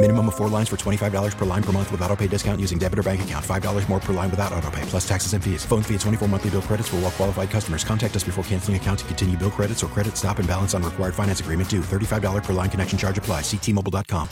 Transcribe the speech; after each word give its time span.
Minimum 0.00 0.28
of 0.28 0.36
four 0.36 0.48
lines 0.48 0.68
for 0.68 0.76
$25 0.76 1.36
per 1.36 1.44
line 1.44 1.62
per 1.62 1.72
month 1.72 1.90
with 1.90 2.00
auto 2.02 2.14
pay 2.14 2.28
discount 2.28 2.60
using 2.60 2.78
debit 2.78 3.00
or 3.00 3.02
bank 3.02 3.22
account. 3.22 3.44
$5 3.44 3.88
more 3.88 3.98
per 3.98 4.12
line 4.12 4.30
without 4.30 4.52
auto 4.52 4.70
pay, 4.70 4.82
plus 4.82 5.06
taxes 5.06 5.32
and 5.32 5.42
fees. 5.42 5.64
Phone 5.64 5.82
fee 5.82 5.94
at 5.94 6.00
24 6.02 6.28
monthly 6.28 6.50
bill 6.50 6.62
credits 6.62 6.88
for 6.88 6.96
all 6.96 7.02
well 7.02 7.10
qualified 7.10 7.50
customers. 7.50 7.82
Contact 7.82 8.14
us 8.14 8.22
before 8.22 8.44
canceling 8.44 8.76
account 8.76 9.00
to 9.00 9.04
continue 9.06 9.36
bill 9.36 9.50
credits 9.50 9.82
or 9.82 9.88
credit 9.88 10.16
stop 10.16 10.38
and 10.38 10.46
balance 10.46 10.72
on 10.72 10.84
required 10.84 11.16
finance 11.16 11.40
agreement 11.40 11.68
due. 11.68 11.80
$35 11.80 12.44
per 12.44 12.52
line 12.52 12.70
connection 12.70 12.96
charge 12.96 13.18
apply. 13.18 13.40
Ctmobile.com. 13.40 14.28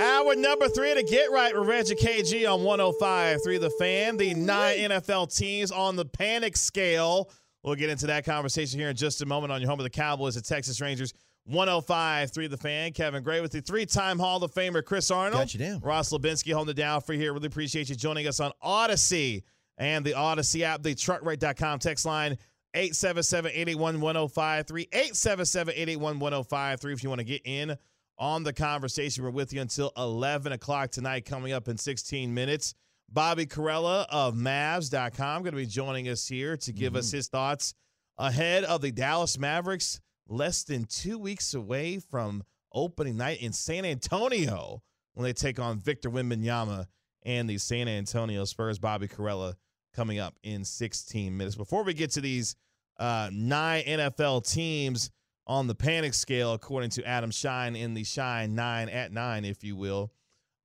Hour 0.00 0.36
number 0.36 0.68
three 0.68 0.92
to 0.92 1.02
get 1.02 1.30
right 1.32 1.58
with 1.58 1.66
Reggie 1.66 1.94
KG 1.94 2.46
on 2.46 2.60
105.3 2.60 3.60
The 3.60 3.70
Fan. 3.78 4.18
The 4.18 4.34
nine 4.34 4.90
NFL 4.90 5.34
teams 5.34 5.72
on 5.72 5.96
the 5.96 6.04
panic 6.04 6.54
scale. 6.54 7.30
We'll 7.64 7.76
get 7.76 7.88
into 7.88 8.08
that 8.08 8.26
conversation 8.26 8.78
here 8.78 8.90
in 8.90 8.96
just 8.96 9.22
a 9.22 9.26
moment 9.26 9.52
on 9.52 9.62
your 9.62 9.70
home 9.70 9.80
of 9.80 9.84
the 9.84 9.90
Cowboys, 9.90 10.34
the 10.34 10.42
Texas 10.42 10.82
Rangers. 10.82 11.14
105.3 11.50 12.50
The 12.50 12.56
Fan. 12.56 12.92
Kevin 12.92 13.22
Gray 13.22 13.40
with 13.40 13.52
the 13.52 13.60
three-time 13.60 14.18
Hall 14.18 14.42
of 14.44 14.52
Famer 14.52 14.84
Chris 14.84 15.10
Arnold. 15.10 15.40
Got 15.40 15.54
you 15.54 15.60
down. 15.60 15.80
Ross 15.80 16.12
Lubinsky 16.12 16.52
holding 16.52 16.72
it 16.72 16.76
down 16.76 17.00
for 17.00 17.14
you 17.14 17.20
here. 17.20 17.32
Really 17.32 17.46
appreciate 17.46 17.88
you 17.88 17.94
joining 17.94 18.26
us 18.26 18.40
on 18.40 18.52
Odyssey 18.60 19.44
and 19.78 20.04
the 20.04 20.12
Odyssey 20.14 20.64
app, 20.64 20.82
the 20.82 20.94
truckrate.com 20.94 21.78
text 21.78 22.04
line 22.04 22.36
877-881-1053, 22.74 24.90
877-881-1053 24.90 26.92
if 26.92 27.02
you 27.02 27.08
want 27.08 27.20
to 27.20 27.24
get 27.24 27.40
in 27.44 27.76
on 28.18 28.42
the 28.42 28.52
conversation. 28.52 29.24
We're 29.24 29.30
with 29.30 29.52
you 29.52 29.60
until 29.60 29.92
11 29.96 30.52
o'clock 30.52 30.90
tonight, 30.90 31.24
coming 31.24 31.52
up 31.52 31.68
in 31.68 31.78
16 31.78 32.34
minutes. 32.34 32.74
Bobby 33.10 33.46
Karalla 33.46 34.06
of 34.10 34.34
Mavs.com 34.34 35.42
going 35.42 35.52
to 35.52 35.58
be 35.58 35.66
joining 35.66 36.08
us 36.08 36.28
here 36.28 36.56
to 36.58 36.72
give 36.72 36.94
us 36.94 37.08
mm-hmm. 37.08 37.16
his 37.16 37.28
thoughts 37.28 37.74
ahead 38.18 38.64
of 38.64 38.82
the 38.82 38.92
Dallas 38.92 39.38
Mavericks, 39.38 40.00
less 40.28 40.64
than 40.64 40.84
two 40.84 41.18
weeks 41.18 41.54
away 41.54 41.98
from 41.98 42.42
opening 42.72 43.16
night 43.16 43.40
in 43.40 43.52
San 43.52 43.84
Antonio 43.84 44.82
when 45.14 45.24
they 45.24 45.32
take 45.32 45.58
on 45.58 45.80
Victor 45.80 46.10
Wembanyama 46.10 46.86
and 47.24 47.48
the 47.48 47.58
San 47.58 47.88
Antonio 47.88 48.44
Spurs. 48.44 48.78
Bobby 48.78 49.08
Karalla 49.08 49.54
coming 49.94 50.18
up 50.18 50.34
in 50.42 50.64
16 50.64 51.36
minutes. 51.36 51.56
Before 51.56 51.82
we 51.82 51.94
get 51.94 52.10
to 52.12 52.20
these 52.20 52.54
uh, 53.00 53.30
nine 53.32 53.82
NFL 53.84 54.48
teams 54.50 55.10
on 55.46 55.66
the 55.66 55.74
panic 55.74 56.12
scale, 56.14 56.52
according 56.52 56.90
to 56.90 57.04
Adam 57.06 57.30
Schein 57.30 57.74
in 57.74 57.94
the 57.94 58.04
Schein 58.04 58.54
nine 58.54 58.88
at 58.88 59.12
nine, 59.12 59.44
if 59.44 59.64
you 59.64 59.76
will, 59.76 60.12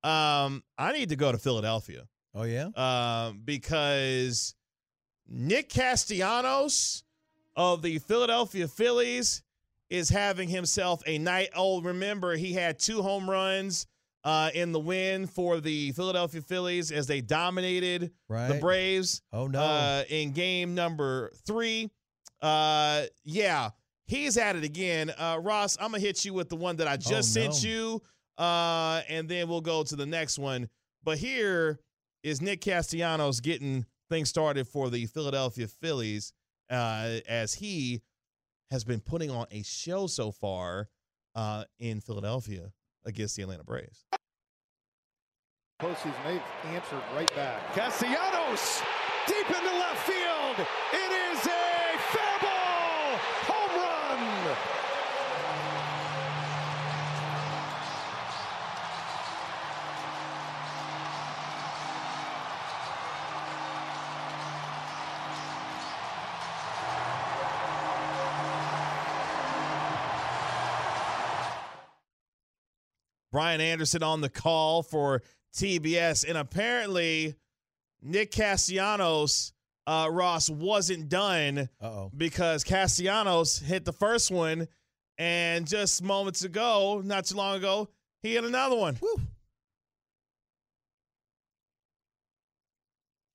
um, 0.04 0.62
I 0.76 0.92
need 0.92 1.08
to 1.08 1.16
go 1.16 1.32
to 1.32 1.38
Philadelphia 1.38 2.06
Oh 2.34 2.42
yeah. 2.42 2.68
um, 2.76 3.40
because 3.44 4.54
Nick 5.26 5.70
Castellanos 5.70 7.02
of 7.56 7.80
the 7.80 7.98
Philadelphia 8.00 8.68
Phillies 8.68 9.42
is 9.94 10.08
having 10.08 10.48
himself 10.48 11.02
a 11.06 11.18
night. 11.18 11.50
Oh, 11.56 11.80
remember 11.80 12.34
he 12.36 12.52
had 12.52 12.78
two 12.78 13.02
home 13.02 13.28
runs 13.30 13.86
uh, 14.24 14.50
in 14.54 14.72
the 14.72 14.80
win 14.80 15.26
for 15.26 15.60
the 15.60 15.92
Philadelphia 15.92 16.40
Phillies 16.42 16.90
as 16.90 17.06
they 17.06 17.20
dominated 17.20 18.10
the 18.28 18.58
Braves 18.60 19.22
Oh 19.32 19.46
no. 19.46 19.60
uh, 19.60 20.02
in 20.08 20.32
game 20.32 20.74
number 20.74 21.30
three. 21.46 21.90
Uh, 22.42 23.04
yeah, 23.24 23.70
he's 24.06 24.36
at 24.36 24.56
it 24.56 24.64
again. 24.64 25.10
Uh, 25.16 25.38
Ross, 25.40 25.76
I'm 25.80 25.90
gonna 25.92 26.00
hit 26.00 26.24
you 26.24 26.34
with 26.34 26.48
the 26.48 26.56
one 26.56 26.76
that 26.76 26.88
I 26.88 26.96
just 26.96 27.36
Oh, 27.36 27.40
sent 27.40 27.62
you, 27.64 28.02
uh, 28.38 29.02
and 29.08 29.28
then 29.28 29.48
we'll 29.48 29.60
go 29.60 29.82
to 29.84 29.96
the 29.96 30.06
next 30.06 30.38
one. 30.38 30.68
But 31.02 31.18
here 31.18 31.78
is 32.22 32.40
Nick 32.42 32.60
Castellanos 32.62 33.40
getting 33.40 33.84
things 34.10 34.28
started 34.28 34.66
for 34.68 34.90
the 34.90 35.06
Philadelphia 35.06 35.68
Phillies, 35.68 36.32
uh, 36.70 37.20
as 37.28 37.54
he 37.54 38.00
has 38.74 38.82
been 38.82 38.98
putting 38.98 39.30
on 39.30 39.46
a 39.52 39.62
show 39.62 40.08
so 40.08 40.32
far 40.32 40.88
uh, 41.36 41.62
in 41.78 42.00
Philadelphia 42.00 42.72
against 43.04 43.36
the 43.36 43.42
Atlanta 43.42 43.62
Braves. 43.62 44.04
postseason, 45.80 46.12
they've 46.26 46.42
answered 46.64 47.00
right 47.14 47.32
back. 47.36 47.72
Castellanos 47.72 48.82
deep 49.28 49.46
into 49.46 49.70
left 49.78 50.04
field. 50.04 50.66
It 50.92 51.12
is 51.12 51.38
a 51.46 51.98
fair 52.10 52.38
ball 52.42 53.16
home 53.46 53.78
run. 53.78 54.83
Brian 73.34 73.60
Anderson 73.60 74.04
on 74.04 74.20
the 74.20 74.28
call 74.28 74.84
for 74.84 75.20
TBS, 75.56 76.24
and 76.28 76.38
apparently 76.38 77.34
Nick 78.00 78.30
Castellanos, 78.30 79.52
uh, 79.88 80.06
Ross 80.08 80.48
wasn't 80.48 81.08
done 81.08 81.68
Uh 81.82 81.84
oh. 81.84 82.10
because 82.16 82.62
Castellanos 82.62 83.58
hit 83.58 83.84
the 83.84 83.92
first 83.92 84.30
one, 84.30 84.68
and 85.18 85.66
just 85.66 86.00
moments 86.00 86.44
ago, 86.44 87.02
not 87.04 87.24
too 87.24 87.34
long 87.34 87.56
ago, 87.56 87.88
he 88.22 88.34
hit 88.34 88.44
another 88.44 88.76
one. 88.76 88.96
Woo. 89.02 89.16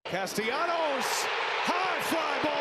Castellanos, 0.06 1.04
high 1.66 2.02
fly 2.04 2.40
ball, 2.44 2.59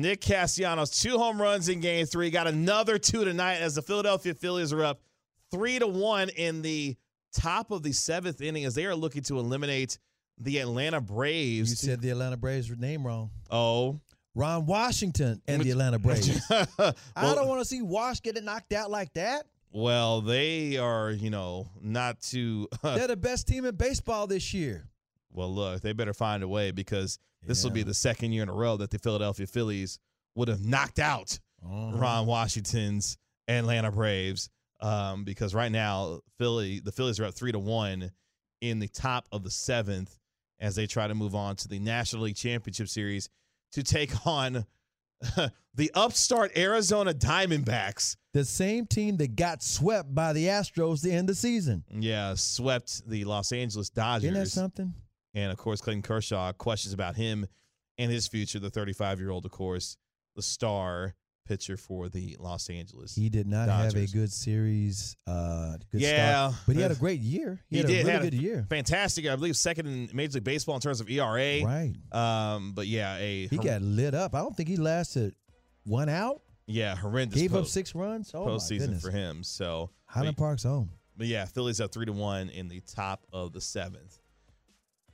Nick 0.00 0.20
Castellanos, 0.20 0.90
two 0.90 1.18
home 1.18 1.40
runs 1.40 1.68
in 1.68 1.80
game 1.80 2.06
three, 2.06 2.30
got 2.30 2.46
another 2.46 2.98
two 2.98 3.24
tonight 3.24 3.56
as 3.56 3.74
the 3.74 3.82
Philadelphia 3.82 4.34
Phillies 4.34 4.72
are 4.72 4.84
up 4.84 5.00
three 5.50 5.78
to 5.78 5.86
one 5.86 6.28
in 6.30 6.62
the 6.62 6.96
top 7.32 7.70
of 7.70 7.82
the 7.82 7.92
seventh 7.92 8.40
inning 8.40 8.64
as 8.64 8.74
they 8.74 8.86
are 8.86 8.94
looking 8.94 9.22
to 9.22 9.38
eliminate 9.38 9.98
the 10.38 10.58
Atlanta 10.58 11.00
Braves. 11.00 11.70
You 11.70 11.76
said 11.76 12.00
the 12.00 12.10
Atlanta 12.10 12.36
Braves 12.36 12.70
name 12.76 13.06
wrong. 13.06 13.30
oh. 13.50 14.00
Ron 14.36 14.64
Washington 14.64 15.42
and 15.48 15.60
the 15.60 15.72
Atlanta 15.72 15.98
Braves. 15.98 16.40
I 16.50 17.34
don't 17.34 17.48
want 17.48 17.60
to 17.60 17.64
see 17.64 17.82
Wash 17.82 18.22
get 18.22 18.36
it 18.36 18.44
knocked 18.44 18.72
out 18.72 18.88
like 18.88 19.12
that. 19.14 19.46
Well, 19.72 20.20
they 20.20 20.76
are, 20.76 21.10
you 21.10 21.30
know, 21.30 21.68
not 21.80 22.20
too. 22.20 22.68
They're 22.82 23.08
the 23.08 23.16
best 23.16 23.48
team 23.48 23.64
in 23.64 23.74
baseball 23.74 24.28
this 24.28 24.54
year. 24.54 24.86
Well, 25.32 25.52
look, 25.54 25.80
they 25.82 25.92
better 25.92 26.12
find 26.14 26.42
a 26.42 26.48
way 26.48 26.70
because 26.70 27.18
this 27.46 27.62
will 27.64 27.70
be 27.70 27.82
the 27.82 27.94
second 27.94 28.32
year 28.32 28.42
in 28.42 28.48
a 28.48 28.54
row 28.54 28.76
that 28.76 28.90
the 28.90 28.98
Philadelphia 28.98 29.46
Phillies 29.46 29.98
would 30.34 30.48
have 30.48 30.64
knocked 30.64 30.98
out 30.98 31.38
Uh-huh. 31.64 31.96
Ron 31.96 32.26
Washington's 32.26 33.16
Atlanta 33.48 33.90
Braves. 33.90 34.48
Um, 34.80 35.24
because 35.24 35.54
right 35.54 35.70
now, 35.70 36.20
Philly, 36.38 36.80
the 36.80 36.90
Phillies 36.92 37.20
are 37.20 37.24
up 37.26 37.34
three 37.34 37.52
to 37.52 37.58
one 37.58 38.10
in 38.62 38.78
the 38.78 38.88
top 38.88 39.26
of 39.30 39.42
the 39.44 39.50
seventh 39.50 40.16
as 40.58 40.74
they 40.74 40.86
try 40.86 41.06
to 41.06 41.14
move 41.14 41.34
on 41.34 41.56
to 41.56 41.68
the 41.68 41.78
National 41.78 42.22
League 42.22 42.36
Championship 42.36 42.88
Series 42.88 43.28
to 43.72 43.82
take 43.82 44.26
on 44.26 44.64
the 45.74 45.90
upstart 45.94 46.56
Arizona 46.56 47.12
Diamondbacks. 47.12 48.16
The 48.32 48.44
same 48.44 48.86
team 48.86 49.16
that 49.18 49.36
got 49.36 49.62
swept 49.62 50.14
by 50.14 50.32
the 50.32 50.46
Astros 50.46 51.02
the 51.02 51.10
end 51.12 51.28
of 51.28 51.36
the 51.36 51.40
season. 51.40 51.84
Yeah, 51.90 52.34
swept 52.34 53.06
the 53.08 53.24
Los 53.24 53.52
Angeles 53.52 53.90
Dodgers. 53.90 54.24
Isn't 54.30 54.34
that 54.42 54.48
something? 54.48 54.94
And 55.34 55.52
of 55.52 55.58
course, 55.58 55.80
Clayton 55.80 56.02
Kershaw 56.02 56.52
questions 56.52 56.92
about 56.92 57.16
him 57.16 57.46
and 57.98 58.10
his 58.10 58.26
future. 58.26 58.58
The 58.58 58.70
35 58.70 59.20
year 59.20 59.30
old, 59.30 59.44
of 59.44 59.50
course, 59.52 59.96
the 60.36 60.42
star 60.42 61.14
pitcher 61.46 61.76
for 61.76 62.08
the 62.08 62.36
Los 62.38 62.70
Angeles. 62.70 63.14
He 63.14 63.28
did 63.28 63.46
not 63.48 63.68
have 63.68 63.96
a 63.96 64.06
good 64.06 64.32
series. 64.32 65.16
Uh, 65.26 65.78
good 65.90 66.00
Yeah. 66.00 66.50
start, 66.50 66.62
but 66.66 66.76
he 66.76 66.82
had 66.82 66.92
a 66.92 66.94
great 67.06 67.20
year. 67.20 67.60
He, 67.68 67.76
He 67.76 67.82
had 67.82 67.86
did 67.88 67.94
a 67.94 67.98
really 67.98 68.10
had 68.12 68.20
a 68.22 68.24
good 68.30 68.34
year. 68.34 68.66
Fantastic, 68.70 69.26
I 69.26 69.34
believe, 69.34 69.56
second 69.56 69.86
in 69.86 70.10
Major 70.12 70.34
League 70.34 70.44
Baseball 70.44 70.76
in 70.76 70.80
terms 70.80 71.00
of 71.00 71.10
ERA. 71.10 71.64
Right. 71.64 71.94
Um, 72.12 72.72
but 72.72 72.86
yeah, 72.86 73.16
a 73.16 73.48
He 73.48 73.56
got 73.58 73.82
lit 73.82 74.14
up. 74.14 74.34
I 74.36 74.38
don't 74.40 74.56
think 74.56 74.68
he 74.68 74.76
lasted 74.76 75.34
one 75.84 76.08
out. 76.08 76.42
yeah 76.66 76.94
horrendous. 76.94 77.40
Gave 77.40 77.54
up 77.56 77.66
six 77.66 77.96
runs. 77.96 78.30
Oh 78.32 78.46
postseason 78.46 79.00
for 79.02 79.10
him. 79.10 79.42
So 79.42 79.90
Highland 80.04 80.36
but, 80.36 80.42
Park's 80.42 80.62
home. 80.62 80.90
but 81.16 81.26
yeah, 81.26 81.46
Phillies 81.46 81.80
up 81.80 81.90
three 81.90 82.06
to 82.06 82.12
one 82.12 82.48
in 82.50 82.68
the 82.68 82.80
top 82.80 83.26
of 83.32 83.52
the 83.52 83.60
seventh. 83.60 84.19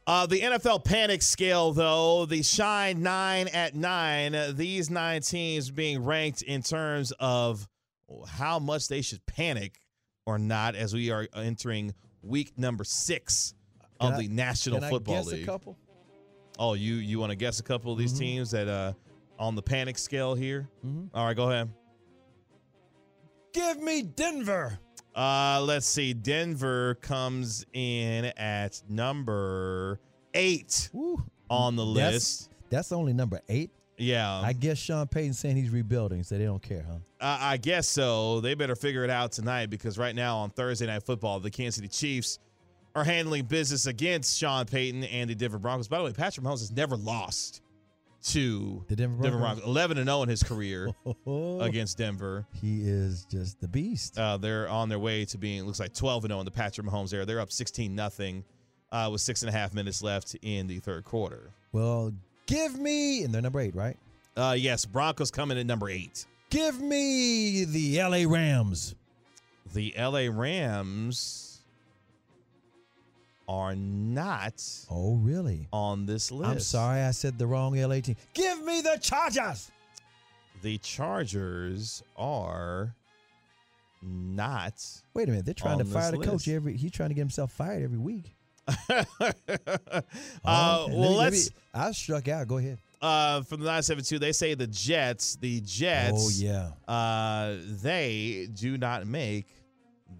Uh, 0.06 0.24
the 0.26 0.40
NFL 0.40 0.84
panic 0.84 1.20
scale, 1.20 1.72
though, 1.72 2.26
the 2.26 2.42
Schein 2.42 3.02
nine 3.02 3.48
at 3.48 3.74
nine. 3.74 4.34
uh, 4.36 4.52
These 4.54 4.88
nine 4.88 5.20
teams 5.22 5.70
being 5.70 6.04
ranked 6.04 6.42
in 6.42 6.62
terms 6.62 7.12
of 7.18 7.66
how 8.28 8.60
much 8.60 8.86
they 8.86 9.02
should 9.02 9.24
panic 9.26 9.80
or 10.24 10.38
not 10.38 10.76
as 10.76 10.94
we 10.94 11.10
are 11.10 11.26
entering 11.34 11.92
week 12.22 12.56
number 12.56 12.84
six 12.84 13.54
of 13.98 14.10
Can 14.12 14.14
I- 14.14 14.22
the 14.22 14.28
National 14.28 14.80
Can 14.80 14.90
Football 14.90 15.14
I 15.14 15.18
guess 15.18 15.26
League. 15.26 15.42
a 15.42 15.46
couple? 15.46 15.76
Oh, 16.58 16.74
you 16.74 16.94
you 16.94 17.18
want 17.18 17.30
to 17.30 17.36
guess 17.36 17.58
a 17.60 17.62
couple 17.64 17.92
of 17.92 17.98
these 17.98 18.14
Mhm. 18.14 18.18
teams 18.18 18.50
that 18.52 18.68
uh 18.68 18.92
on 19.38 19.54
the 19.56 19.62
panic 19.62 19.98
scale 19.98 20.34
here? 20.34 20.68
Mhm. 20.84 21.10
All 21.12 21.26
right, 21.26 21.36
go 21.36 21.50
ahead. 21.50 21.68
Give 23.52 23.80
me 23.80 24.02
Denver. 24.02 24.78
Uh, 25.16 25.62
let's 25.66 25.86
see. 25.86 26.12
Denver 26.12 26.96
comes 26.96 27.64
in 27.72 28.26
at 28.36 28.82
number 28.88 29.98
eight 30.34 30.90
on 31.48 31.74
the 31.76 31.84
That's- 31.94 32.12
list. 32.14 32.50
That's 32.68 32.92
only 32.92 33.12
number 33.12 33.40
eight. 33.48 33.70
Yeah, 33.98 34.30
I 34.40 34.52
guess 34.52 34.76
Sean 34.76 35.06
Payton 35.06 35.32
saying 35.32 35.56
he's 35.56 35.70
rebuilding, 35.70 36.22
so 36.22 36.36
they 36.36 36.44
don't 36.44 36.60
care, 36.62 36.84
huh? 36.86 36.98
I, 37.18 37.52
I 37.54 37.56
guess 37.56 37.88
so. 37.88 38.40
They 38.40 38.52
better 38.52 38.76
figure 38.76 39.04
it 39.04 39.10
out 39.10 39.32
tonight 39.32 39.70
because 39.70 39.96
right 39.96 40.14
now 40.14 40.36
on 40.38 40.50
Thursday 40.50 40.84
Night 40.86 41.02
Football, 41.02 41.40
the 41.40 41.50
Kansas 41.50 41.76
City 41.76 41.88
Chiefs 41.88 42.38
are 42.94 43.04
handling 43.04 43.46
business 43.46 43.86
against 43.86 44.36
Sean 44.38 44.66
Payton 44.66 45.04
and 45.04 45.30
the 45.30 45.34
Denver 45.34 45.58
Broncos. 45.58 45.88
By 45.88 45.96
the 45.98 46.04
way, 46.04 46.12
Patrick 46.12 46.44
Mahomes 46.44 46.58
has 46.60 46.70
never 46.72 46.94
lost 46.94 47.62
to 48.32 48.84
The 48.88 48.96
Denver 48.96 49.22
Denver 49.22 49.38
Broncos. 49.38 49.60
Broncos. 49.62 49.64
Eleven 49.64 49.98
and 49.98 50.08
zero 50.08 50.22
in 50.22 50.28
his 50.28 50.42
career 50.42 50.90
against 51.60 51.98
Denver. 51.98 52.46
He 52.60 52.82
is 52.82 53.24
just 53.30 53.60
the 53.60 53.68
beast. 53.68 54.18
Uh, 54.18 54.36
they're 54.36 54.68
on 54.68 54.88
their 54.88 54.98
way 54.98 55.24
to 55.26 55.38
being 55.38 55.64
looks 55.64 55.80
like 55.80 55.94
12 55.94 56.24
and 56.24 56.30
0 56.30 56.40
in 56.40 56.44
the 56.44 56.50
Patrick 56.50 56.86
Mahomes 56.86 57.12
era. 57.12 57.24
They're 57.24 57.40
up 57.40 57.52
16 57.52 57.94
nothing 57.94 58.44
uh, 58.92 59.08
with 59.10 59.20
six 59.20 59.42
and 59.42 59.48
a 59.48 59.52
half 59.52 59.74
minutes 59.74 60.02
left 60.02 60.36
in 60.42 60.66
the 60.66 60.78
third 60.80 61.04
quarter. 61.04 61.52
Well, 61.72 62.12
give 62.46 62.78
me, 62.78 63.22
and 63.22 63.34
they're 63.34 63.42
number 63.42 63.60
eight, 63.60 63.74
right? 63.74 63.96
Uh, 64.36 64.54
yes, 64.58 64.84
Broncos 64.84 65.30
coming 65.30 65.58
in 65.58 65.66
number 65.66 65.88
eight. 65.88 66.26
Give 66.50 66.80
me 66.80 67.64
the 67.64 67.98
LA 68.02 68.30
Rams. 68.30 68.94
The 69.74 69.94
LA 69.98 70.28
Rams 70.30 71.45
are 73.48 73.74
not 73.76 74.62
Oh, 74.90 75.16
really? 75.16 75.68
on 75.72 76.06
this 76.06 76.30
list. 76.32 76.50
I'm 76.50 76.60
sorry, 76.60 77.00
I 77.02 77.10
said 77.12 77.38
the 77.38 77.46
wrong 77.46 77.78
LA 77.80 78.00
team. 78.00 78.16
Give 78.34 78.62
me 78.64 78.80
the 78.80 78.98
Chargers. 79.00 79.70
The 80.62 80.78
Chargers 80.78 82.02
are 82.16 82.94
not. 84.02 84.82
Wait 85.14 85.28
a 85.28 85.30
minute, 85.30 85.44
they're 85.44 85.54
trying 85.54 85.78
to 85.78 85.84
fire 85.84 86.10
the 86.12 86.18
coach 86.18 86.48
every. 86.48 86.76
He's 86.76 86.90
trying 86.92 87.10
to 87.10 87.14
get 87.14 87.20
himself 87.22 87.52
fired 87.52 87.82
every 87.82 87.98
week. 87.98 88.32
uh, 88.88 89.04
Okay, 89.20 90.04
well, 90.44 90.84
let 90.84 90.90
me- 90.90 90.98
let 90.98 91.08
me- 91.08 91.16
let's. 91.16 91.50
I 91.74 91.92
struck 91.92 92.28
out. 92.28 92.48
Go 92.48 92.58
ahead. 92.58 92.78
Uh, 93.00 93.42
from 93.42 93.60
the 93.60 93.66
972, 93.66 94.18
they 94.18 94.32
say 94.32 94.54
the 94.54 94.66
Jets. 94.66 95.36
The 95.36 95.60
Jets. 95.60 96.12
Oh 96.16 96.30
yeah. 96.34 96.70
uh, 96.92 97.56
they 97.82 98.48
do 98.52 98.78
not 98.78 99.06
make 99.06 99.46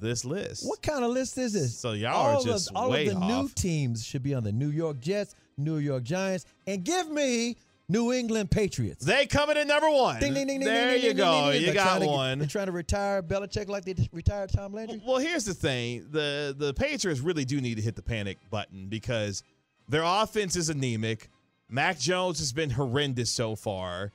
this 0.01 0.25
list. 0.25 0.67
What 0.69 0.83
kind 0.83 1.05
of 1.05 1.11
list 1.11 1.37
is 1.39 1.53
this? 1.53 1.79
So 1.79 1.93
y'all 1.93 2.15
all 2.15 2.41
are 2.41 2.45
just 2.45 2.71
of, 2.71 2.77
all 2.77 2.91
way 2.91 3.07
of 3.09 3.15
the 3.19 3.27
new 3.27 3.49
teams 3.55 4.05
should 4.05 4.23
be 4.23 4.35
on 4.35 4.43
the 4.45 4.53
New 4.53 4.71
York 4.71 5.01
Jets, 5.01 5.35
New 5.57 5.79
York 5.79 6.03
Giants, 6.05 6.45
and 6.67 6.85
give 6.85 7.11
me 7.11 7.57
New 7.89 8.13
England 8.13 8.51
Patriots. 8.51 9.05
They 9.05 9.27
coming 9.27 9.57
in 9.57 9.69
number 9.69 9.89
one. 9.89 10.19
Ding 10.21 10.35
ding 10.35 10.47
ding. 10.49 10.61
There 10.61 10.97
you 10.97 11.15
go. 11.15 11.51
You 11.51 11.67
They're 11.67 11.75
got 11.75 11.85
trying 11.85 12.01
to 12.01 12.07
get- 12.07 12.13
one. 12.13 12.39
they're 12.41 12.49
trying 12.49 12.67
to 12.67 12.73
retire 12.73 13.23
Belichick 13.23 13.69
like 13.69 13.85
they 13.85 13.95
retired 14.13 14.51
Tom 14.51 14.73
Landry. 14.73 15.01
Well, 15.07 15.19
here's 15.19 15.45
the 15.45 15.55
thing: 15.55 16.07
the 16.11 16.55
the 16.57 16.75
Patriots 16.75 17.21
really 17.21 17.45
do 17.45 17.61
need 17.61 17.77
to 17.77 17.83
hit 17.83 17.95
the 17.95 18.03
panic 18.03 18.39
button 18.51 18.89
because 18.89 19.43
their 19.89 20.03
offense 20.05 20.57
is 20.57 20.69
anemic. 20.69 21.29
Mac 21.69 21.99
Jones 21.99 22.39
has 22.41 22.53
been 22.53 22.71
horrendous 22.71 23.31
so 23.31 23.55
far, 23.57 24.11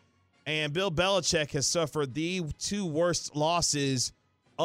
and 0.45 0.73
Bill 0.73 0.91
Belichick 0.91 1.51
has 1.51 1.65
suffered 1.67 2.13
the 2.13 2.43
two 2.59 2.85
worst 2.85 3.35
losses 3.35 4.11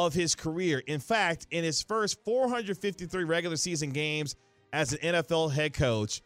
of 0.05 0.13
his 0.13 0.35
career. 0.35 0.81
In 0.87 0.99
fact, 0.99 1.47
in 1.51 1.63
his 1.63 1.81
first 1.81 2.23
453 2.23 3.23
regular 3.23 3.55
season 3.55 3.89
games 3.89 4.35
as 4.71 4.93
an 4.93 4.99
NFL 4.99 5.51
head 5.53 5.73
coach, 5.73 6.21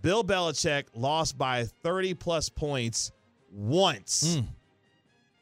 Bill 0.00 0.22
Belichick 0.22 0.84
lost 0.94 1.36
by 1.36 1.64
30 1.82 2.14
plus 2.14 2.48
points 2.48 3.10
once. 3.50 4.38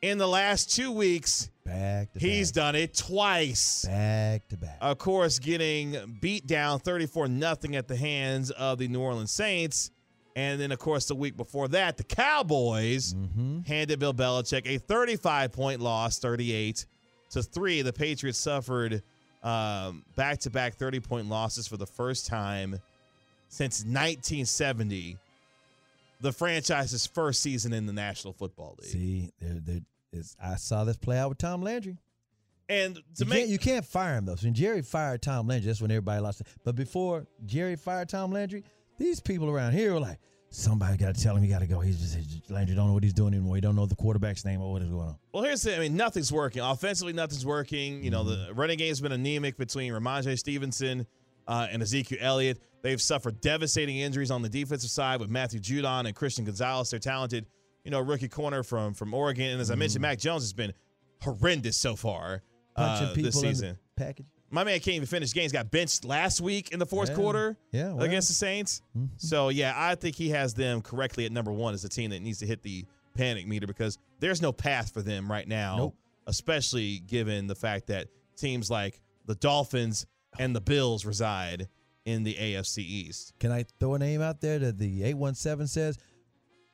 In 0.03 0.19
the 0.19 0.27
last 0.29 0.75
two 0.75 0.93
weeks, 0.93 1.51
Back 1.65 2.11
he's 2.19 2.53
back. 2.53 2.55
done 2.55 2.75
it 2.75 2.95
twice 2.95 3.87
back 3.87 4.47
to 4.49 4.57
back. 4.59 4.77
of 4.83 4.99
course, 4.99 5.39
getting 5.39 6.19
beat 6.21 6.47
down 6.47 6.79
34 6.79 7.29
nothing 7.29 7.75
at 7.75 7.89
the 7.89 7.97
hands 7.97 8.51
of 8.51 8.79
the 8.79 8.87
New 8.89 9.01
Orleans 9.01 9.31
Saints. 9.31 9.91
And 10.37 10.61
then, 10.61 10.73
of 10.73 10.79
course, 10.79 11.07
the 11.07 11.15
week 11.15 11.37
before 11.37 11.69
that, 11.69 11.97
the 11.97 12.05
Cowboys 12.05 13.15
Mm-hmm. 13.15 13.61
handed 13.67 13.99
Bill 13.99 14.13
Belichick 14.13 14.67
a 14.67 14.79
35 14.79 15.53
point 15.53 15.81
loss, 15.81 16.19
38 16.19 16.85
to 17.35 17.43
3. 17.43 17.83
The 17.83 17.93
Patriots 17.93 18.39
suffered 18.39 19.03
um, 19.43 20.05
back 20.17 20.39
to 20.41 20.51
back 20.51 20.75
30 20.75 21.01
point 21.01 21.29
losses 21.29 21.69
for 21.69 21.77
the 21.77 21.87
first 21.87 22.27
time 22.27 22.81
since 23.49 23.81
1970, 23.83 25.17
the 26.21 26.33
franchise's 26.33 27.07
first 27.07 27.41
season 27.41 27.73
in 27.73 27.87
the 27.87 27.93
National 27.93 28.33
Football 28.33 28.77
League. 28.81 28.91
See, 28.91 29.31
there, 29.41 29.61
there 29.61 29.81
is. 30.13 30.37
I 30.43 30.57
saw 30.57 30.85
this 30.85 30.97
play 30.97 31.19
out 31.19 31.29
with 31.29 31.39
Tom 31.39 31.63
Landry. 31.63 31.99
And 32.69 32.97
to 32.97 33.03
You 33.19 33.27
make 33.27 33.39
can't, 33.41 33.51
you 33.51 33.59
can't 33.59 33.85
fire 33.85 34.17
him 34.17 34.25
though. 34.25 34.37
So 34.37 34.47
when 34.47 34.55
Jerry 34.55 34.83
fired 34.83 35.23
Tom 35.23 35.47
Landry, 35.47 35.67
that's 35.67 35.83
when 35.83 35.91
everybody 35.91 36.21
lost. 36.21 36.41
It. 36.41 36.47
But 36.65 36.75
before 36.75 37.27
Jerry 37.45 37.77
fired 37.77 38.09
Tom 38.09 38.33
Landry, 38.33 38.65
these 38.99 39.21
people 39.21 39.51
around 39.51 39.73
here 39.73 39.93
were 39.93 40.01
like, 40.01 40.19
somebody 40.55 40.97
got 40.97 41.15
to 41.15 41.23
tell 41.23 41.37
him 41.37 41.43
he 41.43 41.49
got 41.49 41.61
to 41.61 41.67
go. 41.67 41.81
He's 41.81 41.99
just 41.99 42.51
Landry 42.51 42.75
don't 42.77 42.87
know 42.87 42.95
what 42.95 43.03
he's 43.03 43.13
doing 43.13 43.35
anymore. 43.35 43.57
He 43.57 43.61
don't 43.61 43.77
know 43.77 43.87
the 43.87 43.95
quarterback's 43.97 44.45
name 44.45 44.61
or 44.61 44.73
what 44.73 44.83
is 44.83 44.89
going 44.89 45.09
on. 45.09 45.17
Well, 45.33 45.43
here's 45.43 45.63
the. 45.63 45.71
thing. 45.71 45.79
I 45.81 45.83
mean, 45.83 45.97
nothing's 45.97 46.33
working. 46.33 46.63
Offensively, 46.63 47.13
nothing's 47.13 47.45
working. 47.45 48.03
You 48.05 48.11
know, 48.11 48.23
Mm-hmm. 48.25 48.47
the 48.49 48.55
running 48.55 48.79
game's 48.79 49.01
been 49.01 49.13
anemic 49.13 49.57
between 49.57 49.93
Rhamondre 49.93 50.39
Stevenson 50.39 51.07
uh, 51.49 51.67
and 51.71 51.83
Ezekiel 51.83 52.19
Elliott. 52.21 52.61
They've 52.83 53.01
suffered 53.01 53.41
devastating 53.41 53.97
injuries 53.99 54.31
on 54.31 54.43
the 54.43 54.49
defensive 54.49 54.91
side 54.91 55.19
with 55.21 55.31
Matthew 55.31 55.59
Judon 55.61 56.07
and 56.07 56.15
Christian 56.15 56.45
Gonzalez. 56.45 56.91
They're 56.91 57.01
talented, 57.01 57.47
you 57.85 57.91
know, 57.91 58.01
rookie 58.01 58.29
corner 58.29 58.63
from 58.63 58.95
from 58.95 59.13
Oregon. 59.15 59.47
And 59.53 59.61
as 59.61 59.71
I 59.71 59.75
mentioned, 59.75 60.03
Mac 60.03 60.19
Jones 60.19 60.43
has 60.43 60.53
been 60.53 60.73
horrendous 61.23 61.77
so 61.77 61.97
far 61.97 62.43
Mm-hmm. 62.77 63.05
Uh, 63.05 63.09
people 63.15 63.23
this 63.23 63.37
in 63.37 63.43
the 63.43 63.55
season. 63.55 63.79
package. 63.97 64.27
My 64.55 64.63
man 64.65 64.79
can't 64.81 64.95
even 64.97 65.07
finish 65.07 65.33
games. 65.35 65.51
Got 65.53 65.71
benched 65.71 66.05
last 66.05 66.41
week 66.41 66.71
in 66.73 66.79
the 66.79 66.87
fourth 66.87 67.11
Yeah. 67.11 67.15
quarter 67.17 67.57
Yeah, 67.73 67.93
well. 67.93 68.05
against 68.05 68.29
the 68.29 68.35
Saints. 68.35 68.81
Mhm. 68.97 69.09
So 69.17 69.49
yeah, 69.49 69.75
I 69.77 69.97
think 69.97 70.15
he 70.17 70.29
has 70.31 70.55
them 70.55 70.81
correctly 70.81 71.25
at 71.27 71.33
number 71.33 71.53
one 71.53 71.75
as 71.75 71.85
a 71.85 71.89
team 71.89 72.11
that 72.11 72.21
needs 72.23 72.39
to 72.39 72.47
hit 72.47 72.63
the 72.63 72.85
panic 73.15 73.47
meter 73.47 73.67
because 73.67 73.99
there's 74.21 74.41
no 74.41 74.53
path 74.53 74.93
for 74.93 75.03
them 75.03 75.31
right 75.31 75.47
now, 75.49 75.77
Nope. 75.77 75.97
especially 76.29 77.01
given 77.01 77.47
the 77.49 77.55
fact 77.55 77.89
that 77.89 78.09
teams 78.37 78.71
like 78.71 79.01
the 79.27 79.35
Dolphins 79.35 80.07
and 80.39 80.55
the 80.55 80.61
Bills 80.61 81.05
reside 81.05 81.69
in 82.05 82.23
the 82.23 82.35
AFC 82.39 82.83
East. 82.83 83.33
Can 83.41 83.51
I 83.51 83.65
throw 83.81 83.95
a 83.95 83.99
name 83.99 84.21
out 84.21 84.41
there 84.41 84.59
that 84.59 84.79
the 84.79 85.03
eight 85.05 85.15
one 85.15 85.35
seven 85.35 85.67
says? 85.67 85.97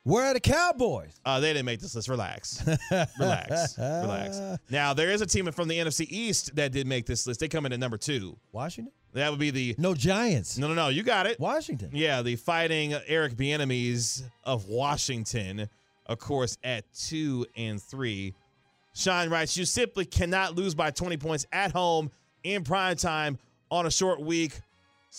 Where 0.05 0.25
are 0.27 0.35
the 0.35 0.41
Cowboys? 0.41 1.21
Uh, 1.25 1.41
they 1.41 1.53
didn't 1.53 1.67
make 1.67 1.81
this 1.81 1.95
list. 1.95 2.09
Relax, 2.09 2.65
relax, 3.19 3.79
relax. 3.79 4.41
Now 4.71 4.95
there 4.95 5.11
is 5.11 5.21
a 5.21 5.27
team 5.27 5.51
from 5.53 5.69
the 5.69 5.77
NFC 5.79 6.07
East 6.09 6.57
that 6.57 6.73
did 6.73 6.87
make 6.87 7.05
this 7.07 7.27
list. 7.27 7.41
They 7.41 7.49
come 7.49 7.67
in 7.67 7.73
at 7.73 7.79
number 7.81 7.99
two. 7.99 8.39
Washington? 8.53 8.93
That 9.13 9.31
would 9.31 9.41
be 9.41 9.51
the 9.51 9.75
No 9.77 9.93
Giants. 9.95 10.57
no, 10.57 10.69
no, 10.69 10.75
no. 10.75 10.89
You 10.89 11.03
got 11.03 11.27
it. 11.27 11.39
Washington. 11.39 11.91
Yeah, 11.93 12.23
the 12.23 12.37
fighting 12.37 12.95
Eric 13.09 13.35
Bieniemys 13.35 14.23
of 14.45 14.67
Washington, 14.69 15.69
of 16.07 16.19
course, 16.19 16.57
at 16.65 16.85
two 16.95 17.45
and 17.57 17.83
three. 17.83 18.35
Sean 18.95 19.29
writes, 19.29 19.57
"You 19.57 19.65
simply 19.67 20.05
cannot 20.07 20.55
lose 20.57 20.75
by 20.75 20.91
20 20.93 21.17
points 21.19 21.45
at 21.53 21.73
home 21.73 22.11
in 22.43 22.65
prime 22.65 22.97
time 22.97 23.39
on 23.71 23.85
a 23.87 23.91
short 23.91 24.21
week 24.21 24.59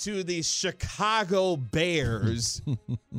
to 0.02 0.24
the 0.24 0.42
Chicago 0.42 1.56
Bears, 1.58 2.62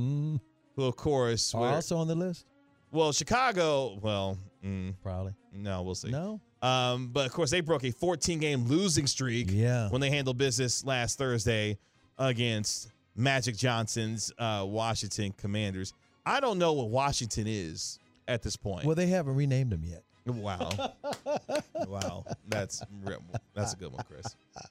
who, 0.76 0.84
of 0.84 0.96
course, 0.96 1.54
Are 1.54 1.60
were, 1.60 1.66
also 1.68 1.96
on 1.98 2.08
the 2.08 2.14
list? 2.14 2.46
well, 2.90 3.12
Chicago. 3.12 3.98
Well, 4.00 4.38
mm, 4.64 4.94
Probably. 5.02 5.34
no, 5.52 5.82
we'll 5.82 5.94
see. 5.94 6.10
No. 6.10 6.40
Um, 6.62 7.08
but 7.08 7.26
of 7.26 7.32
course, 7.32 7.50
they 7.50 7.60
broke 7.60 7.84
a 7.84 7.90
14 7.90 8.38
game 8.38 8.64
losing 8.66 9.06
streak 9.06 9.48
Yeah. 9.50 9.88
when 9.90 10.00
they 10.00 10.10
handled 10.10 10.38
business 10.38 10.84
last 10.84 11.18
Thursday 11.18 11.78
against 12.18 12.90
Magic 13.16 13.56
Johnson's 13.56 14.32
uh, 14.38 14.64
Washington 14.66 15.32
Commanders. 15.32 15.92
I 16.24 16.38
don't 16.40 16.58
know 16.58 16.72
what 16.74 16.88
Washington 16.90 17.46
is 17.48 17.98
at 18.28 18.42
this 18.42 18.56
point. 18.56 18.86
Well, 18.86 18.94
they 18.94 19.08
haven't 19.08 19.34
renamed 19.34 19.72
them 19.72 19.82
yet. 19.84 20.04
Wow. 20.26 20.70
wow. 21.88 22.24
That's 22.48 22.82
that's 23.54 23.72
a 23.72 23.76
good 23.76 23.92
one, 23.92 24.04
Chris. 24.08 24.24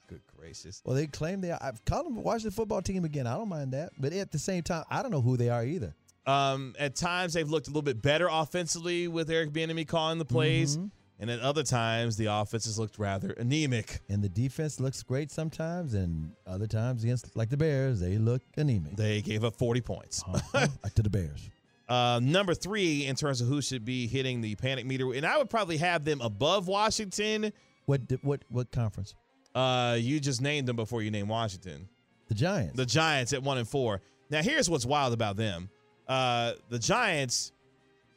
Good 0.08 0.20
gracious. 0.36 0.82
Well, 0.84 0.96
they 0.96 1.06
claim 1.06 1.40
they 1.40 1.50
are. 1.50 1.58
I've 1.60 1.84
called 1.84 2.06
them 2.06 2.22
Washington 2.22 2.52
football 2.52 2.82
team 2.82 3.04
again. 3.04 3.26
I 3.26 3.34
don't 3.36 3.48
mind 3.48 3.72
that. 3.72 3.90
But 3.98 4.12
at 4.12 4.30
the 4.32 4.38
same 4.38 4.62
time, 4.62 4.84
I 4.90 5.02
don't 5.02 5.10
know 5.10 5.20
who 5.20 5.36
they 5.36 5.48
are 5.48 5.64
either. 5.64 5.94
Um, 6.26 6.74
at 6.78 6.94
times 6.94 7.32
they've 7.34 7.48
looked 7.50 7.66
a 7.66 7.70
little 7.70 7.82
bit 7.82 8.00
better 8.00 8.28
offensively 8.30 9.08
with 9.08 9.28
Eric 9.30 9.50
Bieniemy 9.52 9.88
calling 9.88 10.18
the 10.18 10.24
plays, 10.24 10.76
Mhm. 10.76 10.90
and 11.18 11.30
at 11.30 11.40
other 11.40 11.64
times 11.64 12.16
the 12.16 12.26
offense 12.26 12.64
has 12.66 12.78
looked 12.78 12.96
rather 12.98 13.30
anemic. 13.32 14.00
And 14.08 14.22
the 14.22 14.28
defense 14.28 14.78
looks 14.78 15.02
great 15.02 15.32
sometimes, 15.32 15.94
and 15.94 16.32
other 16.46 16.68
times 16.68 17.02
against 17.02 17.34
like 17.36 17.50
the 17.50 17.56
Bears, 17.56 17.98
they 17.98 18.18
look 18.18 18.40
anemic. 18.56 18.96
They 18.96 19.20
gave 19.20 19.42
up 19.42 19.56
40 19.56 19.80
points. 19.80 20.22
Uh-huh. 20.26 20.68
To 20.94 21.02
the 21.02 21.10
Bears. 21.10 21.50
Uh, 21.92 22.18
number 22.22 22.54
three 22.54 23.04
in 23.04 23.14
terms 23.14 23.42
of 23.42 23.48
who 23.48 23.60
should 23.60 23.84
be 23.84 24.06
hitting 24.06 24.40
the 24.40 24.54
panic 24.54 24.86
meter, 24.86 25.12
and 25.12 25.26
I 25.26 25.36
would 25.36 25.50
probably 25.50 25.76
have 25.76 26.04
them 26.06 26.22
above 26.22 26.66
Washington. 26.66 27.52
What 27.84 28.00
what 28.22 28.40
what 28.48 28.70
conference? 28.72 29.14
Uh, 29.54 29.98
you 30.00 30.18
just 30.18 30.40
named 30.40 30.66
them 30.66 30.76
before 30.76 31.02
you 31.02 31.10
named 31.10 31.28
Washington. 31.28 31.86
The 32.28 32.34
Giants. 32.34 32.76
The 32.76 32.86
Giants 32.86 33.34
at 33.34 33.42
one 33.42 33.58
and 33.58 33.68
four. 33.68 34.00
Now, 34.30 34.40
here's 34.40 34.70
what's 34.70 34.86
wild 34.86 35.12
about 35.12 35.36
them. 35.36 35.68
Uh, 36.08 36.52
the 36.70 36.78
Giants, 36.78 37.52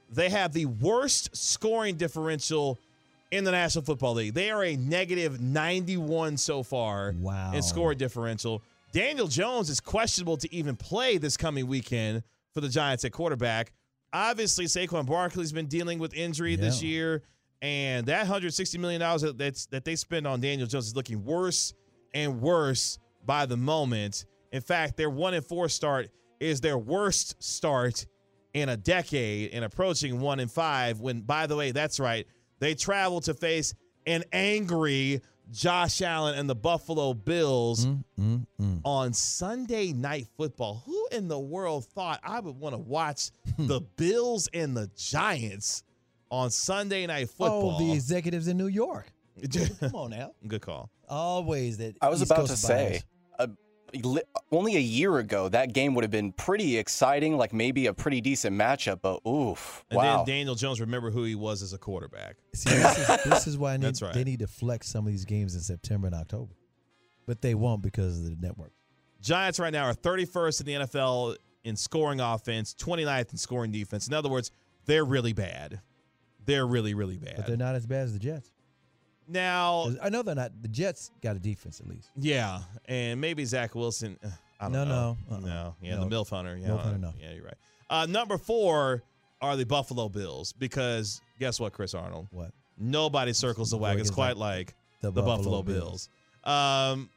they 0.09 0.29
have 0.29 0.53
the 0.53 0.67
worst 0.67 1.35
scoring 1.35 1.95
differential 1.97 2.79
in 3.31 3.43
the 3.43 3.51
National 3.51 3.83
Football 3.83 4.13
League. 4.13 4.33
They 4.35 4.51
are 4.51 4.63
a 4.63 4.77
negative 4.77 5.41
91 5.41 6.37
so 6.37 6.63
far 6.63 7.13
Wow. 7.19 7.51
in 7.53 7.61
score 7.61 7.93
differential. 7.93 8.61
Daniel 8.93 9.27
Jones 9.27 9.69
is 9.69 9.81
questionable 9.81 10.37
to 10.37 10.55
even 10.55 10.77
play 10.77 11.17
this 11.17 11.35
coming 11.35 11.67
weekend 11.67 12.23
for 12.55 12.61
the 12.61 12.69
Giants 12.69 13.03
at 13.05 13.11
quarterback. 13.11 13.73
Obviously, 14.13 14.65
Saquon 14.65 15.05
Barkley's 15.05 15.51
been 15.51 15.67
dealing 15.67 15.99
with 15.99 16.13
injury 16.15 16.55
this 16.55 16.81
year, 16.81 17.21
and 17.61 18.05
that 18.07 18.25
$160 18.25 18.79
million 18.79 19.01
that- 19.01 19.35
that's, 19.37 19.65
that 19.67 19.83
they 19.83 19.95
spend 19.97 20.25
on 20.25 20.39
Daniel 20.39 20.65
Jones 20.67 20.87
is 20.87 20.95
looking 20.95 21.23
worse 21.25 21.73
and 22.13 22.41
worse 22.41 22.97
by 23.25 23.45
the 23.45 23.57
moment. 23.57 24.25
In 24.53 24.61
fact, 24.61 24.95
their 24.95 25.09
one 25.09 25.33
and 25.33 25.45
four 25.45 25.67
start 25.67 26.09
is 26.39 26.61
their 26.61 26.77
worst 26.77 27.35
start 27.43 28.05
in 28.53 28.69
a 28.69 28.77
decade 28.77 29.51
and 29.51 29.65
approaching 29.65 30.21
one 30.21 30.39
and 30.39 30.49
five. 30.49 31.01
When, 31.01 31.21
by 31.21 31.45
the 31.47 31.57
way, 31.57 31.71
that's 31.71 31.99
right, 31.99 32.25
they 32.59 32.73
travel 32.73 33.19
to 33.21 33.33
face 33.33 33.73
an 34.07 34.23
angry 34.31 35.19
Josh 35.51 36.01
Allen 36.01 36.35
and 36.35 36.49
the 36.49 36.55
Buffalo 36.55 37.13
Bills 37.13 37.85
Mm, 37.85 38.45
mm. 38.59 38.81
on 38.83 39.13
Sunday 39.13 39.93
Night 39.93 40.27
Football. 40.37 40.81
Who 40.85 41.07
in 41.11 41.27
the 41.27 41.39
world 41.39 41.85
thought 41.85 42.19
I 42.23 42.39
would 42.39 42.57
want 42.59 42.73
to 42.73 42.79
watch 42.79 43.31
the 43.57 43.81
Bills 43.97 44.49
and 44.53 44.75
the 44.75 44.89
Giants 44.95 45.83
on 46.31 46.49
Sunday 46.49 47.05
Night 47.05 47.29
Football? 47.29 47.75
Oh, 47.75 47.79
the 47.79 47.91
executives 47.93 48.47
in 48.47 48.57
New 48.57 48.67
York. 48.67 49.07
Come 49.79 49.95
on 49.95 50.09
now. 50.11 50.31
Good 50.47 50.61
call. 50.61 50.89
Always 51.09 51.77
that. 51.77 51.95
I 52.01 52.09
was 52.09 52.21
East 52.21 52.31
about 52.31 52.47
Coast 52.47 52.61
to 52.61 52.67
bias. 52.67 52.79
say, 52.79 52.93
li- 52.93 53.01
only 54.51 54.75
a 54.75 54.79
year 54.79 55.17
ago, 55.17 55.49
that 55.49 55.73
game 55.73 55.95
would 55.95 56.03
have 56.03 56.11
been 56.11 56.31
pretty 56.31 56.77
exciting, 56.77 57.37
like 57.37 57.53
maybe 57.53 57.87
a 57.87 57.93
pretty 57.93 58.21
decent 58.21 58.55
matchup. 58.55 59.01
But 59.01 59.25
oof, 59.27 59.83
And 59.89 59.97
wow. 59.97 60.23
then 60.23 60.35
Daniel 60.35 60.55
Jones, 60.55 60.81
remember 60.81 61.11
who 61.11 61.23
he 61.23 61.35
was 61.35 61.61
as 61.61 61.73
a 61.73 61.77
quarterback. 61.77 62.37
See, 62.53 62.69
this 62.69 62.97
is, 62.97 63.23
this 63.25 63.47
is 63.47 63.57
why 63.57 63.73
I 63.73 63.77
need, 63.77 64.01
right. 64.01 64.13
they 64.13 64.23
need 64.23 64.39
to 64.39 64.47
flex 64.47 64.87
some 64.87 65.05
of 65.05 65.11
these 65.11 65.25
games 65.25 65.55
in 65.55 65.61
September 65.61 66.07
and 66.07 66.15
October, 66.15 66.53
but 67.25 67.41
they 67.41 67.55
won't 67.55 67.81
because 67.81 68.19
of 68.19 68.25
the 68.25 68.37
network. 68.39 68.71
Giants 69.21 69.59
right 69.59 69.73
now 69.73 69.85
are 69.85 69.93
31st 69.93 70.59
in 70.59 70.65
the 70.65 70.85
NFL 70.85 71.35
in 71.63 71.75
scoring 71.75 72.19
offense, 72.19 72.75
29th 72.75 73.31
in 73.31 73.37
scoring 73.37 73.71
defense. 73.71 74.07
In 74.07 74.13
other 74.13 74.29
words, 74.29 74.51
they're 74.85 75.05
really 75.05 75.33
bad. 75.33 75.81
They're 76.45 76.67
really, 76.67 76.93
really 76.93 77.17
bad. 77.17 77.37
But 77.37 77.47
they're 77.47 77.57
not 77.57 77.75
as 77.75 77.87
bad 77.87 78.03
as 78.03 78.13
the 78.13 78.19
Jets. 78.19 78.51
Now, 79.27 79.91
I 80.01 80.09
know 80.09 80.21
they're 80.21 80.35
not. 80.35 80.51
The 80.61 80.67
Jets 80.67 81.11
got 81.21 81.35
a 81.35 81.39
defense 81.39 81.79
at 81.79 81.87
least. 81.87 82.09
yeah, 82.15 82.59
and 82.85 83.19
maybe 83.19 83.45
Zach 83.45 83.75
Wilson. 83.75 84.17
uh, 84.23 84.29
I 84.59 84.63
don't 84.65 84.73
No, 84.73 84.85
know. 84.85 85.17
no, 85.29 85.35
uh-uh. 85.35 85.39
no, 85.41 85.75
yeah, 85.81 85.95
No. 85.95 86.07
the 86.07 86.15
MILF 86.15 86.29
hunter. 86.29 86.57
Yeah, 86.57 86.69
MILF 86.69 86.81
hunter, 86.81 86.97
no. 86.99 87.13
yeah, 87.19 87.33
you're 87.33 87.43
right. 87.45 87.57
Uh, 87.89 88.05
number 88.07 88.37
four 88.37 89.03
are 89.41 89.55
the 89.57 89.65
Buffalo 89.65 90.07
Bills 90.09 90.53
because 90.53 91.21
guess 91.39 91.59
what, 91.59 91.73
Chris 91.73 91.93
Arnold? 91.93 92.27
What? 92.31 92.51
Nobody 92.77 93.33
circles 93.33 93.69
the 93.71 93.77
wagons 93.77 94.09
quite 94.11 94.37
like 94.37 94.73
the 95.01 95.11
the, 95.11 95.21
Buffalo, 95.21 95.37
Buffalo 95.37 95.63
Bills. 95.63 96.09
Bills. 96.43 96.53
Um, 96.55 97.09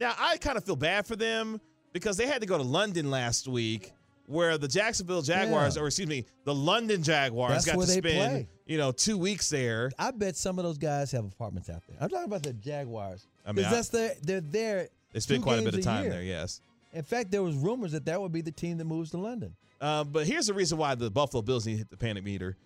now 0.00 0.14
I 0.18 0.36
kind 0.38 0.56
of 0.56 0.64
feel 0.64 0.76
bad 0.76 1.06
for 1.06 1.16
them 1.16 1.60
because 1.92 2.16
they 2.16 2.26
had 2.26 2.40
to 2.40 2.46
go 2.46 2.56
to 2.56 2.62
London 2.64 3.10
last 3.10 3.46
week, 3.48 3.92
where 4.26 4.56
the 4.58 4.68
Jacksonville 4.68 5.22
Jaguars, 5.22 5.76
Yeah. 5.76 5.82
or 5.82 5.86
excuse 5.86 6.08
me, 6.08 6.24
the 6.44 6.54
London 6.54 7.02
Jaguars, 7.02 7.52
That's 7.52 7.66
got 7.66 7.80
to 7.80 7.86
spend 7.86 8.02
play. 8.04 8.48
You 8.70 8.78
know 8.78 8.92
two 8.92 9.18
weeks 9.18 9.50
there. 9.50 9.90
I 9.98 10.12
bet 10.12 10.36
some 10.36 10.56
of 10.60 10.64
those 10.64 10.78
guys 10.78 11.10
have 11.10 11.24
apartments 11.24 11.68
out 11.68 11.82
there. 11.88 11.96
I'm 12.00 12.08
talking 12.08 12.26
about 12.26 12.44
the 12.44 12.52
Jaguars. 12.52 13.26
I 13.44 13.50
mean, 13.50 13.64
I- 13.64 13.70
that's 13.70 13.88
their, 13.88 14.14
they're 14.22 14.40
there. 14.40 14.88
They 15.12 15.18
spent 15.18 15.40
two 15.40 15.42
quite 15.44 15.58
a 15.58 15.62
bit 15.62 15.74
of 15.74 15.82
time 15.82 16.04
year. 16.04 16.12
there. 16.12 16.22
Yes. 16.22 16.60
In 16.92 17.02
fact, 17.02 17.32
there 17.32 17.42
was 17.42 17.56
rumors 17.56 17.90
that 17.92 18.04
that 18.04 18.20
would 18.20 18.30
be 18.30 18.42
the 18.42 18.52
team 18.52 18.78
that 18.78 18.84
moves 18.84 19.10
to 19.10 19.18
London. 19.18 19.56
Uh, 19.80 20.04
but 20.04 20.24
here's 20.24 20.46
the 20.46 20.54
reason 20.54 20.78
why 20.78 20.94
the 20.94 21.10
Buffalo 21.10 21.42
Bills 21.42 21.66
need 21.66 21.72
to 21.72 21.78
hit 21.78 21.90
the 21.90 21.96
panic 21.96 22.22
meter, 22.22 22.56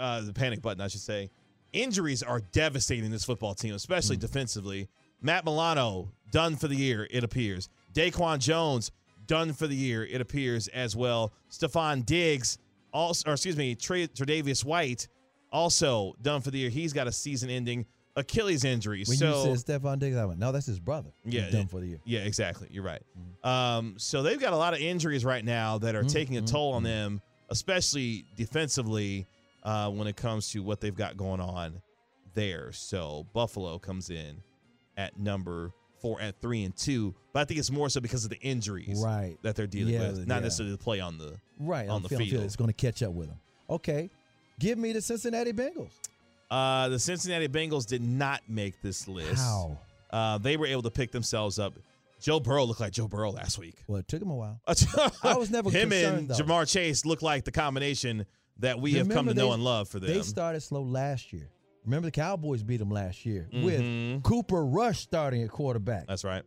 uh, 0.00 0.20
the 0.22 0.32
panic 0.32 0.60
button, 0.62 0.80
I 0.80 0.88
should 0.88 1.00
say. 1.00 1.30
Injuries 1.72 2.24
are 2.24 2.40
devastating 2.50 3.12
this 3.12 3.24
football 3.24 3.54
team, 3.54 3.74
especially 3.74 4.16
defensively. 4.16 4.88
Matt 5.20 5.44
Milano 5.44 6.10
done 6.32 6.56
for 6.56 6.66
the 6.66 6.74
year, 6.74 7.06
it 7.08 7.22
appears. 7.22 7.68
Daquan 7.94 8.40
Jones 8.40 8.90
done 9.28 9.52
for 9.52 9.68
the 9.68 9.76
year, 9.76 10.04
it 10.04 10.20
appears 10.20 10.66
as 10.68 10.96
well. 10.96 11.32
Stefon 11.52 12.04
Diggs, 12.04 12.58
also, 12.92 13.30
or 13.30 13.34
excuse 13.34 13.56
me, 13.56 13.76
Tre- 13.76 14.08
Tre'Davious 14.08 14.64
White, 14.64 15.06
also 15.52 16.14
done 16.22 16.40
for 16.40 16.50
the 16.50 16.58
year. 16.58 16.70
He's 16.70 16.92
got 16.92 17.06
a 17.06 17.12
season-ending 17.12 17.86
Achilles 18.16 18.64
injury. 18.64 19.04
When 19.06 19.16
so 19.16 19.44
you 19.48 19.56
said 19.56 19.82
Stefon 19.82 19.98
Diggs, 19.98 20.16
I 20.16 20.24
went, 20.24 20.38
no, 20.38 20.52
that's 20.52 20.66
his 20.66 20.78
brother. 20.80 21.10
He's 21.24 21.34
Yeah, 21.34 21.50
done 21.50 21.66
for 21.66 21.80
the 21.80 21.86
year. 21.86 22.00
Yeah, 22.04 22.20
exactly. 22.20 22.68
You're 22.70 22.84
right. 22.84 23.02
Um, 23.44 23.94
so 23.98 24.22
they've 24.22 24.40
got 24.40 24.52
a 24.52 24.56
lot 24.56 24.74
of 24.74 24.80
injuries 24.80 25.24
right 25.24 25.44
now 25.44 25.78
that 25.78 25.94
are 25.94 26.02
taking 26.04 26.36
a 26.36 26.42
toll 26.42 26.72
on 26.72 26.82
them, 26.82 27.20
especially 27.48 28.24
defensively 28.36 29.26
uh, 29.62 29.90
when 29.90 30.06
it 30.08 30.16
comes 30.16 30.50
to 30.50 30.62
what 30.62 30.80
they've 30.80 30.94
got 30.96 31.16
going 31.16 31.40
on 31.40 31.80
there. 32.34 32.72
So 32.72 33.26
Buffalo 33.32 33.78
comes 33.78 34.10
in 34.10 34.42
at 34.96 35.18
number 35.18 35.72
four 36.00 36.20
at 36.20 36.40
three 36.40 36.64
and 36.64 36.76
two, 36.76 37.14
but 37.32 37.40
I 37.40 37.44
think 37.44 37.60
it's 37.60 37.70
more 37.70 37.88
so 37.88 38.00
because 38.00 38.24
of 38.24 38.30
the 38.30 38.40
injuries 38.40 39.00
Right. 39.02 39.36
that 39.42 39.54
they're 39.54 39.66
dealing 39.68 39.94
Yeah, 39.94 40.08
with, 40.10 40.26
not 40.26 40.36
yeah. 40.36 40.40
necessarily 40.40 40.72
the 40.72 40.82
play 40.82 40.98
on 41.00 41.16
the 41.16 41.38
Right. 41.58 41.88
on 41.88 42.02
the 42.02 42.08
feeling, 42.08 42.28
field. 42.28 42.44
It's 42.44 42.56
going 42.56 42.68
to 42.68 42.74
catch 42.74 43.02
up 43.02 43.12
with 43.12 43.28
them. 43.28 43.38
Okay. 43.70 44.10
Give 44.58 44.78
me 44.78 44.92
the 44.92 45.00
Cincinnati 45.00 45.52
Bengals. 45.52 45.90
Uh, 46.50 46.88
the 46.88 46.98
Cincinnati 46.98 47.48
Bengals 47.48 47.86
did 47.86 48.02
not 48.02 48.40
make 48.48 48.80
this 48.82 49.08
list. 49.08 49.42
How? 49.42 49.78
Uh, 50.10 50.38
they 50.38 50.56
were 50.56 50.66
able 50.66 50.82
to 50.82 50.90
pick 50.90 51.10
themselves 51.10 51.58
up. 51.58 51.74
Joe 52.20 52.38
Burrow 52.38 52.64
looked 52.64 52.80
like 52.80 52.92
Joe 52.92 53.08
Burrow 53.08 53.30
last 53.32 53.58
week. 53.58 53.82
Well, 53.88 53.98
it 53.98 54.06
took 54.06 54.22
him 54.22 54.30
a 54.30 54.36
while. 54.36 54.60
I 55.24 55.34
was 55.36 55.50
never 55.50 55.70
him 55.70 55.92
and 55.92 56.28
though. 56.28 56.34
Ja'Marr 56.34 56.70
Chase 56.70 57.04
looked 57.04 57.22
like 57.22 57.44
the 57.44 57.50
combination 57.50 58.26
that 58.58 58.78
we 58.80 58.92
have 58.94 59.08
come 59.08 59.26
Remember 59.26 59.32
to 59.32 59.38
know 59.38 59.52
and 59.54 59.64
love 59.64 59.88
for 59.88 59.98
them. 59.98 60.10
They 60.10 60.22
started 60.22 60.60
slow 60.60 60.82
last 60.82 61.32
year. 61.32 61.48
Remember 61.84 62.06
the 62.06 62.12
Cowboys 62.12 62.62
beat 62.62 62.76
them 62.76 62.90
last 62.90 63.26
year 63.26 63.48
Mhm. 63.52 63.64
with 63.64 64.22
Cooper 64.22 64.64
Rush 64.64 65.00
starting 65.00 65.42
at 65.42 65.50
quarterback. 65.50 66.06
That's 66.06 66.22
right. 66.22 66.44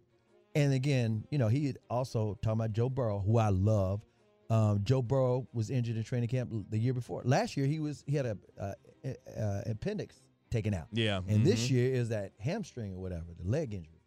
And 0.53 0.71
again, 0.71 1.25
you 1.29 1.37
know, 1.37 1.49
he 1.49 1.75
also 1.89 2.37
talking 2.41 2.59
about 2.59 2.71
Joe 2.71 2.89
Burrow, 2.89 3.19
who 3.19 3.37
I 3.37 3.49
love. 3.49 4.01
Um, 4.49 4.81
Joe 4.83 5.01
Burrow 5.01 5.47
was 5.53 5.69
injured 5.69 5.97
in 5.97 6.03
training 6.03 6.29
camp 6.29 6.51
the 6.69 6.77
year 6.77 6.93
before. 6.93 7.21
Last 7.25 7.57
year, 7.57 7.65
he 7.65 7.79
was 7.79 8.03
he 8.07 8.15
had 8.15 8.25
a 8.25 8.37
uh, 8.59 8.73
uh, 9.39 9.61
appendix 9.65 10.15
taken 10.51 10.73
out. 10.73 10.87
Yeah, 10.93 11.21
And 11.27 11.45
this 11.45 11.67
mhm. 11.67 11.71
year 11.71 11.93
is 11.93 12.09
that 12.09 12.31
hamstring 12.39 12.93
or 12.93 12.99
whatever, 12.99 13.25
the 13.41 13.49
leg 13.49 13.73
injury. 13.73 14.01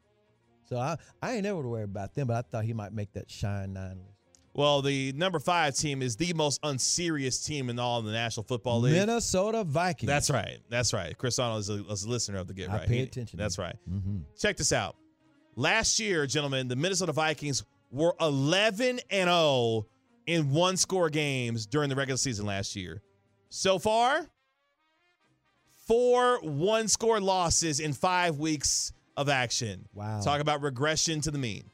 So 0.68 0.76
I 0.78 0.96
I 1.20 1.32
ain't 1.34 1.42
never 1.42 1.60
worried 1.60 1.84
about 1.84 2.14
them, 2.14 2.28
but 2.28 2.36
I 2.36 2.42
thought 2.42 2.64
he 2.64 2.72
might 2.72 2.92
make 2.92 3.12
that 3.14 3.30
Schein 3.30 3.72
nine 3.72 3.98
list. 3.98 4.14
Well, 4.54 4.82
the 4.82 5.12
number 5.12 5.38
five 5.38 5.76
team 5.76 6.02
is 6.02 6.16
the 6.16 6.32
most 6.32 6.58
unserious 6.64 7.44
team 7.44 7.70
in 7.70 7.78
all 7.78 8.00
of 8.00 8.04
the 8.06 8.12
National 8.12 8.42
Football 8.44 8.80
League. 8.80 8.94
Minnesota 8.94 9.62
Vikings. 9.62 10.08
That's 10.08 10.30
right. 10.30 10.58
That's 10.68 10.92
right. 10.92 11.16
Chris 11.16 11.38
Arnold 11.38 11.60
is 11.60 11.70
a, 11.70 11.84
is 11.86 12.04
a 12.04 12.08
listener 12.08 12.38
of 12.38 12.48
the 12.48 12.54
Get 12.54 12.68
I 12.70 12.78
Right. 12.78 12.88
pay 12.88 12.96
He- 12.96 13.02
attention. 13.02 13.38
That's 13.38 13.56
right. 13.58 13.76
Mm-hmm. 13.88 14.18
Check 14.38 14.56
this 14.56 14.72
out. 14.72 14.96
Last 15.54 16.00
year, 16.00 16.26
gentlemen, 16.26 16.66
the 16.66 16.74
Minnesota 16.76 17.12
Vikings 17.12 17.64
were 17.92 18.14
11 18.20 19.00
and 19.10 19.28
0 19.28 19.86
in 20.28 20.50
one 20.50 20.76
score 20.76 21.08
games 21.08 21.64
during 21.66 21.88
the 21.88 21.96
regular 21.96 22.18
season 22.18 22.44
last 22.44 22.76
year. 22.76 23.00
So 23.48 23.78
far, 23.78 24.26
four 25.86 26.38
one 26.42 26.86
score 26.86 27.18
losses 27.18 27.80
in 27.80 27.94
five 27.94 28.36
weeks 28.38 28.92
of 29.16 29.30
action. 29.30 29.88
Wow. 29.94 30.20
Talk 30.20 30.40
about 30.40 30.62
regression 30.62 31.22
to 31.22 31.30
the 31.30 31.38
mean. 31.38 31.70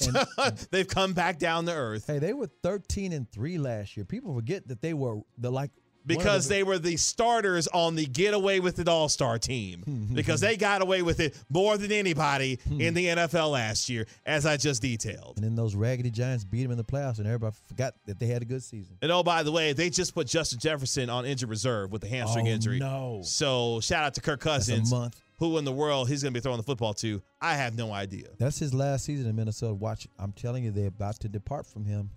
And- 0.38 0.66
They've 0.70 0.86
come 0.86 1.14
back 1.14 1.38
down 1.38 1.66
to 1.66 1.72
earth. 1.72 2.06
Hey, 2.06 2.18
they 2.20 2.32
were 2.32 2.46
13 2.62 3.12
and 3.12 3.28
3 3.32 3.58
last 3.58 3.96
year. 3.96 4.04
People 4.04 4.34
forget 4.34 4.68
that 4.68 4.80
they 4.82 4.94
were 4.94 5.20
the 5.38 5.50
like 5.50 5.70
because 6.06 6.46
the- 6.48 6.54
they 6.54 6.62
were 6.62 6.78
the 6.78 6.96
starters 6.96 7.66
on 7.68 7.94
the 7.94 8.06
get 8.06 8.34
away 8.34 8.60
with 8.60 8.78
it 8.78 8.88
all 8.88 9.08
star 9.08 9.38
team 9.38 10.08
because 10.14 10.40
they 10.40 10.56
got 10.56 10.82
away 10.82 11.02
with 11.02 11.20
it 11.20 11.36
more 11.50 11.76
than 11.76 11.90
anybody 11.92 12.58
in 12.78 12.94
the 12.94 13.06
NFL 13.06 13.50
last 13.52 13.88
year, 13.88 14.06
as 14.24 14.46
I 14.46 14.56
just 14.56 14.82
detailed. 14.82 15.34
And 15.36 15.44
then 15.44 15.54
those 15.54 15.74
raggedy 15.74 16.10
Giants 16.10 16.44
beat 16.44 16.62
them 16.62 16.70
in 16.72 16.78
the 16.78 16.84
playoffs, 16.84 17.18
and 17.18 17.26
everybody 17.26 17.54
forgot 17.68 17.94
that 18.06 18.18
they 18.18 18.26
had 18.26 18.42
a 18.42 18.46
good 18.46 18.62
season. 18.62 18.96
And 19.02 19.10
oh, 19.10 19.22
by 19.22 19.42
the 19.42 19.52
way, 19.52 19.72
they 19.72 19.90
just 19.90 20.14
put 20.14 20.26
Justin 20.26 20.58
Jefferson 20.58 21.10
on 21.10 21.24
injured 21.26 21.48
reserve 21.50 21.92
with 21.92 22.04
a 22.04 22.08
hamstring 22.08 22.48
Oh, 22.48 22.52
injury. 22.52 22.78
no. 22.78 23.20
So 23.24 23.80
shout 23.80 24.04
out 24.04 24.14
to 24.14 24.20
Kirk 24.20 24.40
Cousins. 24.40 24.90
month. 24.90 25.20
Who 25.38 25.58
in 25.58 25.66
the 25.66 25.72
world 25.72 26.08
he's 26.08 26.22
going 26.22 26.32
to 26.32 26.40
be 26.40 26.42
throwing 26.42 26.56
the 26.56 26.62
football 26.62 26.94
to? 26.94 27.20
I 27.42 27.56
have 27.56 27.76
no 27.76 27.92
idea 27.92 28.28
That's 28.38 28.58
his 28.58 28.72
last 28.72 29.04
season 29.04 29.28
in 29.28 29.36
Minnesota. 29.36 29.74
Watch, 29.74 30.08
I'm 30.18 30.32
telling 30.32 30.64
you, 30.64 30.70
they're 30.70 30.86
about 30.86 31.20
to 31.20 31.28
depart 31.28 31.66
from 31.66 31.84
him. 31.84 32.08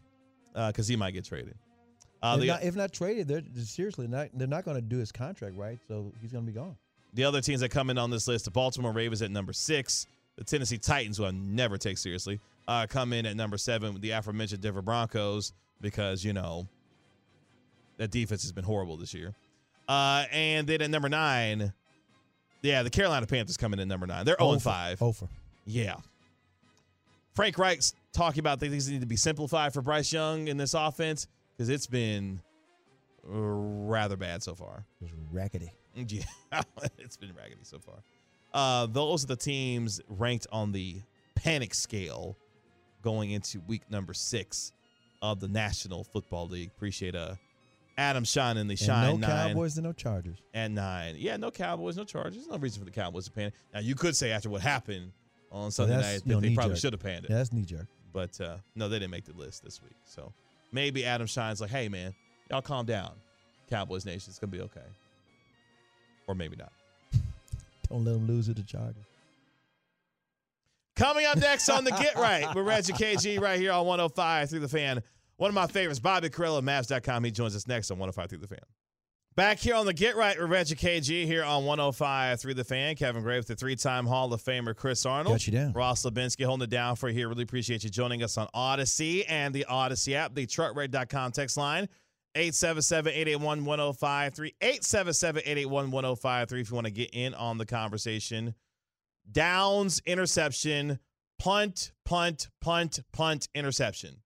Uh, 0.55 0.67
because 0.72 0.88
he 0.88 0.96
might 0.96 1.12
get 1.12 1.25
traded. 1.25 1.55
Uh, 2.21 2.33
if, 2.35 2.41
the, 2.41 2.47
not, 2.47 2.63
if 2.63 2.75
not 2.75 2.91
traded, 2.93 3.27
they're 3.27 3.43
seriously 3.63 4.07
not. 4.07 4.29
They're 4.33 4.47
not 4.47 4.65
going 4.65 4.75
to 4.75 4.81
do 4.81 4.97
his 4.97 5.11
contract 5.11 5.55
right, 5.55 5.79
so 5.88 6.11
he's 6.21 6.31
going 6.31 6.45
to 6.45 6.51
be 6.51 6.57
gone. 6.57 6.75
the 7.13 7.23
other 7.23 7.41
teams 7.41 7.61
that 7.61 7.69
come 7.69 7.89
in 7.89 7.97
on 7.97 8.09
this 8.09 8.27
list, 8.27 8.45
the 8.45 8.51
Baltimore 8.51 8.91
Ravens 8.91 9.21
at 9.21 9.31
number 9.31 9.53
six, 9.53 10.05
the 10.35 10.43
Tennessee 10.43 10.77
Titans, 10.77 11.17
who 11.17 11.25
I 11.25 11.31
never 11.31 11.77
take 11.77 11.97
seriously, 11.97 12.39
uh, 12.67 12.88
come 12.89 13.13
in 13.13 13.25
at 13.25 13.35
number 13.35 13.57
seven 13.57 13.93
with 13.93 14.01
the 14.01 14.11
aforementioned 14.11 14.61
Denver 14.61 14.81
Broncos 14.81 15.53
because, 15.81 16.23
you 16.23 16.33
know, 16.33 16.67
that 17.97 18.11
defense 18.11 18.43
has 18.43 18.51
been 18.51 18.63
horrible 18.63 18.97
this 18.97 19.13
year. 19.13 19.33
Uh, 19.88 20.25
and 20.31 20.67
then 20.67 20.81
at 20.81 20.89
number 20.89 21.09
nine, 21.09 21.73
yeah, 22.61 22.83
the 22.83 22.89
Carolina 22.89 23.25
Panthers 23.25 23.57
come 23.57 23.73
in 23.73 23.79
at 23.79 23.88
number 23.88 24.05
nine. 24.05 24.25
They're 24.25 24.35
0 24.38 24.51
Over. 24.51 24.59
5. 24.59 25.01
Over. 25.01 25.27
Yeah. 25.65 25.95
Frank 27.33 27.57
Reich's 27.57 27.93
talking 28.11 28.39
about 28.41 28.59
things 28.59 28.89
need 28.89 29.01
to 29.01 29.07
be 29.07 29.15
simplified 29.15 29.73
for 29.73 29.81
Bryce 29.81 30.11
Young 30.11 30.47
in 30.47 30.57
this 30.57 30.73
offense 30.73 31.27
because 31.60 31.68
it's 31.68 31.88
been 31.88 32.39
rather 33.22 34.16
bad 34.16 34.42
so 34.42 34.56
far. 34.56 34.86
It 35.01 35.04
was 35.04 35.12
raggedy. 35.30 35.74
Yeah, 36.08 36.22
it's 36.98 37.18
been 37.18 37.34
raggedy 37.36 37.60
so 37.63 37.80
far. 37.80 37.96
Uh, 38.54 38.86
those 38.86 39.25
are 39.25 39.28
the 39.28 39.36
teams 39.36 40.00
ranked 40.08 40.48
on 40.50 40.72
the 40.72 41.01
panic 41.36 41.74
scale 41.74 42.38
going 43.01 43.32
into 43.32 43.60
week 43.68 43.82
number 43.92 44.13
six 44.13 44.72
of 45.22 45.42
the 45.42 45.50
National 45.50 46.06
Football 46.06 46.48
League. 46.48 46.70
Appreciate 46.74 47.16
uh, 47.16 47.36
Adam 47.98 48.24
Schein 48.24 48.56
in 48.56 48.68
the 48.68 48.74
And 48.74 48.80
Schein 48.80 49.20
no 49.20 49.28
Nine 49.28 49.50
Cowboys 49.50 49.75
and 49.75 49.86
no 49.86 49.92
Chargers. 49.92 50.38
and 50.54 50.74
nine. 50.74 51.16
Yeah, 51.18 51.36
no 51.36 51.51
Cowboys, 51.51 51.98
no 51.98 52.06
Chargers. 52.06 52.48
No 52.48 52.58
reason 52.58 52.80
for 52.80 52.86
the 52.86 52.92
Cowboys 52.92 53.25
to 53.25 53.32
panic. 53.32 53.54
Now 53.74 53.82
you 53.82 53.96
could 53.96 54.16
say 54.16 54.32
after 54.32 54.50
what 54.50 54.62
happened 54.62 55.12
on 55.51 55.72
Sunday 55.72 55.98
night 55.98 56.22
that 56.25 56.42
they 56.42 56.56
probably 56.56 56.78
should 56.78 56.94
have 56.94 57.01
panicked. 57.01 57.30
Yeah, 57.30 57.38
that's 57.38 57.51
knee 57.51 57.66
jerk. 57.66 57.88
But 58.13 58.39
uh, 58.39 58.58
no, 58.75 58.88
they 58.88 59.00
didn't 59.00 59.12
make 59.12 59.25
the 59.25 59.34
list 59.34 59.66
this 59.66 59.82
week. 59.82 59.98
So 60.06 60.32
maybe 60.71 61.05
Adam 61.05 61.27
Schein's 61.27 61.61
like, 61.61 61.69
hey, 61.69 61.89
man, 61.89 62.13
y'all 62.49 62.61
calm 62.61 62.85
down. 62.85 63.11
Cowboys 63.69 64.05
Nation, 64.05 64.29
it's 64.29 64.39
going 64.39 64.51
to 64.51 64.57
be 64.57 64.63
okay. 64.63 64.88
Or 66.27 66.35
maybe 66.35 66.55
not. 66.55 66.71
Don't 67.89 68.03
let 68.05 68.13
them 68.13 68.27
lose 68.27 68.49
it 68.49 68.57
to 68.57 68.63
Chargers. 68.63 68.95
Coming 70.95 71.25
up 71.25 71.38
next 71.38 71.69
on 71.69 71.85
the 71.85 71.91
Get 71.91 72.15
Right, 72.15 72.53
we're 72.53 72.63
Reggie 72.63 72.93
KG 72.93 73.39
right 73.39 73.59
here 73.59 73.71
on 73.71 73.85
105 73.85 74.49
through 74.49 74.59
the 74.59 74.67
fan. 74.67 75.01
One 75.38 75.47
of 75.47 75.55
my 75.55 75.67
favorites, 75.67 75.99
Bobby 75.99 76.29
Karalla, 76.29 76.61
Mavs.com. 76.61 77.23
He 77.23 77.31
joins 77.31 77.55
us 77.55 77.67
next 77.67 77.89
on 77.89 77.97
105 77.99 78.29
through 78.29 78.39
the 78.39 78.47
fan. 78.47 78.59
Back 79.39 79.60
here 79.60 79.75
on 79.75 79.86
the 79.86 79.93
Get 79.93 80.17
Right 80.17 80.38
with 80.38 80.50
Reggie 80.50 80.75
KG 80.75 81.25
here 81.25 81.46
on 81.46 81.63
105 81.63 82.41
through 82.41 82.55
the 82.55 82.65
fan. 82.65 82.98
Kevin 82.98 83.24
Gray 83.24 83.38
with 83.38 83.48
the 83.48 83.55
three 83.55 83.77
time 83.77 84.05
Hall 84.05 84.34
of 84.34 84.43
Famer 84.43 84.75
Chris 84.75 85.05
Arnold. 85.05 85.36
Got 85.36 85.48
you 85.48 85.53
down. 85.53 85.72
Ross 85.72 86.03
Lebinsky 86.03 86.43
holding 86.43 86.65
it 86.65 86.69
down 86.69 86.98
for 86.98 87.08
you 87.08 87.15
here. 87.15 87.29
Really 87.29 87.43
appreciate 87.43 87.86
you 87.86 87.89
joining 87.89 88.22
us 88.22 88.38
on 88.38 88.50
Odyssey 88.53 89.25
and 89.27 89.55
the 89.55 89.63
Odyssey 89.63 90.13
app, 90.13 90.36
the 90.36 90.46
truckred.com 90.46 91.31
text 91.31 91.55
line. 91.55 91.88
877-881-1053 92.36 94.55
877-881-1053 94.62 96.60
if 96.60 96.69
you 96.69 96.75
want 96.75 96.88
to 96.88 96.91
get 96.91 97.12
in 97.13 97.34
on 97.34 97.58
the 97.58 97.65
conversation 97.65 98.55
downs 99.31 100.01
interception 100.05 101.00
punt 101.39 101.93
punt 102.03 102.50
punt 102.60 103.00
punt 103.13 103.48
interception 103.55 104.17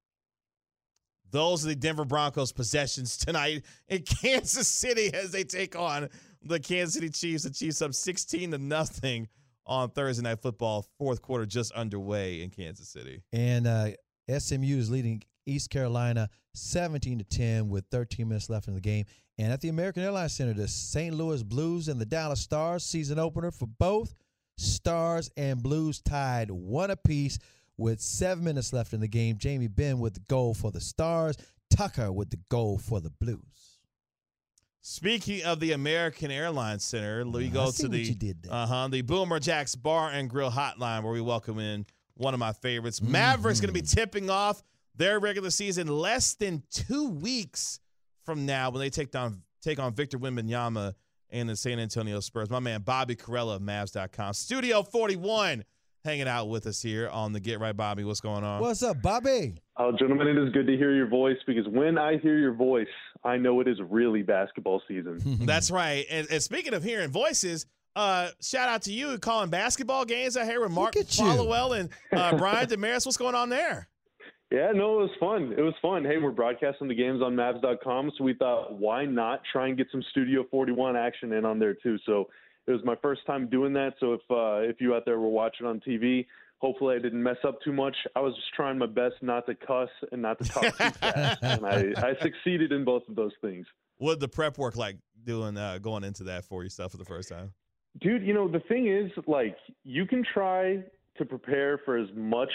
those 1.34 1.66
are 1.66 1.68
the 1.70 1.76
denver 1.76 2.06
broncos 2.06 2.54
possessions 2.54 3.18
tonight 3.18 3.64
in 3.90 4.02
kansas 4.22 4.70
city 4.70 5.14
as 5.14 5.32
they 5.32 5.44
take 5.44 5.76
on 5.76 6.08
the 6.42 6.60
kansas 6.60 6.94
city 6.94 7.10
chiefs 7.10 7.44
the 7.44 7.50
chiefs 7.50 7.82
up 7.82 7.94
16 7.94 8.52
to 8.52 8.58
nothing 8.58 9.28
on 9.66 9.90
thursday 9.90 10.24
night 10.24 10.42
football 10.42 10.86
fourth 10.98 11.22
quarter 11.22 11.46
just 11.46 11.74
underway 11.74 12.42
in 12.42 12.50
kansas 12.50 12.88
city 12.88 13.22
And 13.34 13.68
uh, 13.68 13.90
SMU 14.30 14.78
is 14.78 14.90
leading 14.90 15.22
East 15.46 15.70
Carolina 15.70 16.30
17 16.54 17.20
to 17.20 17.24
10 17.26 17.70
with 17.70 17.86
13 17.92 18.28
minutes 18.28 18.50
left 18.50 18.68
in 18.68 18.74
the 18.74 18.82
game. 18.82 19.06
And 19.38 19.52
at 19.52 19.62
the 19.62 19.70
American 19.70 20.04
Airlines 20.04 20.34
Center, 20.34 20.54
the 20.54 20.68
St. 20.68 21.14
Louis 21.16 21.44
Blues 21.44 21.88
and 21.88 22.00
the 22.00 22.06
Dallas 22.06 22.40
Stars 22.40 22.86
season 22.86 23.20
opener 23.20 23.52
for 23.52 23.66
both 23.66 24.14
Stars 24.58 25.30
and 25.36 25.62
Blues 25.62 26.00
tied 26.02 26.52
one 26.52 26.92
apiece 26.92 27.40
with 27.78 28.00
seven 28.02 28.44
minutes 28.44 28.74
left 28.74 28.94
in 28.94 29.00
the 29.00 29.08
game. 29.08 29.38
Jamie 29.38 29.68
Benn 29.68 30.00
with 30.00 30.14
the 30.16 30.20
goal 30.30 30.54
for 30.54 30.72
the 30.72 30.82
Stars, 30.82 31.36
Tucker 31.76 32.12
with 32.12 32.30
the 32.30 32.40
goal 32.50 32.78
for 32.78 33.00
the 33.02 33.10
Blues. 33.10 33.80
Speaking 34.82 35.44
of 35.46 35.60
the 35.62 35.72
American 35.72 36.30
Airlines 36.30 36.84
Center, 36.84 37.26
we 37.26 37.48
go 37.48 37.72
to 37.72 37.88
the 37.88 38.00
you 38.00 38.16
did 38.16 38.44
there. 38.44 38.54
uh 38.54 38.66
huh 38.68 38.88
the 38.92 39.02
Boomer 39.02 39.40
Jacks 39.40 39.76
Bar 39.76 40.10
and 40.10 40.30
Grill 40.30 40.52
Hotline, 40.52 41.04
where 41.04 41.14
we 41.14 41.22
welcome 41.22 41.58
in 41.60 41.86
one 42.16 42.34
of 42.34 42.40
my 42.40 42.52
favorites. 42.52 43.02
Mavericks 43.02 43.62
going 43.62 43.70
to 43.70 43.74
be 43.74 43.82
Mm-hmm. 43.82 43.98
tipping 44.00 44.30
off 44.30 44.62
their 44.96 45.20
regular 45.20 45.50
season 45.52 45.88
less 45.88 46.34
than 46.36 46.64
two 46.70 47.10
weeks 47.10 47.80
from 48.26 48.46
now 48.46 48.70
when 48.72 48.82
they 48.82 48.90
take 48.90 49.12
down 49.12 49.42
take 49.62 49.80
on 49.80 49.94
Victor 49.94 50.20
Wembanyama 50.20 50.94
and 51.30 51.48
the 51.48 51.56
San 51.56 51.80
Antonio 51.80 52.20
Spurs. 52.20 52.50
My 52.50 52.60
man 52.60 52.82
Bobby 52.82 53.16
Karalla 53.16 53.56
of 53.56 53.62
Mavs.com, 53.62 54.34
Studio 54.34 54.84
41, 54.84 55.64
hanging 56.04 56.28
out 56.28 56.50
with 56.50 56.68
us 56.68 56.82
here 56.82 57.08
on 57.10 57.32
the 57.32 57.40
Get 57.40 57.60
Right 57.60 57.76
Bobby. 57.76 58.04
What's 58.04 58.20
going 58.20 58.44
on? 58.44 58.62
What's 58.62 58.84
up, 58.84 59.02
Bobby? 59.02 59.56
Oh, 59.78 59.92
gentlemen, 59.98 60.28
it 60.28 60.38
is 60.38 60.52
good 60.52 60.68
to 60.68 60.76
hear 60.76 60.94
your 60.94 61.08
voice 61.08 61.38
because 61.48 61.68
when 61.68 61.98
I 61.98 62.18
hear 62.18 62.38
your 62.38 62.54
voice, 62.54 62.88
I 63.24 63.38
know 63.38 63.62
it 63.62 63.68
is 63.68 63.78
really 63.90 64.22
basketball 64.22 64.82
season. 64.88 65.20
That's 65.42 65.72
right. 65.72 66.06
And, 66.10 66.28
and 66.30 66.44
speaking 66.44 66.74
of 66.74 66.84
hearing 66.84 67.10
voices, 67.10 67.66
uh, 67.96 68.30
shout 68.42 68.68
out 68.70 68.82
to 68.84 68.92
you 68.92 69.18
calling 69.18 69.50
basketball 69.50 70.04
games 70.04 70.36
out 70.36 70.46
here 70.46 70.62
with 70.62 70.72
Mark 70.72 70.98
at 70.98 71.18
you. 71.18 71.24
Followill 71.24 71.80
and 71.80 71.90
uh, 72.12 72.38
Brian 72.38 72.68
Dameris. 72.68 73.06
What's 73.06 73.18
going 73.18 73.36
on 73.36 73.50
there? 73.50 73.88
Yeah, 74.52 74.72
no, 74.72 75.00
it 75.00 75.04
was 75.04 75.12
fun. 75.20 75.54
It 75.58 75.62
was 75.62 75.74
fun. 75.82 76.04
Hey, 76.04 76.18
we're 76.18 76.32
broadcasting 76.32 76.88
the 76.88 76.94
games 76.94 77.24
on 77.24 77.36
Mavs.com, 77.36 78.12
so 78.16 78.24
we 78.24 78.36
thought, 78.36 78.78
why 78.78 79.04
not 79.04 79.42
try 79.52 79.68
and 79.68 79.76
get 79.78 79.88
some 79.92 80.04
Studio 80.12 80.44
41 80.52 80.96
action 80.96 81.34
in 81.34 81.44
on 81.44 81.58
there 81.58 81.74
too? 81.74 81.98
So 82.06 82.28
it 82.68 82.72
was 82.72 82.82
my 82.84 82.96
first 83.02 83.26
time 83.26 83.48
doing 83.50 83.74
that. 83.74 83.94
So 84.00 84.14
if 84.14 84.22
uh, 84.30 84.70
if 84.70 84.80
you 84.80 84.96
out 84.96 85.04
there 85.06 85.20
were 85.20 85.30
watching 85.30 85.66
on 85.66 85.80
TV, 85.80 86.26
hopefully 86.60 86.96
I 86.96 87.00
didn't 87.00 87.22
mess 87.22 87.38
up 87.46 87.62
too 87.62 87.74
much. 87.74 87.96
I 88.16 88.22
was 88.22 88.34
just 88.36 88.54
trying 88.56 88.78
my 88.78 88.86
best 88.86 89.16
not 89.22 89.46
to 89.48 89.56
cuss 89.56 89.90
and 90.12 90.22
not 90.22 90.40
to 90.40 90.46
talk 90.46 90.64
too 90.64 90.90
fast, 90.92 91.40
and 91.44 91.66
I, 91.66 91.94
I 91.98 92.16
succeeded 92.22 92.72
in 92.72 92.86
both 92.86 93.04
of 93.10 93.16
those 93.16 93.34
things. 93.42 93.66
What 93.98 94.20
the 94.20 94.28
prep 94.28 94.58
work 94.58 94.78
like 94.78 94.98
doing 95.24 95.58
uh, 95.58 95.80
going 95.80 96.04
into 96.04 96.24
that 96.26 96.46
for 96.46 96.64
yourself 96.64 96.92
for 96.92 96.98
the 96.98 97.06
first 97.06 97.30
time? 97.30 97.54
Dude, 98.02 98.24
you 98.24 98.34
know, 98.34 98.48
the 98.48 98.62
thing 98.62 98.88
is, 98.88 99.12
like, 99.28 99.56
you 99.84 100.06
can 100.06 100.24
try 100.34 100.84
to 101.18 101.26
prepare 101.26 101.80
for 101.86 101.98
as 101.98 102.08
much, 102.16 102.52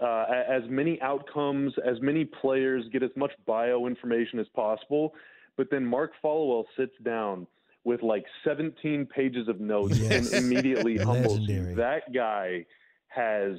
uh, 0.00 0.26
as 0.48 0.62
many 0.68 1.00
outcomes, 1.00 1.72
as 1.84 2.00
many 2.00 2.24
players, 2.24 2.84
get 2.92 3.02
as 3.02 3.10
much 3.16 3.32
bio 3.46 3.86
information 3.86 4.38
as 4.38 4.46
possible. 4.54 5.12
But 5.56 5.68
then 5.70 5.84
Mark 5.84 6.12
Followill 6.22 6.64
sits 6.76 6.94
down 7.02 7.46
with 7.84 8.02
like 8.02 8.24
17 8.44 9.06
pages 9.06 9.48
of 9.48 9.60
notes 9.60 9.98
Yes. 9.98 10.32
and 10.32 10.44
immediately 10.44 10.96
humbles 11.02 11.40
you. 11.40 11.74
That 11.76 12.12
guy 12.12 12.66
has 13.08 13.52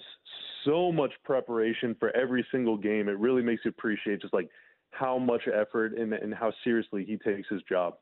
so 0.66 0.92
much 0.92 1.12
preparation 1.24 1.96
for 2.00 2.16
every 2.16 2.46
single 2.52 2.78
game. 2.78 3.10
It 3.10 3.18
really 3.18 3.42
makes 3.42 3.64
you 3.66 3.70
appreciate 3.70 4.22
just 4.22 4.34
like 4.34 4.50
how 4.92 5.18
much 5.18 5.42
effort 5.48 5.94
and, 5.98 6.14
and 6.14 6.34
how 6.34 6.54
seriously 6.64 7.04
he 7.06 7.18
takes 7.18 7.48
his 7.50 7.62
job. 7.68 7.96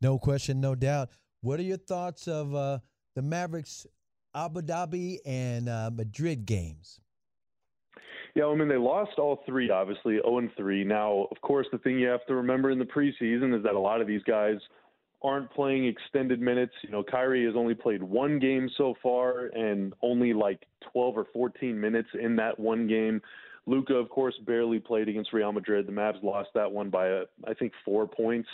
No 0.00 0.18
question, 0.18 0.60
no 0.60 0.74
doubt. 0.74 1.10
What 1.40 1.60
are 1.60 1.64
your 1.64 1.76
thoughts 1.76 2.26
of 2.26 2.54
uh, 2.54 2.78
the 3.14 3.22
Mavericks 3.22 3.86
Abu 4.34 4.62
Dhabi 4.62 5.18
and 5.26 5.68
uh, 5.68 5.90
Madrid 5.92 6.46
games? 6.46 7.00
Yeah, 8.34 8.46
I 8.46 8.54
mean 8.56 8.68
they 8.68 8.76
lost 8.76 9.18
all 9.18 9.42
three, 9.46 9.70
obviously 9.70 10.14
0 10.14 10.38
and 10.38 10.50
3. 10.56 10.84
Now, 10.84 11.28
of 11.30 11.40
course, 11.40 11.66
the 11.70 11.78
thing 11.78 11.98
you 11.98 12.08
have 12.08 12.26
to 12.26 12.34
remember 12.34 12.70
in 12.70 12.78
the 12.78 12.84
preseason 12.84 13.56
is 13.56 13.62
that 13.62 13.74
a 13.74 13.78
lot 13.78 14.00
of 14.00 14.08
these 14.08 14.22
guys 14.24 14.56
aren't 15.22 15.50
playing 15.52 15.86
extended 15.86 16.40
minutes. 16.40 16.72
You 16.82 16.90
know, 16.90 17.02
Kyrie 17.02 17.46
has 17.46 17.54
only 17.56 17.74
played 17.74 18.02
one 18.02 18.38
game 18.38 18.68
so 18.76 18.94
far 19.02 19.46
and 19.54 19.94
only 20.02 20.32
like 20.32 20.66
12 20.92 21.16
or 21.16 21.26
14 21.32 21.80
minutes 21.80 22.08
in 22.20 22.36
that 22.36 22.58
one 22.58 22.86
game. 22.86 23.22
Luka, 23.66 23.94
of 23.94 24.10
course, 24.10 24.34
barely 24.46 24.78
played 24.78 25.08
against 25.08 25.32
Real 25.32 25.52
Madrid. 25.52 25.86
The 25.86 25.92
Mavs 25.92 26.22
lost 26.22 26.50
that 26.54 26.70
one 26.70 26.90
by 26.90 27.10
uh, 27.10 27.24
I 27.46 27.54
think 27.54 27.72
four 27.84 28.06
points, 28.06 28.48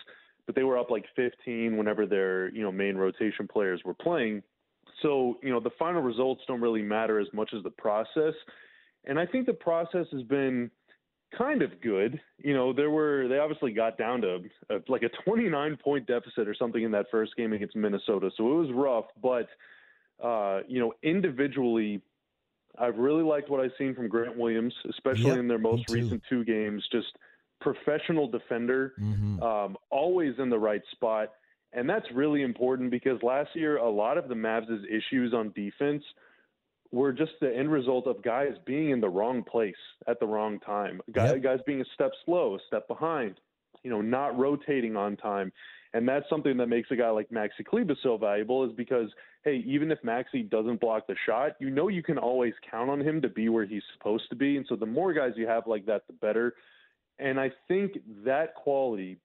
but 0.47 0.55
they 0.55 0.63
were 0.63 0.79
up 0.79 0.91
like 0.91 1.05
15 1.17 1.77
whenever 1.77 2.07
their 2.07 2.51
you 2.51 2.63
know 2.63 2.71
main 2.71 2.97
rotation 2.97 3.49
players 3.49 3.81
were 3.85 3.95
playing. 3.95 4.43
So 5.03 5.39
you 5.43 5.51
know 5.51 5.59
the 5.59 5.71
final 5.79 6.03
results 6.03 6.43
don't 6.47 6.61
really 6.61 6.83
matter 6.83 7.19
as 7.19 7.27
much 7.33 7.51
as 7.57 7.65
the 7.65 7.71
process. 7.71 8.35
And 9.05 9.19
I 9.19 9.27
think 9.27 9.47
the 9.47 9.55
process 9.55 10.07
has 10.13 10.23
been 10.23 10.71
kind 11.37 11.63
of 11.63 11.81
good. 11.81 12.21
You 12.39 12.55
know, 12.55 12.73
there 12.73 12.91
were 12.91 13.29
they 13.29 13.39
obviously 13.39 13.73
got 13.73 13.97
down 13.97 14.21
to 14.23 14.41
a, 14.71 14.79
like 14.89 15.03
a 15.03 15.09
29 15.25 15.77
point 15.83 16.07
deficit 16.07 16.49
or 16.49 16.55
something 16.55 16.83
in 16.83 16.91
that 16.93 17.07
first 17.11 17.37
game 17.37 17.53
against 17.53 17.77
Minnesota, 17.77 18.31
so 18.37 18.51
it 18.53 18.57
was 18.57 18.71
rough. 18.73 19.07
But 19.23 19.49
uh, 20.25 20.61
you 20.69 20.81
know, 20.81 20.93
individually, 21.03 22.03
I've 22.79 22.99
really 22.99 23.23
liked 23.23 23.49
what 23.49 23.61
I've 23.61 23.73
seen 23.79 23.95
from 23.95 24.09
Grant 24.09 24.37
Williams, 24.37 24.75
especially 24.89 25.31
Yep, 25.31 25.39
in 25.39 25.49
their 25.49 25.59
most 25.59 25.89
recent 25.89 26.23
two 26.29 26.45
games. 26.45 26.87
Just 26.93 27.17
professional 27.61 28.27
defender, 28.27 28.95
Mhm. 28.99 29.43
um, 29.43 29.77
always 29.91 30.39
in 30.39 30.49
the 30.51 30.59
right 30.59 30.83
spot. 30.93 31.33
And 31.73 31.89
that's 31.89 32.11
really 32.13 32.43
important 32.43 32.91
because 32.91 33.23
last 33.23 33.55
year, 33.55 33.77
a 33.77 33.89
lot 33.89 34.19
of 34.19 34.29
the 34.29 34.35
Mavs' 34.35 34.85
issues 34.91 35.33
on 35.33 35.53
defense 35.53 36.03
were 36.93 37.13
just 37.13 37.33
the 37.41 37.55
end 37.57 37.71
result 37.71 38.07
of 38.07 38.23
guys 38.23 38.53
being 38.67 38.91
in 38.91 39.01
the 39.01 39.09
wrong 39.09 39.43
place 39.45 39.75
at 40.09 40.19
the 40.21 40.27
wrong 40.27 40.59
time. 40.61 41.01
Guys, 41.13 41.33
Yep. 41.35 41.43
guys 41.43 41.61
being 41.67 41.81
a 41.81 41.85
step 41.95 42.13
slow, 42.25 42.57
a 42.57 42.59
step 42.67 42.89
behind, 42.89 43.41
you 43.85 43.91
know, 43.91 44.01
not 44.01 44.37
rotating 44.39 44.97
on 44.97 45.17
time. 45.17 45.53
And 45.93 46.09
that's 46.09 46.29
something 46.29 46.57
that 46.57 46.69
makes 46.69 46.91
a 46.93 46.97
guy 46.97 47.11
like 47.11 47.29
Maxi 47.31 47.65
Kleber 47.65 47.97
so 48.03 48.17
valuable 48.17 48.65
is 48.65 48.73
because, 48.73 49.11
hey, 49.45 49.57
even 49.67 49.91
if 49.91 50.01
Maxi 50.03 50.49
doesn't 50.49 50.81
block 50.81 51.07
the 51.09 51.17
shot, 51.27 51.57
you 51.59 51.69
know 51.71 51.89
you 51.89 52.03
can 52.03 52.17
always 52.19 52.55
count 52.69 52.91
on 52.91 53.01
him 53.01 53.21
to 53.23 53.29
be 53.29 53.49
where 53.49 53.65
he's 53.65 53.83
supposed 53.95 54.29
to 54.31 54.37
be. 54.37 54.57
And 54.57 54.67
so 54.69 54.77
the 54.77 54.87
more 54.87 55.13
guys 55.13 55.33
you 55.37 55.49
have 55.49 55.67
like 55.67 55.87
that, 55.87 56.07
the 56.07 56.13
better. 56.13 56.55
And 57.19 57.41
I 57.41 57.51
think 57.67 57.99
that 58.25 58.55
quality 58.55 59.19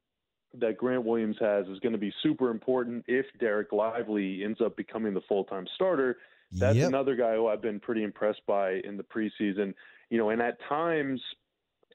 that 0.60 0.78
Grant 0.78 1.04
Williams 1.04 1.38
has 1.40 1.68
is 1.68 1.80
going 1.80 1.94
to 1.94 2.00
be 2.00 2.14
super 2.24 2.50
important 2.50 3.06
if 3.08 3.26
Dereck 3.40 3.72
Lively 3.72 4.44
ends 4.44 4.60
up 4.62 4.76
becoming 4.76 5.14
the 5.14 5.22
full 5.28 5.44
time 5.44 5.68
starter. 5.76 6.18
That's 6.60 6.78
Yep. 6.78 6.88
another 6.88 7.16
guy 7.16 7.36
who 7.36 7.48
I've 7.48 7.62
been 7.62 7.80
pretty 7.80 8.04
impressed 8.04 8.46
by 8.46 8.76
in 8.84 8.98
the 8.98 9.04
preseason. 9.04 9.74
You 10.10 10.18
know, 10.18 10.30
and 10.30 10.42
at 10.42 10.60
times, 10.62 11.22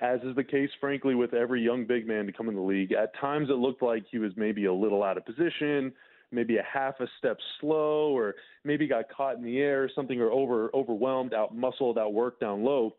as 0.00 0.20
is 0.22 0.34
the 0.34 0.44
case, 0.44 0.70
frankly, 0.80 1.14
with 1.14 1.34
every 1.34 1.62
young 1.62 1.84
big 1.86 2.06
man 2.06 2.26
to 2.26 2.32
come 2.32 2.48
in 2.48 2.54
the 2.54 2.60
league, 2.60 2.92
at 2.92 3.14
times 3.16 3.50
it 3.50 3.54
looked 3.54 3.82
like 3.82 4.04
he 4.10 4.18
was 4.18 4.32
maybe 4.36 4.64
a 4.66 4.72
little 4.72 5.02
out 5.02 5.16
of 5.16 5.24
position, 5.24 5.92
maybe 6.30 6.56
a 6.58 6.62
half 6.62 7.00
a 7.00 7.06
step 7.18 7.38
slow, 7.60 8.16
or 8.16 8.34
maybe 8.64 8.86
got 8.86 9.08
caught 9.08 9.36
in 9.36 9.42
the 9.42 9.58
air 9.58 9.82
or 9.82 9.90
something, 9.94 10.20
or 10.20 10.30
over 10.30 10.70
overwhelmed, 10.74 11.34
out 11.34 11.54
muscled, 11.54 11.98
out 11.98 12.12
worked 12.14 12.40
down 12.40 12.62
low. 12.64 12.96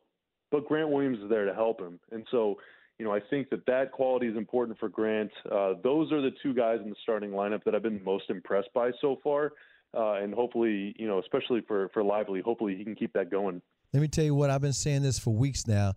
But 0.52 0.68
Grant 0.68 0.90
Williams 0.90 1.20
is 1.20 1.30
there 1.30 1.46
to 1.46 1.54
help 1.54 1.80
him, 1.80 2.00
and 2.12 2.26
so 2.30 2.58
you 3.00 3.06
know 3.06 3.14
I 3.14 3.20
think 3.30 3.50
that 3.50 3.66
that 3.68 3.92
quality 3.92 4.28
is 4.28 4.38
important 4.38 4.78
for 4.80 4.90
Grant. 4.90 5.32
Uh, 5.50 5.74
those 5.84 6.12
are 6.12 6.22
the 6.22 6.32
two 6.44 6.54
guys 6.54 6.80
in 6.84 6.90
the 6.90 6.96
starting 7.04 7.32
lineup 7.32 7.64
that 7.64 7.74
I've 7.74 7.84
been 7.84 8.04
most 8.04 8.30
impressed 8.30 8.74
by 8.74 8.92
so 9.00 9.18
far, 9.24 9.54
uh, 9.96 10.14
and 10.14 10.34
hopefully, 10.34 10.96
you 10.98 11.08
know, 11.08 11.20
especially 11.20 11.62
for 11.68 11.90
for 11.90 12.04
Lively, 12.04 12.42
hopefully 12.42 12.76
he 12.76 12.84
can 12.84 12.96
keep 12.96 13.14
that 13.14 13.30
going. 13.30 13.62
Let 13.94 14.02
me 14.02 14.08
tell 14.08 14.24
you 14.24 14.36
what 14.36 14.50
I've 14.50 14.62
been 14.62 14.74
saying 14.74 15.02
this 15.02 15.20
for 15.20 15.34
weeks 15.34 15.68
now. 15.68 15.94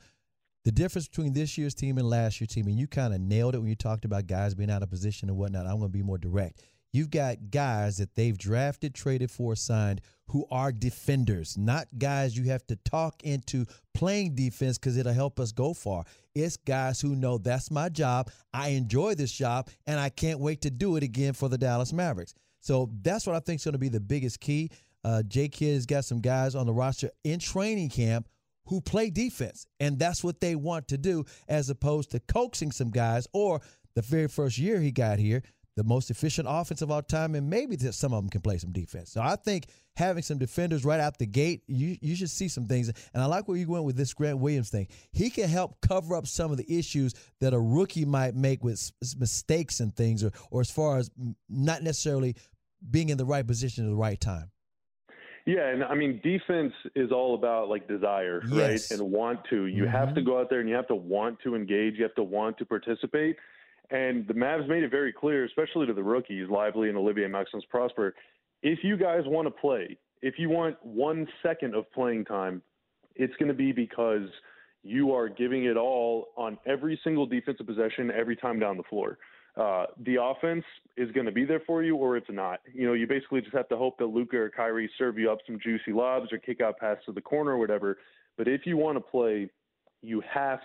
The 0.64 0.72
difference 0.72 1.06
between 1.06 1.34
this 1.34 1.58
year's 1.58 1.74
team 1.74 1.98
and 1.98 2.08
last 2.08 2.40
year's 2.40 2.48
team, 2.48 2.66
and 2.66 2.78
you 2.78 2.86
kind 2.86 3.12
of 3.14 3.20
nailed 3.20 3.54
it 3.54 3.58
when 3.58 3.68
you 3.68 3.74
talked 3.74 4.04
about 4.04 4.26
guys 4.26 4.54
being 4.54 4.70
out 4.70 4.82
of 4.82 4.90
position 4.90 5.28
and 5.28 5.36
whatnot. 5.36 5.66
I'm 5.66 5.78
going 5.78 5.90
to 5.92 5.98
be 5.98 6.02
more 6.02 6.18
direct. 6.18 6.62
You've 6.94 7.10
got 7.10 7.50
guys 7.50 7.96
that 7.98 8.14
they've 8.14 8.38
drafted, 8.38 8.94
traded 8.94 9.30
for, 9.30 9.56
signed 9.56 10.00
who 10.28 10.46
are 10.50 10.72
defenders, 10.72 11.58
not 11.58 11.86
guys 11.98 12.36
you 12.36 12.44
have 12.44 12.66
to 12.68 12.76
talk 12.76 13.22
into 13.24 13.66
playing 13.92 14.36
defense 14.36 14.78
because 14.78 14.96
it'll 14.96 15.12
help 15.12 15.38
us 15.38 15.52
go 15.52 15.74
far. 15.74 16.04
It's 16.34 16.56
guys 16.56 17.00
who 17.00 17.14
know 17.14 17.36
that's 17.36 17.70
my 17.70 17.88
job. 17.88 18.30
I 18.52 18.68
enjoy 18.68 19.16
this 19.16 19.32
job, 19.32 19.68
and 19.86 20.00
I 20.00 20.08
can't 20.08 20.40
wait 20.40 20.62
to 20.62 20.70
do 20.70 20.96
it 20.96 21.02
again 21.02 21.34
for 21.34 21.48
the 21.48 21.58
Dallas 21.58 21.92
Mavericks. 21.92 22.32
So 22.64 22.90
that's 23.02 23.26
what 23.26 23.36
I 23.36 23.40
think 23.40 23.60
is 23.60 23.64
going 23.64 23.74
to 23.74 23.78
be 23.78 23.90
the 23.90 24.00
biggest 24.00 24.40
key. 24.40 24.70
Uh, 25.04 25.22
J 25.22 25.48
Kidd 25.48 25.74
has 25.74 25.84
got 25.84 26.06
some 26.06 26.20
guys 26.20 26.54
on 26.54 26.64
the 26.66 26.72
roster 26.72 27.10
in 27.22 27.38
training 27.38 27.90
camp 27.90 28.26
who 28.66 28.80
play 28.80 29.10
defense, 29.10 29.66
and 29.78 29.98
that's 29.98 30.24
what 30.24 30.40
they 30.40 30.54
want 30.54 30.88
to 30.88 30.96
do, 30.96 31.26
as 31.46 31.68
opposed 31.68 32.10
to 32.12 32.20
coaxing 32.20 32.72
some 32.72 32.90
guys. 32.90 33.28
Or 33.34 33.60
the 33.94 34.00
very 34.00 34.28
first 34.28 34.56
year 34.56 34.80
he 34.80 34.90
got 34.90 35.18
here, 35.18 35.42
the 35.76 35.84
most 35.84 36.10
efficient 36.10 36.46
offense 36.50 36.80
of 36.80 36.90
all 36.90 37.02
time, 37.02 37.34
and 37.34 37.50
maybe 37.50 37.76
that 37.76 37.92
some 37.92 38.14
of 38.14 38.22
them 38.22 38.30
can 38.30 38.40
play 38.40 38.56
some 38.56 38.72
defense. 38.72 39.10
So 39.10 39.20
I 39.20 39.36
think 39.36 39.66
having 39.96 40.22
some 40.22 40.38
defenders 40.38 40.84
right 40.84 41.00
out 41.00 41.18
the 41.18 41.26
gate, 41.26 41.62
you 41.66 41.98
you 42.00 42.16
should 42.16 42.30
see 42.30 42.48
some 42.48 42.66
things. 42.66 42.88
And 42.88 43.22
I 43.22 43.26
like 43.26 43.46
where 43.46 43.58
you 43.58 43.68
went 43.68 43.84
with 43.84 43.96
this 43.96 44.14
Grant 44.14 44.38
Williams 44.38 44.70
thing. 44.70 44.88
He 45.12 45.28
can 45.28 45.48
help 45.50 45.80
cover 45.82 46.16
up 46.16 46.26
some 46.26 46.50
of 46.50 46.56
the 46.56 46.78
issues 46.78 47.12
that 47.40 47.52
a 47.52 47.60
rookie 47.60 48.06
might 48.06 48.34
make 48.34 48.64
with 48.64 48.90
mistakes 49.18 49.80
and 49.80 49.94
things, 49.94 50.24
or 50.24 50.30
or 50.50 50.62
as 50.62 50.70
far 50.70 50.96
as 50.96 51.10
not 51.50 51.82
necessarily 51.82 52.36
being 52.88 53.08
in 53.08 53.18
the 53.18 53.24
right 53.24 53.46
position 53.46 53.84
at 53.84 53.88
the 53.88 53.96
right 53.96 54.20
time. 54.20 54.50
Yeah, 55.46 55.68
and 55.68 55.84
I 55.84 55.94
mean 55.94 56.20
defense 56.22 56.72
is 56.94 57.12
all 57.12 57.34
about 57.34 57.68
like 57.68 57.86
desire, 57.86 58.42
Yes. 58.48 58.90
right? 58.90 58.98
And 58.98 59.10
want 59.10 59.40
to. 59.50 59.66
You 59.66 59.82
mm-hmm. 59.84 59.92
have 59.92 60.14
to 60.14 60.22
go 60.22 60.40
out 60.40 60.48
there 60.48 60.60
and 60.60 60.68
you 60.68 60.74
have 60.74 60.88
to 60.88 60.94
want 60.94 61.38
to 61.44 61.54
engage, 61.54 61.94
you 61.96 62.02
have 62.02 62.14
to 62.14 62.22
want 62.22 62.56
to 62.58 62.64
participate. 62.64 63.36
And 63.90 64.26
the 64.26 64.34
Mavs 64.34 64.66
made 64.66 64.82
it 64.82 64.90
very 64.90 65.12
clear, 65.12 65.44
especially 65.44 65.86
to 65.86 65.92
the 65.92 66.02
rookies, 66.02 66.48
Lively 66.48 66.88
and 66.88 66.96
Olivier-Maxence 66.96 67.64
Prosper, 67.68 68.14
if 68.62 68.78
you 68.82 68.96
guys 68.96 69.22
want 69.26 69.46
to 69.46 69.50
play, 69.50 69.98
if 70.22 70.38
you 70.38 70.48
want 70.48 70.76
one 70.82 71.28
second 71.42 71.74
of 71.74 71.90
playing 71.92 72.24
time, 72.24 72.62
it's 73.14 73.34
going 73.36 73.48
to 73.48 73.54
be 73.54 73.72
because 73.72 74.26
you 74.82 75.12
are 75.12 75.28
giving 75.28 75.64
it 75.64 75.76
all 75.76 76.28
on 76.36 76.58
every 76.66 76.98
single 77.04 77.26
defensive 77.26 77.66
possession 77.66 78.10
every 78.10 78.36
time 78.36 78.58
down 78.58 78.78
the 78.78 78.82
floor. 78.84 79.18
Uh, 79.56 79.86
the 80.04 80.16
offense 80.20 80.64
is 80.96 81.10
going 81.12 81.26
to 81.26 81.32
be 81.32 81.44
there 81.44 81.62
for 81.66 81.82
you, 81.82 81.94
or 81.94 82.16
it's 82.16 82.26
not. 82.30 82.60
You 82.72 82.86
know, 82.86 82.92
you 82.92 83.06
basically 83.06 83.40
just 83.40 83.54
have 83.54 83.68
to 83.68 83.76
hope 83.76 83.98
that 83.98 84.06
Luka 84.06 84.36
or 84.36 84.50
Kyrie 84.50 84.90
serve 84.98 85.18
you 85.18 85.30
up 85.30 85.38
some 85.46 85.60
juicy 85.62 85.92
lobs 85.92 86.32
or 86.32 86.38
kick 86.38 86.60
out 86.60 86.78
pass 86.78 86.96
to 87.06 87.12
the 87.12 87.20
corner 87.20 87.52
or 87.52 87.58
whatever. 87.58 87.98
But 88.36 88.48
if 88.48 88.62
you 88.64 88.76
want 88.76 88.96
to 88.96 89.00
play, 89.00 89.48
you 90.02 90.22
have 90.28 90.58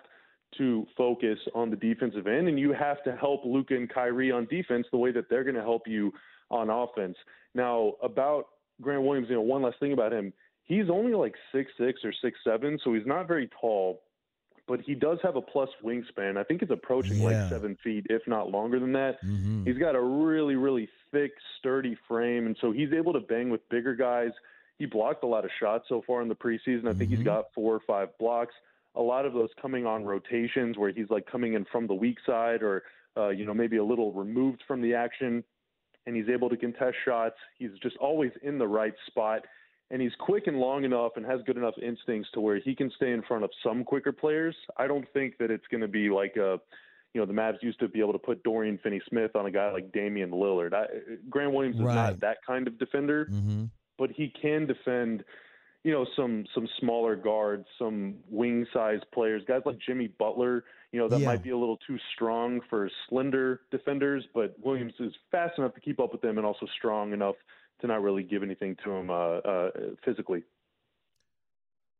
to 0.57 0.87
focus 0.97 1.37
on 1.53 1.69
the 1.69 1.75
defensive 1.75 2.25
end, 2.25 2.47
and 2.47 2.59
you 2.59 2.73
have 2.73 3.03
to 3.03 3.15
help 3.15 3.45
Luka 3.45 3.75
and 3.75 3.87
Kyrie 3.87 4.31
on 4.31 4.47
defense 4.49 4.87
the 4.91 4.97
way 4.97 5.11
that 5.11 5.29
they're 5.29 5.43
going 5.43 5.55
to 5.55 5.61
help 5.61 5.83
you 5.87 6.11
on 6.49 6.71
offense. 6.71 7.15
Now, 7.53 7.93
about 8.01 8.47
Grant 8.81 9.03
Williams, 9.03 9.27
you 9.29 9.35
know, 9.35 9.41
one 9.41 9.61
last 9.61 9.79
thing 9.79 9.93
about 9.93 10.13
him. 10.13 10.33
He's 10.63 10.89
only 10.89 11.13
like 11.13 11.35
six 11.51 11.71
six 11.79 12.01
or 12.03 12.13
six 12.23 12.39
seven, 12.43 12.79
so 12.83 12.93
he's 12.93 13.05
not 13.05 13.27
very 13.27 13.49
tall, 13.59 14.01
but 14.69 14.79
he 14.81 14.93
does 14.95 15.17
have 15.23 15.35
a 15.35 15.41
plus 15.41 15.67
wingspan. 15.83 16.37
I 16.37 16.43
think 16.43 16.61
it's 16.61 16.71
approaching 16.71 17.17
Yeah. 17.17 17.23
like 17.41 17.49
seven 17.49 17.75
feet, 17.83 18.05
if 18.09 18.25
not 18.27 18.51
longer 18.51 18.79
than 18.79 18.93
that. 18.93 19.21
Mhm. 19.23 19.65
He's 19.67 19.77
got 19.79 19.95
a 19.95 20.01
really, 20.01 20.55
really 20.55 20.87
thick, 21.11 21.33
sturdy 21.57 21.95
frame, 22.07 22.45
and 22.45 22.55
so 22.61 22.71
he's 22.71 22.93
able 22.93 23.11
to 23.13 23.19
bang 23.19 23.49
with 23.49 23.67
bigger 23.69 23.95
guys. 23.95 24.31
He 24.77 24.85
blocked 24.85 25.23
a 25.23 25.27
lot 25.27 25.43
of 25.43 25.51
shots 25.59 25.89
so 25.89 26.01
far 26.03 26.21
in 26.21 26.27
the 26.29 26.35
preseason. 26.35 26.87
I 26.87 26.93
think 26.93 27.09
he's 27.09 27.19
Mhm. 27.19 27.25
got 27.25 27.53
four 27.53 27.73
or 27.75 27.79
five 27.81 28.15
blocks. 28.19 28.53
A 28.95 29.01
lot 29.01 29.25
of 29.25 29.33
those 29.33 29.49
coming 29.55 29.85
on 29.85 30.05
rotations 30.05 30.77
where 30.77 30.91
he's 30.91 31.09
like 31.09 31.25
coming 31.25 31.53
in 31.53 31.65
from 31.65 31.87
the 31.87 31.95
weak 31.95 32.19
side 32.25 32.61
or, 32.63 32.83
uh, 33.17 33.29
you 33.29 33.45
know, 33.45 33.53
maybe 33.53 33.77
a 33.77 33.83
little 33.83 34.13
removed 34.13 34.61
from 34.67 34.81
the 34.81 34.93
action, 34.93 35.43
and 36.05 36.15
he's 36.15 36.29
able 36.29 36.47
to 36.49 36.57
contest 36.57 36.97
shots. 37.03 37.37
He's 37.57 37.77
just 37.79 37.97
always 37.97 38.31
in 38.43 38.57
the 38.59 38.67
right 38.67 38.93
spot, 39.07 39.45
and 39.91 40.01
he's 40.01 40.11
quick 40.19 40.47
and 40.47 40.57
long 40.59 40.83
enough 40.83 41.13
and 41.15 41.25
has 41.25 41.41
good 41.45 41.57
enough 41.57 41.75
instincts 41.81 42.29
to 42.33 42.41
where 42.41 42.59
he 42.59 42.75
can 42.75 42.91
stay 42.95 43.11
in 43.11 43.21
front 43.23 43.43
of 43.43 43.49
some 43.63 43.83
quicker 43.83 44.11
players. 44.11 44.55
I 44.77 44.87
don't 44.87 45.05
think 45.13 45.37
that 45.39 45.49
it's 45.51 45.65
going 45.71 45.81
to 45.81 45.87
be 45.87 46.09
like 46.09 46.35
a 46.37 46.59
you 47.13 47.19
know, 47.19 47.25
the 47.25 47.33
Mavs 47.33 47.57
used 47.63 47.79
to 47.79 47.87
be 47.87 48.01
able 48.01 48.13
to 48.13 48.19
put 48.19 48.43
Dorian 48.43 48.77
Finney-Smith 48.83 49.35
on 49.35 49.47
a 49.47 49.51
guy 49.51 49.71
like 49.71 49.91
Damian 49.91 50.29
Lillard. 50.29 50.75
I, 50.75 50.85
Grant 51.27 51.51
Williams 51.53 51.77
is 51.77 51.81
not 51.95 52.19
that 52.19 52.37
kind 52.45 52.67
of 52.67 52.77
defender, 52.77 53.25
Mm-hmm. 53.31 53.63
but 53.97 54.11
he 54.11 54.31
can 54.39 54.67
defend, 54.67 55.23
you 55.83 55.91
know, 55.91 56.05
some 56.15 56.45
some 56.53 56.67
smaller 56.79 57.15
guards, 57.15 57.65
some 57.79 58.17
wing-sized 58.29 59.05
players, 59.11 59.41
guys 59.47 59.63
like 59.65 59.79
Jimmy 59.79 60.07
Butler. 60.19 60.65
You 60.91 60.99
know, 60.99 61.07
that 61.09 61.19
Yeah. 61.19 61.25
might 61.29 61.41
be 61.41 61.49
a 61.49 61.57
little 61.57 61.77
too 61.77 61.97
strong 62.13 62.61
for 62.69 62.87
slender 63.07 63.61
defenders, 63.71 64.23
but 64.35 64.55
Williams 64.63 64.93
is 64.99 65.11
fast 65.31 65.57
enough 65.57 65.73
to 65.73 65.81
keep 65.81 65.99
up 65.99 66.11
with 66.11 66.21
them 66.21 66.37
and 66.37 66.45
also 66.45 66.67
strong 66.77 67.11
enough 67.11 67.35
to 67.81 67.87
not 67.87 68.01
really 68.01 68.23
give 68.23 68.43
anything 68.43 68.75
to 68.83 68.91
him 68.91 69.09
uh, 69.09 69.13
uh, 69.13 69.69
physically. 70.03 70.43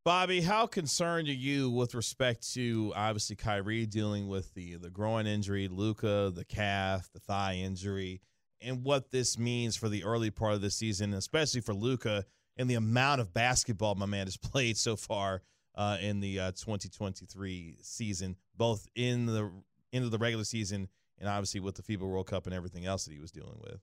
Bobby, 0.06 0.42
how 0.42 0.66
concerned 0.66 1.28
are 1.28 1.34
you 1.34 1.70
with 1.70 1.94
respect 1.94 2.54
to 2.54 2.94
obviously 2.96 3.36
Kyrie 3.36 3.86
dealing 3.86 4.28
with 4.28 4.54
the 4.54 4.76
the 4.76 4.90
groin 4.90 5.28
injury, 5.28 5.68
Luka, 5.68 6.32
the 6.34 6.46
calf, 6.46 7.10
the 7.14 7.20
thigh 7.20 7.56
injury, 7.56 8.22
and 8.62 8.84
what 8.84 9.12
this 9.12 9.38
means 9.38 9.76
for 9.76 9.90
the 9.90 10.04
early 10.04 10.32
part 10.32 10.54
of 10.54 10.62
the 10.62 10.72
season, 10.72 11.14
especially 11.14 11.62
for 11.62 11.74
Luka 11.74 12.26
and 12.58 12.70
the 12.70 12.76
amount 12.76 13.22
of 13.22 13.34
basketball 13.34 13.96
my 13.96 14.06
man 14.06 14.28
has 14.28 14.38
played 14.38 14.78
so 14.78 14.96
far 14.96 15.42
uh, 15.76 15.98
in 16.02 16.20
the 16.20 16.40
uh, 16.40 16.52
2023 16.52 17.78
season, 17.82 18.36
both 18.58 18.88
in 18.96 19.26
the 19.26 19.52
end 19.94 20.06
of 20.06 20.12
the 20.12 20.18
regular 20.18 20.44
season 20.44 20.88
and 21.20 21.30
obviously 21.30 21.60
with 21.60 21.76
the 21.76 21.84
FIBA 21.84 22.02
World 22.02 22.28
Cup 22.28 22.46
and 22.46 22.56
everything 22.56 22.86
else 22.86 23.06
that 23.06 23.14
he 23.14 23.20
was 23.20 23.32
dealing 23.32 23.60
with. 23.60 23.80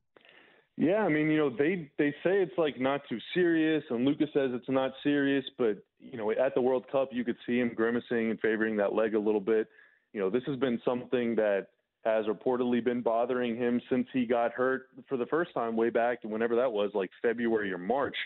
Yeah, 0.79 0.99
I 0.99 1.09
mean, 1.09 1.31
you 1.31 1.39
know, 1.39 1.49
they 1.49 1.91
they 1.97 2.11
say 2.23 2.43
it's 2.43 2.59
like 2.59 2.79
not 2.79 3.01
too 3.09 3.19
serious, 3.33 3.83
and 3.89 4.05
Lucas 4.05 4.29
says 4.35 4.51
it's 4.53 4.69
not 4.69 4.93
serious, 5.03 5.45
but 5.57 5.79
you 5.99 6.19
know, 6.19 6.31
at 6.31 6.55
the 6.55 6.61
World 6.61 6.85
Cup, 6.93 7.09
you 7.13 7.25
could 7.25 7.37
see 7.47 7.59
him 7.59 7.73
grimacing 7.75 8.31
and 8.31 8.39
favoring 8.41 8.77
that 8.77 8.93
leg 8.95 9.15
a 9.15 9.19
little 9.19 9.41
bit. 9.41 9.69
You 10.13 10.21
know, 10.21 10.29
this 10.29 10.43
has 10.47 10.57
been 10.57 10.81
something 10.85 11.35
that 11.37 11.69
has 12.05 12.27
reportedly 12.27 12.85
been 12.85 13.01
bothering 13.01 13.57
him 13.57 13.81
since 13.91 14.07
he 14.13 14.27
got 14.27 14.53
hurt 14.53 14.89
for 15.09 15.17
the 15.17 15.27
first 15.27 15.55
time 15.55 15.77
way 15.77 15.89
back, 15.89 16.19
whenever 16.23 16.55
that 16.57 16.71
was, 16.71 16.91
like 16.95 17.11
February 17.23 17.73
or 17.73 17.79
March. 17.79 18.17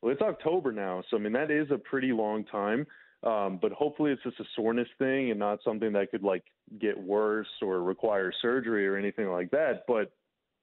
Well, 0.00 0.12
it's 0.12 0.22
October 0.22 0.70
now, 0.70 1.02
so 1.10 1.16
I 1.16 1.20
mean 1.20 1.32
that 1.32 1.50
is 1.50 1.70
a 1.72 1.78
pretty 1.78 2.12
long 2.12 2.44
time. 2.44 2.86
Um, 3.24 3.58
but 3.60 3.72
hopefully 3.72 4.12
it's 4.12 4.22
just 4.22 4.38
a 4.38 4.44
soreness 4.54 4.88
thing 4.98 5.30
and 5.30 5.40
not 5.40 5.58
something 5.64 5.92
that 5.94 6.12
could 6.12 6.22
like 6.22 6.44
get 6.80 6.96
worse 6.96 7.48
or 7.60 7.82
require 7.82 8.32
surgery 8.40 8.86
or 8.86 8.96
anything 8.96 9.26
like 9.28 9.50
that. 9.50 9.82
But 9.88 10.12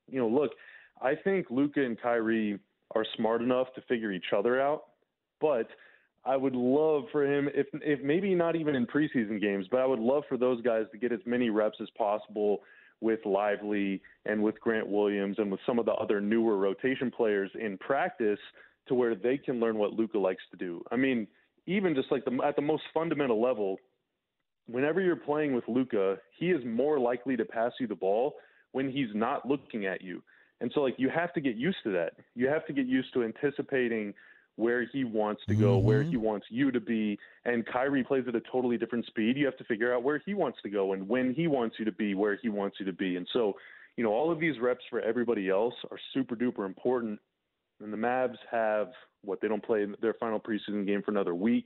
you 0.10 0.20
know, 0.20 0.28
look, 0.28 0.52
I 1.04 1.16
think 1.16 1.48
Luka 1.50 1.84
and 1.84 2.00
Kyrie 2.02 2.60
are 2.96 3.06
smart 3.18 3.42
enough 3.42 3.68
to 3.76 3.82
figure 3.82 4.12
each 4.12 4.34
other 4.36 4.60
out. 4.62 4.86
But 5.42 5.68
I 6.26 6.38
would 6.38 6.56
love 6.56 7.04
for 7.12 7.26
him, 7.26 7.50
if 7.54 7.68
if 7.74 8.02
maybe 8.02 8.34
not 8.34 8.56
even 8.56 8.76
in 8.76 8.88
preseason 8.88 9.42
games, 9.42 9.66
but 9.70 9.82
I 9.82 9.86
would 9.86 10.00
love 10.00 10.24
for 10.30 10.38
those 10.38 10.62
guys 10.62 10.86
to 10.94 10.98
get 10.98 11.12
as 11.12 11.20
many 11.26 11.50
reps 11.50 11.78
as 11.82 11.90
possible 11.98 12.62
with 13.02 13.20
Lively 13.26 14.02
and 14.26 14.42
with 14.42 14.60
Grant 14.62 14.88
Williams 14.88 15.38
and 15.38 15.52
with 15.52 15.60
some 15.66 15.78
of 15.78 15.86
the 15.86 15.92
other 15.92 16.22
newer 16.22 16.58
rotation 16.58 17.12
players 17.12 17.52
in 17.60 17.78
practice 17.78 18.40
to 18.88 18.96
where 18.96 19.16
they 19.16 19.38
can 19.38 19.60
learn 19.60 19.78
what 19.78 19.92
Luka 19.92 20.18
likes 20.18 20.44
to 20.52 20.58
do. 20.58 20.82
I 20.90 20.96
mean, 20.96 21.28
even 21.68 21.96
just 21.96 22.10
like 22.12 22.24
the, 22.24 22.40
at 22.46 22.56
the 22.56 22.62
most 22.62 22.84
fundamental 22.94 23.42
level, 23.42 23.78
whenever 24.68 25.02
you're 25.02 25.18
playing 25.18 25.54
with 25.54 25.66
Luka, 25.68 26.18
he 26.40 26.52
is 26.52 26.64
more 26.66 26.98
likely 26.98 27.36
to 27.36 27.44
pass 27.44 27.74
you 27.80 27.88
the 27.88 27.96
ball 27.96 28.36
when 28.72 28.90
he's 28.90 29.10
not 29.14 29.46
looking 29.46 29.86
at 29.86 30.02
you. 30.02 30.24
And 30.64 30.72
so 30.74 30.80
like 30.80 30.96
you 30.98 31.10
have 31.10 31.34
to 31.34 31.42
get 31.42 31.58
used 31.58 31.80
to 31.84 31.92
that. 31.92 32.14
You 32.36 32.48
have 32.48 32.66
to 32.68 32.74
get 32.74 32.88
used 32.88 33.14
to 33.16 33.24
anticipating 33.24 34.14
where 34.56 34.86
he 34.86 35.04
wants 35.04 35.42
to 35.50 35.56
go, 35.56 35.78
mm-hmm. 35.78 35.86
where 35.86 36.04
he 36.04 36.16
wants 36.16 36.46
you 36.50 36.72
to 36.72 36.80
be. 36.80 37.20
And 37.44 37.66
Kyrie 37.66 38.04
plays 38.04 38.24
at 38.30 38.36
a 38.36 38.42
totally 38.50 38.78
different 38.78 39.06
speed. 39.08 39.36
You 39.36 39.46
have 39.46 39.58
to 39.58 39.66
figure 39.66 39.94
out 39.94 40.04
where 40.04 40.22
he 40.26 40.34
wants 40.34 40.60
to 40.64 40.70
go 40.70 40.94
and 40.94 41.10
when 41.10 41.34
he 41.34 41.48
wants 41.48 41.76
you 41.80 41.86
to 41.86 41.92
be, 41.92 42.16
where 42.16 42.40
he 42.42 42.48
wants 42.48 42.78
you 42.80 42.86
to 42.86 42.94
be. 42.94 43.18
And 43.18 43.28
so, 43.34 43.56
you 43.98 44.06
know, 44.06 44.12
all 44.12 44.32
of 44.32 44.40
these 44.40 44.58
reps 44.62 44.86
for 44.90 45.02
everybody 45.02 45.50
else 45.50 45.74
are 45.92 45.98
super 46.14 46.34
duper 46.34 46.66
important. 46.66 47.20
And 47.82 47.92
the 47.92 47.98
Mavs 47.98 48.38
have 48.50 48.88
what 49.22 49.42
they 49.42 49.50
don't 49.50 49.64
play 49.64 49.86
their 50.02 50.14
final 50.14 50.40
preseason 50.40 50.88
game 50.88 51.02
for 51.04 51.12
another 51.12 51.36
week. 51.36 51.66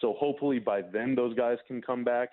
So 0.00 0.12
hopefully 0.18 0.58
by 0.58 0.82
then 0.82 1.14
those 1.14 1.36
guys 1.36 1.58
can 1.68 1.80
come 1.80 2.02
back. 2.02 2.30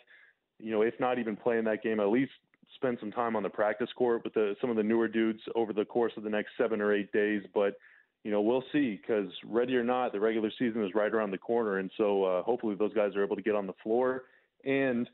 You 0.57 0.71
know, 0.71 0.81
if 0.81 0.95
not 0.99 1.19
even 1.19 1.35
playing 1.35 1.65
that 1.65 1.83
game, 1.83 1.99
at 1.99 2.09
least 2.09 2.31
spend 2.75 2.97
some 2.99 3.11
time 3.11 3.35
on 3.35 3.43
the 3.43 3.49
practice 3.49 3.89
court 3.95 4.23
with 4.23 4.33
the, 4.33 4.55
some 4.61 4.69
of 4.69 4.75
the 4.75 4.83
newer 4.83 5.07
dudes 5.07 5.39
over 5.55 5.73
the 5.73 5.85
course 5.85 6.13
of 6.17 6.23
the 6.23 6.29
next 6.29 6.51
seven 6.57 6.81
or 6.81 6.93
eight 6.93 7.11
days. 7.11 7.43
But 7.53 7.75
you 8.23 8.31
know, 8.31 8.41
we'll 8.41 8.63
see 8.71 8.99
because 9.01 9.31
ready 9.45 9.75
or 9.75 9.83
not, 9.83 10.11
the 10.11 10.19
regular 10.19 10.51
season 10.59 10.83
is 10.85 10.93
right 10.93 11.11
around 11.11 11.31
the 11.31 11.37
corner, 11.37 11.79
and 11.79 11.89
so 11.97 12.23
uh, 12.23 12.43
hopefully 12.43 12.75
those 12.75 12.93
guys 12.93 13.15
are 13.15 13.23
able 13.23 13.35
to 13.35 13.41
get 13.41 13.55
on 13.55 13.65
the 13.65 13.73
floor 13.83 14.23
and 14.63 15.09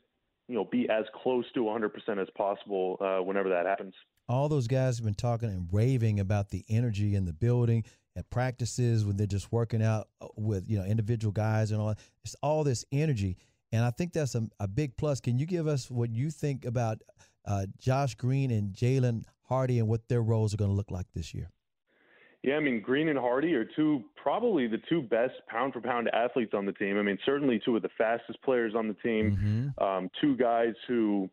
you 0.46 0.54
know 0.54 0.64
be 0.64 0.88
as 0.90 1.04
close 1.22 1.44
to 1.54 1.60
100% 1.60 1.90
as 2.20 2.28
possible 2.36 2.98
uh, 3.00 3.22
whenever 3.22 3.48
that 3.48 3.66
happens. 3.66 3.94
All 4.28 4.48
those 4.48 4.68
guys 4.68 4.98
have 4.98 5.06
been 5.06 5.14
talking 5.14 5.48
and 5.48 5.68
raving 5.72 6.20
about 6.20 6.50
the 6.50 6.64
energy 6.68 7.14
in 7.14 7.24
the 7.24 7.32
building 7.32 7.84
at 8.14 8.28
practices 8.28 9.06
when 9.06 9.16
they're 9.16 9.26
just 9.26 9.50
working 9.50 9.82
out 9.82 10.08
uh, 10.20 10.26
with 10.36 10.68
you 10.68 10.78
know 10.78 10.84
individual 10.84 11.32
guys 11.32 11.70
and 11.70 11.80
all. 11.80 11.94
It's 12.24 12.36
all 12.42 12.62
this 12.62 12.84
energy, 12.92 13.38
and 13.72 13.84
I 13.84 13.90
think 13.90 14.12
that's 14.12 14.34
a, 14.34 14.46
a 14.60 14.68
big 14.68 14.96
plus. 14.98 15.20
Can 15.20 15.38
you 15.38 15.46
give 15.46 15.66
us 15.66 15.90
what 15.90 16.10
you 16.10 16.30
think 16.30 16.66
about 16.66 17.00
uh, 17.48 17.66
Josh 17.78 18.14
Green 18.14 18.50
and 18.50 18.74
Jaden 18.74 19.24
Hardy 19.48 19.78
and 19.78 19.88
what 19.88 20.08
their 20.08 20.22
roles 20.22 20.54
are 20.54 20.58
going 20.58 20.70
to 20.70 20.76
look 20.76 20.90
like 20.90 21.06
this 21.14 21.34
year? 21.34 21.50
Yeah, 22.42 22.54
I 22.54 22.60
mean 22.60 22.80
Green 22.80 23.08
and 23.08 23.18
Hardy 23.18 23.54
are 23.54 23.64
two 23.64 24.04
probably 24.14 24.68
the 24.68 24.78
two 24.88 25.02
best 25.02 25.34
pound 25.48 25.72
for 25.72 25.80
pound 25.80 26.08
athletes 26.12 26.52
on 26.54 26.66
the 26.66 26.72
team. 26.72 26.96
I 26.96 27.02
mean 27.02 27.18
certainly 27.26 27.60
two 27.64 27.74
of 27.74 27.82
the 27.82 27.88
fastest 27.98 28.40
players 28.42 28.74
on 28.76 28.86
the 28.86 28.94
team. 28.94 29.72
Mm-hmm. 29.76 29.84
Um, 29.84 30.10
two 30.20 30.36
guys 30.36 30.74
who, 30.86 31.28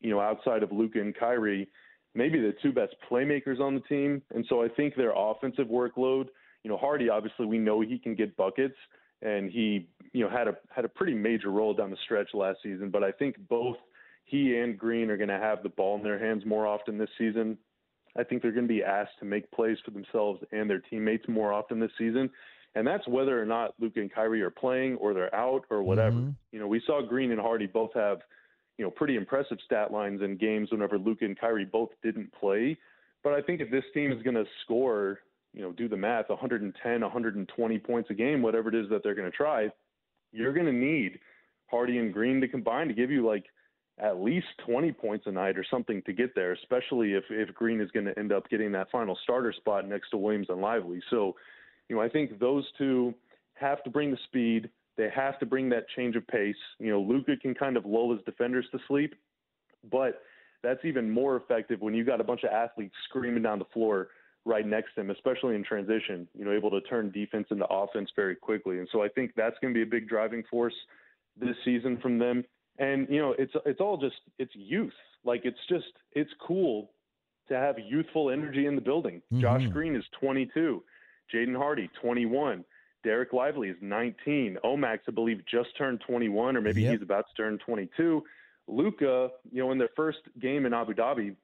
you 0.00 0.10
know, 0.10 0.20
outside 0.20 0.64
of 0.64 0.72
Luka 0.72 1.00
and 1.00 1.14
Kyrie, 1.14 1.68
maybe 2.14 2.40
the 2.40 2.54
two 2.60 2.72
best 2.72 2.94
playmakers 3.08 3.60
on 3.60 3.74
the 3.74 3.80
team. 3.82 4.20
And 4.34 4.44
so 4.48 4.64
I 4.64 4.68
think 4.68 4.96
their 4.96 5.12
offensive 5.16 5.68
workload, 5.68 6.26
you 6.64 6.70
know, 6.70 6.76
Hardy 6.76 7.08
obviously 7.08 7.46
we 7.46 7.58
know 7.58 7.80
he 7.80 7.98
can 7.98 8.16
get 8.16 8.36
buckets 8.36 8.76
and 9.20 9.48
he, 9.48 9.86
you 10.12 10.24
know, 10.24 10.30
had 10.30 10.48
a 10.48 10.56
had 10.74 10.84
a 10.84 10.88
pretty 10.88 11.14
major 11.14 11.50
role 11.50 11.72
down 11.72 11.90
the 11.90 11.96
stretch 12.04 12.30
last 12.34 12.58
season. 12.64 12.90
But 12.90 13.04
I 13.04 13.12
think 13.12 13.36
both 13.48 13.76
he 14.24 14.56
and 14.56 14.78
Green 14.78 15.10
are 15.10 15.16
going 15.16 15.28
to 15.28 15.38
have 15.38 15.62
the 15.62 15.68
ball 15.68 15.96
in 15.96 16.02
their 16.02 16.18
hands 16.18 16.44
more 16.46 16.66
often 16.66 16.98
this 16.98 17.10
season. 17.18 17.58
I 18.16 18.24
think 18.24 18.42
they're 18.42 18.52
going 18.52 18.68
to 18.68 18.72
be 18.72 18.82
asked 18.82 19.18
to 19.20 19.24
make 19.24 19.50
plays 19.50 19.78
for 19.84 19.90
themselves 19.90 20.40
and 20.52 20.68
their 20.68 20.80
teammates 20.80 21.26
more 21.28 21.52
often 21.52 21.80
this 21.80 21.90
season. 21.98 22.30
And 22.74 22.86
that's 22.86 23.06
whether 23.06 23.40
or 23.40 23.44
not 23.44 23.74
Luke 23.80 23.96
and 23.96 24.12
Kyrie 24.12 24.42
are 24.42 24.50
playing 24.50 24.96
or 24.96 25.12
they're 25.12 25.34
out 25.34 25.64
or 25.70 25.82
whatever. 25.82 26.16
Mm-hmm. 26.16 26.30
You 26.52 26.60
know, 26.60 26.66
we 26.66 26.82
saw 26.86 27.02
Green 27.02 27.30
and 27.30 27.40
Hardy 27.40 27.66
both 27.66 27.92
have, 27.94 28.18
you 28.78 28.84
know, 28.84 28.90
pretty 28.90 29.16
impressive 29.16 29.58
stat 29.64 29.92
lines 29.92 30.22
in 30.22 30.36
games 30.36 30.70
whenever 30.70 30.98
Luke 30.98 31.22
and 31.22 31.38
Kyrie 31.38 31.66
both 31.66 31.90
didn't 32.02 32.32
play. 32.32 32.78
But 33.22 33.34
I 33.34 33.42
think 33.42 33.60
if 33.60 33.70
this 33.70 33.84
team 33.92 34.12
is 34.12 34.22
going 34.22 34.36
to 34.36 34.44
score, 34.64 35.20
you 35.52 35.60
know, 35.60 35.72
do 35.72 35.88
the 35.88 35.96
math, 35.96 36.30
110, 36.30 37.00
120 37.00 37.78
points 37.78 38.10
a 38.10 38.14
game, 38.14 38.40
whatever 38.40 38.70
it 38.70 38.74
is 38.74 38.88
that 38.90 39.02
they're 39.02 39.14
going 39.14 39.30
to 39.30 39.36
try, 39.36 39.68
you're 40.32 40.54
going 40.54 40.66
to 40.66 40.72
need 40.72 41.18
Hardy 41.70 41.98
and 41.98 42.12
Green 42.12 42.40
to 42.40 42.48
combine 42.48 42.88
to 42.88 42.94
give 42.94 43.10
you 43.10 43.26
like– 43.26 43.44
at 43.98 44.20
least 44.20 44.46
20 44.66 44.92
points 44.92 45.26
a 45.26 45.32
night 45.32 45.58
or 45.58 45.64
something 45.70 46.02
to 46.06 46.12
get 46.12 46.34
there, 46.34 46.52
especially 46.52 47.12
if, 47.12 47.24
if 47.30 47.54
Green 47.54 47.80
is 47.80 47.90
going 47.90 48.06
to 48.06 48.18
end 48.18 48.32
up 48.32 48.48
getting 48.48 48.72
that 48.72 48.90
final 48.90 49.18
starter 49.22 49.52
spot 49.52 49.86
next 49.86 50.10
to 50.10 50.16
Williams 50.16 50.46
and 50.48 50.60
Lively. 50.60 51.00
So, 51.10 51.36
you 51.88 51.96
know, 51.96 52.02
I 52.02 52.08
think 52.08 52.38
those 52.38 52.64
two 52.78 53.14
have 53.54 53.82
to 53.84 53.90
bring 53.90 54.10
the 54.10 54.18
speed. 54.24 54.70
They 54.96 55.08
have 55.14 55.38
to 55.40 55.46
bring 55.46 55.68
that 55.70 55.88
change 55.94 56.16
of 56.16 56.26
pace. 56.26 56.56
You 56.78 56.90
know, 56.90 57.00
Luka 57.00 57.36
can 57.36 57.54
kind 57.54 57.76
of 57.76 57.84
lull 57.84 58.12
his 58.12 58.24
defenders 58.24 58.66
to 58.72 58.78
sleep, 58.88 59.14
but 59.90 60.22
that's 60.62 60.84
even 60.84 61.10
more 61.10 61.36
effective 61.36 61.80
when 61.80 61.94
you 61.94 62.04
got 62.04 62.20
a 62.20 62.24
bunch 62.24 62.44
of 62.44 62.50
athletes 62.50 62.94
screaming 63.08 63.42
down 63.42 63.58
the 63.58 63.64
floor 63.72 64.08
right 64.44 64.66
next 64.66 64.94
to 64.94 65.02
him, 65.02 65.10
especially 65.10 65.54
in 65.54 65.64
transition, 65.64 66.26
you 66.36 66.44
know, 66.44 66.52
able 66.52 66.70
to 66.70 66.80
turn 66.82 67.10
defense 67.10 67.46
into 67.50 67.66
offense 67.66 68.10
very 68.16 68.34
quickly. 68.34 68.78
And 68.78 68.88
so 68.90 69.02
I 69.02 69.08
think 69.08 69.32
that's 69.36 69.56
going 69.60 69.72
to 69.72 69.78
be 69.78 69.82
a 69.82 69.86
big 69.86 70.08
driving 70.08 70.42
force 70.50 70.74
this 71.38 71.56
season 71.64 71.98
from 72.02 72.18
them 72.18 72.44
and 72.78 73.06
you 73.10 73.20
know 73.20 73.34
it's 73.38 73.52
it's 73.66 73.80
all 73.80 73.96
just 73.96 74.16
it's 74.38 74.52
youth. 74.54 74.92
Like 75.24 75.42
it's 75.44 75.58
just 75.68 75.92
it's 76.12 76.30
cool 76.46 76.90
to 77.48 77.54
have 77.54 77.76
youthful 77.78 78.30
energy 78.30 78.66
in 78.66 78.74
the 78.74 78.80
building. 78.80 79.22
Mm-hmm. 79.32 79.40
josh 79.40 79.66
green 79.72 79.96
is 79.96 80.04
22 80.20 80.82
jaden 81.32 81.56
hardy 81.56 81.90
21 82.00 82.64
dereck 83.04 83.32
lively 83.32 83.68
is 83.68 83.76
19 83.80 84.58
omax 84.64 84.98
i 85.08 85.10
believe 85.10 85.40
just 85.50 85.70
turned 85.76 86.00
21 86.06 86.56
or 86.56 86.60
maybe 86.60 86.82
yep. 86.82 86.92
he's 86.92 87.02
about 87.02 87.24
to 87.28 87.42
turn 87.42 87.58
22 87.58 88.22
luka 88.68 89.28
you 89.50 89.62
know 89.62 89.72
in 89.72 89.78
their 89.78 89.90
first 89.96 90.18
game 90.40 90.66
in 90.66 90.72
abu 90.72 90.94
dhabi 90.94 91.34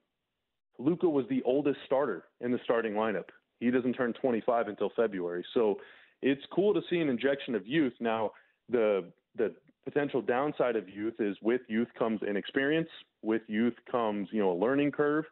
luka 0.78 1.08
was 1.08 1.26
the 1.28 1.42
oldest 1.42 1.78
starter 1.86 2.24
in 2.40 2.52
the 2.52 2.58
starting 2.64 2.94
lineup. 2.94 3.28
He 3.60 3.70
doesn't 3.70 3.94
turn 3.94 4.12
25 4.14 4.68
until 4.68 4.90
february. 4.96 5.44
So 5.54 5.78
it's 6.22 6.42
cool 6.52 6.72
to 6.74 6.80
see 6.88 6.98
an 6.98 7.08
injection 7.08 7.54
of 7.54 7.66
youth. 7.66 7.94
Now 8.00 8.30
the 8.68 9.04
the 9.36 9.54
potential 9.84 10.20
downside 10.22 10.76
of 10.76 10.88
youth 10.88 11.14
is 11.18 11.36
with 11.42 11.62
youth 11.68 11.88
comes 11.98 12.20
inexperience, 12.22 12.88
with 13.22 13.42
youth 13.46 13.74
comes, 13.90 14.28
you 14.32 14.40
know, 14.40 14.52
a 14.52 14.58
learning 14.58 14.92
curve. 14.92 15.24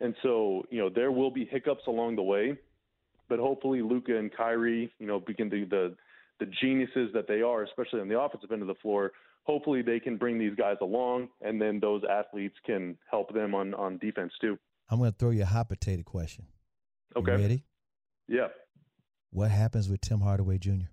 And 0.00 0.14
so, 0.22 0.64
you 0.70 0.78
know, 0.80 0.88
there 0.88 1.12
will 1.12 1.30
be 1.30 1.44
hiccups 1.44 1.86
along 1.86 2.16
the 2.16 2.22
way, 2.22 2.56
but 3.28 3.38
hopefully 3.38 3.82
Luka 3.82 4.16
and 4.16 4.30
Kyrie, 4.34 4.92
you 4.98 5.06
know, 5.06 5.20
begin 5.20 5.50
to 5.50 5.66
the 5.66 5.96
the 6.40 6.46
geniuses 6.60 7.10
that 7.14 7.28
they 7.28 7.40
are, 7.40 7.62
especially 7.62 8.00
on 8.00 8.08
the 8.08 8.18
offensive 8.18 8.50
end 8.50 8.62
of 8.62 8.68
the 8.68 8.74
floor, 8.76 9.12
hopefully 9.44 9.80
they 9.80 10.00
can 10.00 10.16
bring 10.16 10.38
these 10.38 10.54
guys 10.56 10.76
along 10.80 11.28
and 11.40 11.60
then 11.60 11.78
those 11.78 12.02
athletes 12.10 12.56
can 12.66 12.96
help 13.10 13.32
them 13.32 13.54
on 13.54 13.74
on 13.74 13.98
defense 13.98 14.32
too. 14.40 14.58
I'm 14.90 14.98
going 14.98 15.12
to 15.12 15.16
throw 15.16 15.30
you 15.30 15.42
a 15.42 15.46
hot 15.46 15.68
potato 15.68 16.02
question. 16.02 16.46
Okay. 17.16 17.32
You 17.32 17.38
ready? 17.38 17.64
Yeah. 18.28 18.48
What 19.30 19.50
happens 19.50 19.88
with 19.88 20.00
Tim 20.00 20.20
Hardaway 20.20 20.58
Jr.? 20.58 20.90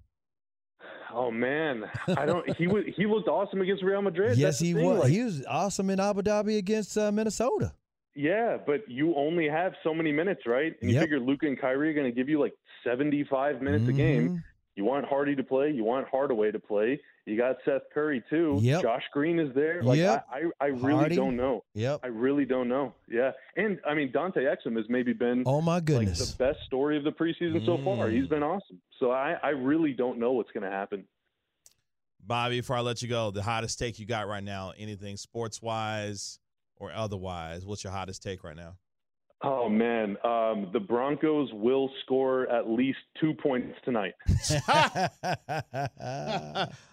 Oh 1.12 1.32
man, 1.32 1.86
I 2.16 2.26
don't. 2.26 2.56
he 2.58 2.68
was 2.68 2.84
he 2.96 3.06
looked 3.06 3.28
awesome 3.28 3.62
against 3.62 3.84
Real 3.84 4.02
Madrid. 4.02 4.38
Yes, 4.38 4.60
he 4.60 4.74
was. 4.74 5.00
Like, 5.00 5.10
he 5.12 5.24
was 5.24 5.44
awesome 5.48 5.90
in 5.90 6.00
Abu 6.00 6.22
Dhabi 6.22 6.58
against 6.58 6.98
uh, 6.98 7.12
Minnesota. 7.12 7.74
Yeah, 8.16 8.58
but 8.66 8.82
you 8.88 9.16
only 9.16 9.48
have 9.48 9.74
so 9.84 9.94
many 9.94 10.12
minutes, 10.12 10.42
right? 10.46 10.74
And 10.82 10.90
you 10.90 10.96
yep. 10.96 11.04
figure 11.04 11.20
Luka 11.20 11.48
and 11.48 11.60
Kyrie 11.60 11.92
are 11.92 11.94
going 11.94 12.06
to 12.06 12.12
give 12.12 12.30
you 12.30 12.40
like 12.40 12.54
seventy-five 12.84 13.62
minutes 13.62 13.84
mm-hmm. 13.84 13.94
a 13.94 13.94
game. 13.94 14.44
You 14.76 14.86
want 14.86 15.06
Hardy 15.06 15.36
to 15.36 15.44
play. 15.44 15.72
You 15.72 15.84
want 15.84 16.08
Hardaway 16.08 16.52
to 16.52 16.60
play. 16.60 17.00
You 17.26 17.38
got 17.38 17.58
Seth 17.66 17.82
Curry 17.94 18.24
too. 18.30 18.60
Yep. 18.62 18.82
Josh 18.82 19.04
Green 19.14 19.40
is 19.40 19.54
there. 19.54 19.84
Like 19.84 19.98
yep. 19.98 20.26
I, 20.32 20.38
I, 20.38 20.66
I 20.66 20.68
really 20.68 20.94
Hardy. 20.94 21.16
don't 21.16 21.36
know. 21.36 21.64
Yep. 21.74 22.00
I 22.04 22.08
really 22.08 22.46
don't 22.46 22.68
know. 22.68 22.94
Yeah. 23.08 23.32
And 23.56 23.80
I 23.86 23.94
mean 23.94 24.12
Dante 24.12 24.42
Exum 24.42 24.76
has 24.78 24.86
maybe 24.90 25.14
been 25.14 25.44
oh 25.46 25.62
my 25.62 25.80
goodness 25.80 26.20
like 26.20 26.30
the 26.30 26.44
best 26.44 26.66
story 26.66 26.98
of 26.98 27.04
the 27.04 27.12
preseason 27.12 27.62
mm. 27.62 27.66
so 27.66 27.78
far. 27.84 28.10
He's 28.10 28.28
been 28.28 28.44
awesome. 28.44 28.82
So 29.00 29.12
I, 29.12 29.38
I 29.44 29.50
really 29.50 29.94
don't 29.94 30.18
know 30.18 30.32
what's 30.32 30.52
going 30.52 30.64
to 30.64 30.72
happen. 30.72 31.04
Bobby, 32.26 32.60
before 32.60 32.76
I 32.76 32.82
let 32.82 33.02
you 33.02 33.08
go, 33.08 33.32
the 33.32 33.42
hottest 33.42 33.80
take 33.80 33.98
you 33.98 34.06
got 34.06 34.28
right 34.28 34.44
now, 34.44 34.74
anything 34.78 35.18
sports 35.18 35.62
wise 35.62 36.40
or 36.78 36.92
otherwise, 36.92 37.66
what's 37.66 37.84
your 37.84 37.92
hottest 37.94 38.22
take 38.24 38.44
right 38.44 38.56
now? 38.56 38.76
Oh 39.42 39.70
man, 39.70 40.18
um, 40.26 40.70
the 40.74 40.82
Broncos 40.82 41.50
will 41.54 41.90
score 42.04 42.50
at 42.50 42.70
least 42.70 42.98
two 43.22 43.34
points 43.34 43.74
tonight. 43.86 44.14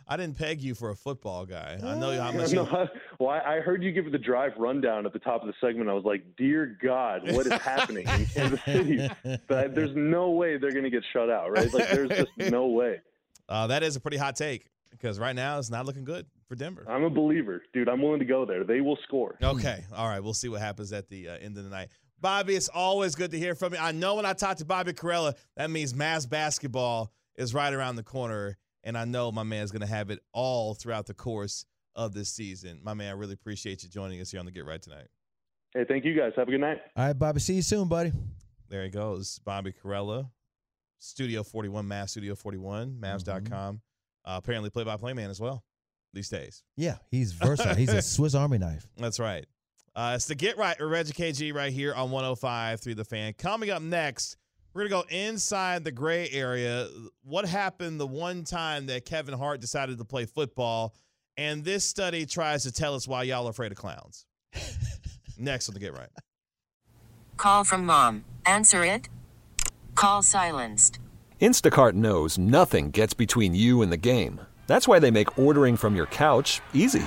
I 0.09 0.17
didn't 0.17 0.39
peg 0.39 0.61
you 0.61 0.77
for 0.77 0.91
a 0.91 0.95
football 0.95 1.45
guy. 1.45 1.77
I 1.83 1.99
know 1.99 2.17
how 2.21 2.31
much. 2.31 2.53
No, 2.53 2.63
you... 2.63 2.89
well, 3.19 3.31
I 3.31 3.59
heard 3.59 3.83
you 3.83 3.91
give 3.91 4.13
the 4.13 4.19
drive 4.19 4.53
rundown 4.59 5.07
at 5.07 5.13
the 5.13 5.19
top 5.19 5.41
of 5.43 5.49
the 5.49 5.55
segment. 5.61 5.91
I 5.91 5.93
was 5.93 6.05
like, 6.05 6.23
"Dear 6.37 6.79
God, 6.81 7.33
what 7.33 7.47
is 7.47 7.53
happening 7.55 8.07
in 8.07 8.27
Kansas 8.27 8.63
City?" 8.65 9.11
But 9.49 9.75
there's 9.75 9.97
no 9.97 10.31
way 10.31 10.57
they're 10.57 10.71
going 10.71 10.85
to 10.85 10.91
get 10.91 11.03
shut 11.13 11.29
out, 11.29 11.51
right? 11.51 11.73
Like, 11.73 11.91
there's 11.91 12.11
just 12.11 12.31
no 12.39 12.69
way. 12.69 13.01
Uh, 13.49 13.67
that 13.67 13.83
is 13.83 13.97
a 13.97 14.01
pretty 14.01 14.17
hot 14.17 14.37
take 14.37 14.69
Because 14.91 15.19
right 15.19 15.35
now 15.35 15.59
it's 15.59 15.71
not 15.71 15.85
looking 15.85 16.05
good 16.05 16.27
for 16.49 16.55
Denver. 16.55 16.85
I'm 16.89 17.03
a 17.03 17.11
believer, 17.11 17.63
dude. 17.73 17.89
I'm 17.89 18.03
willing 18.03 18.21
to 18.21 18.25
go 18.25 18.45
there. 18.45 18.65
They 18.65 18.81
will 18.81 18.99
score. 19.05 19.37
Okay. 19.43 19.85
All 19.95 20.09
right. 20.09 20.21
We'll 20.21 20.35
see 20.35 20.49
what 20.49 20.61
happens 20.61 20.93
at 20.93 21.09
the 21.09 21.29
uh, 21.29 21.39
end 21.39 21.59
of 21.59 21.65
the 21.65 21.71
night. 21.71 21.89
Bobby, 22.21 22.55
it's 22.55 22.69
always 22.69 23.15
good 23.15 23.31
to 23.33 23.39
hear 23.39 23.55
from 23.55 23.75
you. 23.75 23.79
I 23.79 23.93
know 23.93 24.15
when 24.15 24.27
I 24.27 24.33
talk 24.33 24.57
to 24.59 24.65
Bobby 24.65 24.93
Karalla, 24.93 25.35
that 25.57 25.71
means 25.71 25.93
Mavs 25.93 26.29
basketball 26.29 27.13
is 27.37 27.53
right 27.55 27.73
around 27.73 27.97
the 27.97 28.03
corner. 28.03 28.57
And 28.83 28.97
I 28.97 29.05
know 29.05 29.33
my 29.33 29.43
man's 29.43 29.71
going 29.73 29.83
to 29.83 29.89
have 29.89 30.11
it 30.11 30.21
all 30.33 30.75
throughout 30.75 31.07
the 31.07 31.15
course 31.15 31.67
of 31.95 32.15
this 32.15 32.31
season. 32.31 32.81
My 32.83 32.95
man, 32.95 33.09
I 33.09 33.13
really 33.13 33.35
appreciate 33.35 33.83
you 33.83 33.89
joining 33.89 34.21
us 34.21 34.31
here 34.31 34.41
on 34.41 34.47
the 34.47 34.53
Get 34.53 34.65
Right 34.65 34.81
tonight. 34.81 35.09
Hey, 35.75 35.85
thank 35.87 36.05
you 36.05 36.17
guys. 36.17 36.33
Have 36.37 36.49
a 36.49 36.51
good 36.51 36.61
night. 36.61 36.79
All 36.97 37.07
right, 37.07 37.13
Bobby. 37.19 37.41
See 37.41 37.55
you 37.55 37.63
soon, 37.63 37.89
buddy. 37.89 38.13
There 38.69 38.85
he 38.85 38.91
goes. 38.91 39.41
Bobby 39.45 39.73
Karalla, 39.73 40.31
Studio 41.01 41.43
41, 41.43 41.85
Mavs 41.85 42.11
Studio 42.11 42.35
41, 42.35 42.97
Mavs.com. 43.01 43.43
Mm-hmm. 43.45 44.31
Uh, 44.31 44.37
apparently 44.37 44.71
play 44.71 44.85
by 44.85 44.97
play 44.97 45.13
man 45.13 45.31
as 45.31 45.41
well 45.41 45.65
these 46.13 46.29
days. 46.29 46.63
Yeah, 46.77 46.97
he's 47.11 47.33
versatile. 47.33 47.75
he's 47.75 47.93
a 47.93 48.03
Swiss 48.03 48.35
Army 48.35 48.59
knife. 48.59 48.87
That's 48.97 49.21
right. 49.21 49.47
Uh, 49.97 50.13
it's 50.15 50.27
the 50.27 50.35
Get 50.35 50.59
Right 50.59 50.79
with 50.79 50.91
Reggie 50.91 51.15
KG 51.15 51.55
right 51.55 51.73
here 51.73 51.95
on 51.95 52.11
105 52.11 52.81
through 52.83 52.97
the 52.97 53.05
fan. 53.05 53.33
Coming 53.33 53.71
up 53.71 53.81
next, 53.81 54.37
we're 54.75 54.87
going 54.89 55.05
to 55.05 55.09
go 55.09 55.17
inside 55.17 55.85
the 55.85 55.91
gray 55.91 56.29
area. 56.31 56.87
What 57.25 57.49
happened 57.49 57.99
the 57.99 58.07
one 58.07 58.45
time 58.45 58.85
that 58.87 59.07
Kevin 59.07 59.33
Hart 59.33 59.63
decided 59.63 59.97
to 59.97 60.05
play 60.05 60.27
football? 60.27 60.95
And 61.39 61.65
this 61.65 61.83
study 61.83 62.27
tries 62.27 62.65
to 62.65 62.73
tell 62.73 62.95
us 62.95 63.09
why 63.09 63.23
y'all 63.23 63.47
are 63.47 63.51
afraid 63.51 63.73
of 63.73 63.79
clowns. 63.79 64.27
next 65.39 65.71
on 65.71 65.73
the 65.73 65.81
Get 65.81 65.95
Right. 65.95 66.11
Call 67.39 67.65
from 67.65 67.87
mom. 67.87 68.27
Answer 68.45 68.85
it. 68.85 69.09
Call 69.95 70.23
silenced. 70.23 70.99
Instacart 71.41 71.95
knows 71.95 72.37
nothing 72.37 72.91
gets 72.91 73.15
between 73.15 73.55
you 73.55 73.81
and 73.81 73.91
the 73.91 73.97
game. 73.97 74.43
That's 74.67 74.87
why 74.87 74.99
they 74.99 75.11
make 75.11 75.39
ordering 75.39 75.79
from 75.79 75.97
your 75.97 76.07
couch 76.07 76.61
easy. 76.75 77.07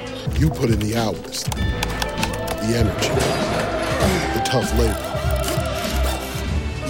You 0.39 0.49
put 0.49 0.69
in 0.69 0.79
the 0.79 0.95
hours, 0.95 1.43
the 1.43 2.75
energy, 2.77 3.09
the 4.37 4.43
tough 4.45 4.71
labor. 4.77 5.07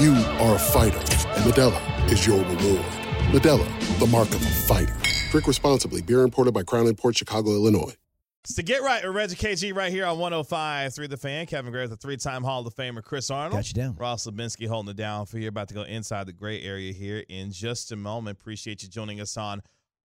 You 0.02 0.14
are 0.40 0.56
a 0.56 0.60
fighter, 0.60 0.98
and 0.98 1.46
Modelo 1.46 2.12
is 2.12 2.28
your 2.28 2.40
reward. 2.40 2.86
Modelo, 3.32 4.00
the 4.00 4.08
mark 4.08 4.28
of 4.30 4.42
a 4.42 4.50
fighter. 4.50 4.96
Drink 5.32 5.48
responsibly. 5.48 6.02
Beer 6.02 6.24
imported 6.24 6.54
by 6.54 6.64
Crown 6.64 6.88
Imports 6.88 7.20
Chicago, 7.20 7.52
Illinois. 7.52 7.96
It's 8.44 8.56
to 8.56 8.64
get 8.64 8.82
right 8.82 9.06
with 9.06 9.16
Reggie 9.16 9.36
KG 9.36 9.74
right 9.76 9.92
here 9.92 10.06
on 10.06 10.18
105 10.18 10.94
through 10.94 11.08
the 11.08 11.16
fan. 11.16 11.46
Kevin 11.46 11.72
Gray, 11.72 11.88
the 11.88 11.96
three 11.96 12.18
time 12.18 12.44
Hall 12.44 12.66
of 12.66 12.76
Famer 12.76 13.04
Chris 13.04 13.30
Arnold. 13.30 13.54
Got 13.54 13.68
you 13.68 13.76
down. 13.76 13.96
Ross 13.96 14.26
Lubinsky 14.26 14.68
holding 14.68 14.90
it 14.92 14.98
down 14.98 15.26
for 15.26 15.38
you. 15.38 15.48
About 15.48 15.68
to 15.70 15.74
go 15.74 15.84
inside 15.84 16.26
the 16.26 16.34
gray 16.34 16.62
area 16.62 16.92
here 16.92 17.24
in 17.30 17.52
just 17.52 17.92
a 17.92 17.96
moment. 17.96 18.40
Appreciate 18.40 18.84
you 18.84 18.90
joining 18.90 19.22
us 19.22 19.38
on 19.38 19.62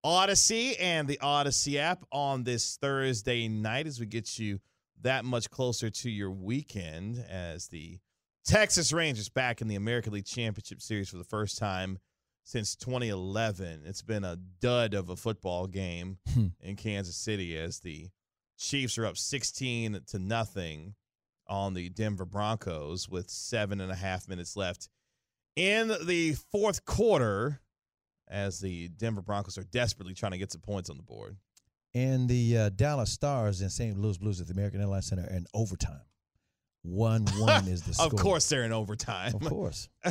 Audacy 0.06 0.76
and 0.80 1.08
the 1.08 1.18
Audacy 1.18 1.78
app 1.78 2.04
on 2.12 2.44
this 2.44 2.78
Thursday 2.80 3.48
night 3.48 3.88
as 3.88 4.00
we 4.00 4.06
get 4.06 4.38
you 4.38 4.60
that 5.02 5.26
much 5.26 5.50
closer 5.50 5.90
to 5.90 6.12
your 6.12 6.30
weekend 6.30 7.18
as 7.28 7.70
the 7.70 7.98
Texas 8.46 8.94
Rangers 8.94 9.30
back 9.30 9.62
in 9.62 9.68
the 9.68 9.74
American 9.74 10.14
League 10.14 10.28
Championship 10.28 10.80
Series 10.80 11.10
for 11.10 11.18
the 11.18 11.24
first 11.24 11.58
time 11.58 11.98
since 12.44 12.76
2011. 12.76 13.82
It's 13.84 14.04
been 14.04 14.24
a 14.24 14.38
dud 14.62 14.94
of 14.94 15.10
a 15.10 15.16
football 15.16 15.66
game 15.66 16.20
hmm. 16.36 16.48
in 16.60 16.76
Kansas 16.76 17.16
City 17.16 17.58
as 17.58 17.80
the 17.80 18.10
Chiefs 18.60 19.00
are 19.00 19.08
up 19.08 19.18
16 19.18 20.02
to 20.06 20.20
nothing 20.20 20.94
on 21.48 21.74
the 21.74 21.90
Denver 21.90 22.26
Broncos 22.26 23.10
with 23.10 23.32
seven 23.32 23.82
and 23.82 23.92
a 23.92 23.96
half 23.96 24.28
minutes 24.28 24.56
left 24.56 24.88
in 25.56 25.92
the 26.06 26.34
fourth 26.52 26.86
quarter 26.86 27.60
as 28.28 28.60
the 28.60 28.88
Denver 28.90 29.22
Broncos 29.22 29.58
are 29.58 29.64
desperately 29.64 30.14
trying 30.14 30.32
to 30.34 30.38
get 30.38 30.52
some 30.52 30.62
points 30.62 30.90
on 30.90 30.98
the 30.98 31.04
board. 31.04 31.38
And 31.94 32.28
the 32.28 32.58
uh, 32.58 32.70
Dallas 32.70 33.12
Stars 33.12 33.62
and 33.62 33.72
St. 33.72 33.98
Louis 33.98 34.18
Blues 34.18 34.42
at 34.42 34.48
the 34.48 34.54
American 34.54 34.82
Airlines 34.82 35.08
Center 35.08 35.28
in 35.30 35.46
overtime. 35.54 36.02
One 36.82 37.26
one 37.38 37.68
is 37.68 37.82
the 37.84 37.94
score. 37.94 38.08
Of 38.08 38.16
course, 38.16 38.48
they're 38.50 38.64
in 38.64 38.74
overtime. 38.74 39.34
Of 39.34 39.42
course. 39.42 39.88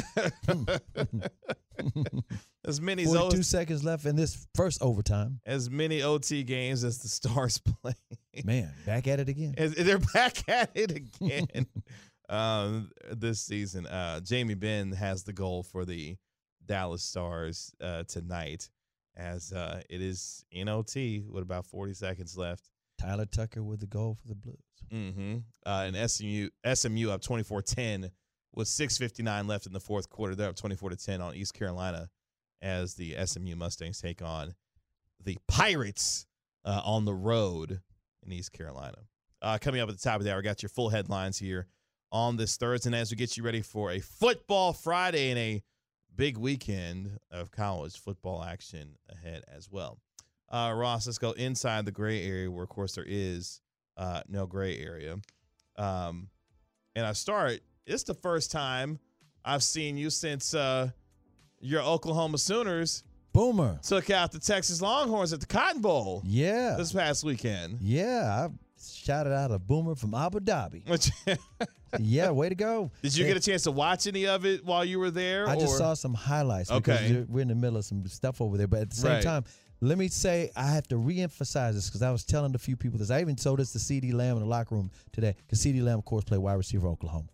as 2.64 2.80
many 2.80 3.02
as 3.04 3.14
42 3.14 3.38
O- 3.38 3.42
seconds 3.42 3.84
left 3.84 4.06
in 4.06 4.16
this 4.16 4.46
first 4.54 4.82
overtime. 4.82 5.40
as 5.44 5.70
many 5.70 6.02
OT 6.02 6.42
games 6.42 6.84
as 6.84 6.98
the 6.98 7.08
Stars 7.08 7.58
play. 7.58 7.94
Man, 8.44 8.70
back 8.86 9.06
at 9.06 9.20
it 9.20 9.28
again. 9.28 9.54
As- 9.56 9.74
They're 9.74 9.98
back 9.98 10.48
at 10.48 10.70
it 10.74 10.90
again 10.90 11.66
um, 12.28 12.90
this 13.10 13.40
season. 13.40 13.86
Uh, 13.86 14.20
Jamie 14.20 14.54
Benn 14.54 14.92
has 14.92 15.24
the 15.24 15.32
goal 15.32 15.62
for 15.62 15.84
the 15.84 16.16
Dallas 16.66 17.02
Stars 17.02 17.72
uh, 17.80 18.04
tonight, 18.04 18.68
as 19.16 19.52
uh, 19.52 19.82
it 19.88 20.00
is 20.00 20.44
in 20.50 20.68
OT 20.68 21.24
with 21.28 21.42
about 21.42 21.66
40 21.66 21.94
seconds 21.94 22.36
left. 22.36 22.70
Tyler 22.98 23.26
Tucker 23.26 23.62
with 23.62 23.80
the 23.80 23.86
goal 23.86 24.16
for 24.20 24.28
the 24.28 24.34
Blues. 24.34 24.56
Mm-hmm. 24.92 25.38
Uh, 25.66 25.90
and 25.92 26.10
SMU 26.10 26.48
SMU 26.72 27.10
up 27.10 27.22
24-10 27.22 28.10
with 28.54 28.68
6:59 28.68 29.48
left 29.48 29.66
in 29.66 29.72
the 29.72 29.80
fourth 29.80 30.08
quarter. 30.08 30.34
They're 30.34 30.48
up 30.48 30.56
24 30.56 30.90
to 30.90 30.96
10 30.96 31.20
on 31.20 31.34
East 31.34 31.54
Carolina 31.54 32.08
as 32.62 32.94
the 32.94 33.16
SMU 33.24 33.56
Mustangs 33.56 34.00
take 34.00 34.22
on 34.22 34.54
the 35.22 35.38
Pirates 35.48 36.26
uh, 36.64 36.80
on 36.84 37.04
the 37.04 37.14
road 37.14 37.80
in 38.24 38.32
East 38.32 38.52
Carolina. 38.52 38.98
Uh, 39.42 39.58
coming 39.60 39.80
up 39.80 39.88
at 39.88 39.96
the 39.96 40.02
top 40.02 40.16
of 40.16 40.24
the 40.24 40.32
hour, 40.32 40.40
got 40.40 40.62
your 40.62 40.70
full 40.70 40.88
headlines 40.88 41.38
here 41.38 41.66
on 42.10 42.36
this 42.36 42.56
Thursday 42.56 42.88
and 42.88 42.94
as 42.94 43.10
we 43.10 43.16
get 43.16 43.36
you 43.36 43.42
ready 43.42 43.60
for 43.60 43.90
a 43.90 43.98
football 43.98 44.72
Friday 44.72 45.30
and 45.30 45.38
a 45.38 45.62
big 46.16 46.36
weekend 46.36 47.18
of 47.30 47.50
college 47.50 47.98
football 47.98 48.42
action 48.42 48.96
ahead 49.10 49.42
as 49.54 49.70
well. 49.70 49.98
Uh, 50.50 50.72
Ross, 50.76 51.06
let's 51.06 51.18
go 51.18 51.32
inside 51.32 51.84
the 51.84 51.90
gray 51.92 52.24
area 52.26 52.50
where, 52.50 52.62
of 52.64 52.68
course, 52.68 52.94
there 52.94 53.04
is 53.06 53.60
uh, 53.96 54.22
no 54.28 54.46
gray 54.46 54.78
area. 54.78 55.16
Um, 55.76 56.28
and 56.94 57.04
I 57.06 57.12
start, 57.12 57.60
it's 57.86 58.04
the 58.04 58.14
first 58.14 58.50
time 58.52 58.98
I've 59.44 59.62
seen 59.62 59.96
you 59.96 60.10
since 60.10 60.54
uh, 60.54 60.90
your 61.60 61.82
Oklahoma 61.82 62.38
Sooners 62.38 63.02
Boomer. 63.32 63.80
took 63.82 64.10
out 64.10 64.30
the 64.30 64.38
Texas 64.38 64.80
Longhorns 64.80 65.32
at 65.32 65.40
the 65.40 65.46
Cotton 65.46 65.80
Bowl 65.80 66.22
Yeah. 66.24 66.76
this 66.78 66.92
past 66.92 67.24
weekend. 67.24 67.78
Yeah. 67.80 68.46
I 68.48 68.54
shouted 68.80 69.32
out 69.34 69.50
a 69.50 69.58
Boomer 69.58 69.96
from 69.96 70.14
Abu 70.14 70.38
Dhabi. 70.40 70.84
yeah, 72.00 72.30
way 72.30 72.48
to 72.48 72.54
go. 72.54 72.90
Did 73.02 73.16
you 73.16 73.24
Yeah. 73.24 73.30
get 73.32 73.36
a 73.38 73.40
chance 73.40 73.62
to 73.64 73.70
watch 73.72 74.06
any 74.06 74.26
of 74.26 74.44
it 74.44 74.64
while 74.64 74.84
you 74.84 74.98
were 74.98 75.10
there? 75.10 75.48
I 75.48 75.56
just 75.56 75.76
saw 75.78 75.94
some 75.94 76.14
highlights 76.14 76.70
Okay. 76.70 77.08
because 77.08 77.28
we're 77.28 77.40
in 77.42 77.48
the 77.48 77.54
middle 77.54 77.76
of 77.76 77.84
some 77.84 78.06
stuff 78.06 78.40
over 78.40 78.56
there. 78.56 78.66
But 78.66 78.80
at 78.82 78.90
the 78.90 78.96
same 78.96 79.12
Right. 79.12 79.22
time, 79.22 79.44
let 79.80 79.98
me 79.98 80.08
say 80.08 80.50
I 80.56 80.70
have 80.70 80.86
to 80.88 80.96
reemphasize 80.96 81.74
this 81.74 81.86
because 81.88 82.02
I 82.02 82.10
was 82.10 82.24
telling 82.24 82.54
a 82.54 82.58
few 82.58 82.76
people 82.76 82.98
this. 82.98 83.10
I 83.10 83.20
even 83.20 83.36
told 83.36 83.58
this 83.58 83.72
to 83.72 83.78
CeeDee 83.78 84.12
Lamb 84.14 84.36
in 84.36 84.42
the 84.42 84.48
locker 84.48 84.74
room 84.74 84.90
today 85.12 85.34
because 85.46 85.60
CeeDee 85.60 85.82
Lamb, 85.82 85.98
of 85.98 86.04
course, 86.04 86.24
played 86.24 86.38
wide 86.40 86.54
receiver 86.54 86.82
for 86.82 86.88
Oklahoma. 86.88 87.28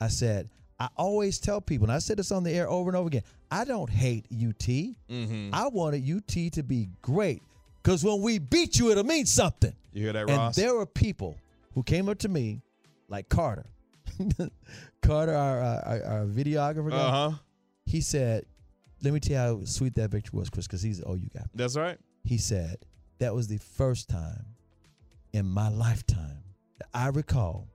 I 0.00 0.08
said, 0.08 0.48
I 0.80 0.88
always 0.96 1.38
tell 1.38 1.60
people, 1.60 1.84
and 1.84 1.92
I 1.92 2.00
said 2.00 2.16
this 2.16 2.32
on 2.32 2.42
the 2.42 2.50
air 2.50 2.68
over 2.68 2.90
and 2.90 2.96
over 2.96 3.06
again, 3.06 3.22
I 3.52 3.64
don't 3.64 3.88
hate 3.90 4.26
UT. 4.32 4.96
Mhm. 5.08 5.50
I 5.52 5.68
wanted 5.68 6.02
UT 6.04 6.50
to 6.50 6.62
be 6.64 6.88
great 7.02 7.40
because 7.82 8.02
when 8.02 8.20
we 8.20 8.38
beat 8.40 8.80
you, 8.80 8.90
it'll 8.90 9.04
mean 9.04 9.26
something. 9.26 9.72
You 9.92 10.02
hear 10.04 10.12
that, 10.14 10.20
And 10.28 10.30
Ross? 10.38 10.56
there 10.56 10.74
were 10.74 10.86
people 10.86 11.36
who 11.74 11.84
came 11.84 12.08
up 12.08 12.18
to 12.20 12.28
me, 12.28 12.62
like 13.08 13.28
Carter. 13.28 13.66
Carter, 15.02 15.34
our, 15.34 15.60
our, 15.60 16.02
our 16.04 16.24
videographer, 16.26 16.90
guy, 16.90 16.96
Uh-huh. 16.96 17.32
He 17.86 18.00
said, 18.00 18.44
"Let 19.02 19.12
me 19.12 19.20
tell 19.20 19.32
you 19.32 19.58
how 19.60 19.64
sweet 19.64 19.94
that 19.96 20.10
victory 20.10 20.38
was, 20.38 20.48
Chris, 20.50 20.66
because 20.66 20.82
he's 20.82 21.02
oh 21.04 21.14
you 21.14 21.28
guy." 21.34 21.44
That's 21.54 21.76
right. 21.76 21.98
He 22.24 22.38
said 22.38 22.76
that 23.18 23.34
was 23.34 23.48
the 23.48 23.58
first 23.58 24.08
time 24.08 24.44
in 25.32 25.46
my 25.46 25.68
lifetime 25.68 26.42
that 26.78 26.88
I 26.94 27.08
recall 27.08 27.68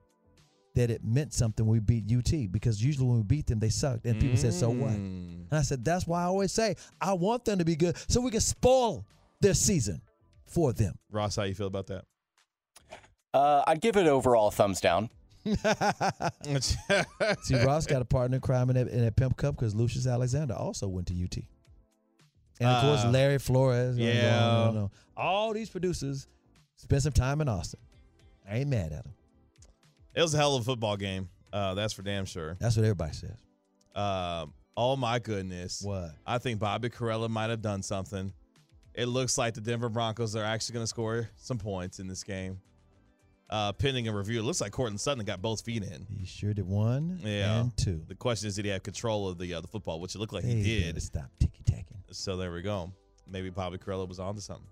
that 0.74 0.90
it 0.90 1.02
meant 1.04 1.32
something 1.34 1.66
when 1.66 1.72
we 1.74 1.80
beat 1.80 2.04
UT 2.12 2.52
because 2.52 2.82
usually 2.82 3.06
when 3.08 3.16
we 3.18 3.22
beat 3.24 3.46
them 3.48 3.58
they 3.58 3.68
sucked 3.68 4.04
and 4.06 4.20
people 4.20 4.36
said 4.36 4.54
so 4.54 4.68
what 4.70 4.90
Mm. 4.92 5.48
and 5.50 5.52
I 5.52 5.62
said 5.62 5.84
that's 5.84 6.06
why 6.06 6.22
I 6.22 6.26
always 6.26 6.52
say 6.52 6.76
I 7.00 7.14
want 7.14 7.44
them 7.46 7.58
to 7.58 7.64
be 7.64 7.74
good 7.74 7.96
so 8.06 8.20
we 8.20 8.30
can 8.30 8.40
spoil 8.40 9.04
their 9.40 9.54
season 9.54 10.00
for 10.46 10.72
them 10.72 10.94
Ross, 11.10 11.34
how 11.36 11.42
you 11.44 11.54
feel 11.54 11.66
about 11.66 11.88
that? 11.88 12.04
Uh, 13.34 13.62
I'd 13.66 13.80
give 13.80 13.96
it 13.96 14.06
overall 14.06 14.48
a 14.48 14.50
thumbs 14.50 14.80
down. 14.80 15.10
see 17.42 17.56
Ross 17.64 17.86
got 17.86 18.02
a 18.02 18.04
partner 18.04 18.36
in 18.36 18.40
crime 18.40 18.70
in 18.70 18.76
that, 18.76 18.88
in 18.88 19.00
that 19.04 19.16
pimp 19.16 19.36
cup 19.36 19.56
because 19.56 19.74
Lucius 19.74 20.06
Alexander 20.06 20.54
also 20.54 20.88
went 20.88 21.06
to 21.08 21.14
UT 21.14 21.36
and 22.60 22.68
of 22.68 22.82
course 22.82 23.04
Uh, 23.04 23.10
Larry 23.10 23.38
Flores 23.38 23.96
you 23.98 24.06
know, 24.06 24.90
yeah. 25.16 25.22
all 25.22 25.52
these 25.52 25.70
producers 25.70 26.26
spent 26.76 27.02
some 27.02 27.12
time 27.12 27.40
in 27.40 27.48
Austin 27.48 27.80
I 28.50 28.58
ain't 28.58 28.68
mad 28.70 28.92
at 28.92 29.04
them 29.04 29.14
It 30.14 30.22
was 30.22 30.34
a 30.34 30.36
hell 30.38 30.56
of 30.56 30.62
a 30.62 30.64
football 30.64 30.96
game. 30.96 31.28
Uh, 31.52 31.74
that's 31.74 31.92
for 31.94 32.02
damn 32.02 32.24
sure. 32.26 32.56
that's 32.60 32.76
what 32.76 32.84
everybody 32.84 33.12
says 33.14 33.36
Um, 33.94 34.52
oh 34.76 34.96
my 34.96 35.18
goodness. 35.18 35.82
What? 35.82 36.10
I 36.26 36.38
think 36.38 36.58
Bobby 36.60 36.90
Karalla 36.90 37.28
might 37.30 37.50
have 37.50 37.62
done 37.62 37.82
something. 37.82 38.32
It 38.94 39.06
looks 39.06 39.38
like 39.38 39.54
the 39.54 39.60
Denver 39.60 39.88
Broncos 39.88 40.34
are 40.36 40.44
actually 40.44 40.74
going 40.74 40.82
to 40.82 40.88
score 40.88 41.28
some 41.36 41.56
points 41.58 42.00
in 42.00 42.06
this 42.08 42.22
game. 42.24 42.60
Uh, 43.50 43.72
pending 43.72 44.06
a 44.08 44.12
review, 44.14 44.38
it 44.40 44.42
looks 44.42 44.60
like 44.60 44.72
Courtland 44.72 45.00
Sutton 45.00 45.24
got 45.24 45.40
both 45.40 45.62
feet 45.62 45.82
in. 45.82 46.06
he 46.18 46.26
sure 46.26 46.52
did 46.52 46.66
one 46.66 47.18
Yeah. 47.24 47.60
and 47.60 47.76
two 47.78 48.04
The 48.06 48.14
question 48.14 48.46
is, 48.48 48.56
did 48.56 48.66
he 48.66 48.70
have 48.72 48.82
control 48.82 49.26
of 49.26 49.38
the 49.38 49.54
uh, 49.54 49.60
the 49.62 49.68
football? 49.68 50.00
Which 50.00 50.14
it 50.14 50.18
looked 50.18 50.34
like 50.34 50.44
Hey, 50.44 50.56
he 50.56 50.80
did. 50.80 51.02
stop 51.02 51.30
ticky 51.40 51.62
tacking 51.64 51.96
So 52.10 52.36
there 52.36 52.52
we 52.52 52.60
go. 52.60 52.92
Maybe 53.26 53.48
Bobby 53.48 53.78
Karalla 53.78 54.06
was 54.06 54.18
onto 54.20 54.40
something. 54.42 54.66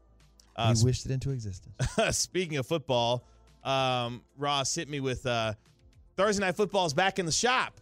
Uh, 0.56 0.74
he 0.74 0.84
wished 0.84 1.06
it 1.06 1.12
into 1.12 1.30
existence 1.30 1.74
Speaking 2.16 2.58
of 2.58 2.66
football, 2.66 3.24
um, 3.64 4.22
Ross 4.36 4.74
hit 4.74 4.88
me 4.90 5.00
with 5.00 5.24
uh, 5.26 5.54
Thursday 6.16 6.44
night 6.44 6.56
football 6.56 6.84
is 6.86 6.92
back 6.94 7.18
in 7.18 7.24
the 7.26 7.32
shop. 7.32 7.80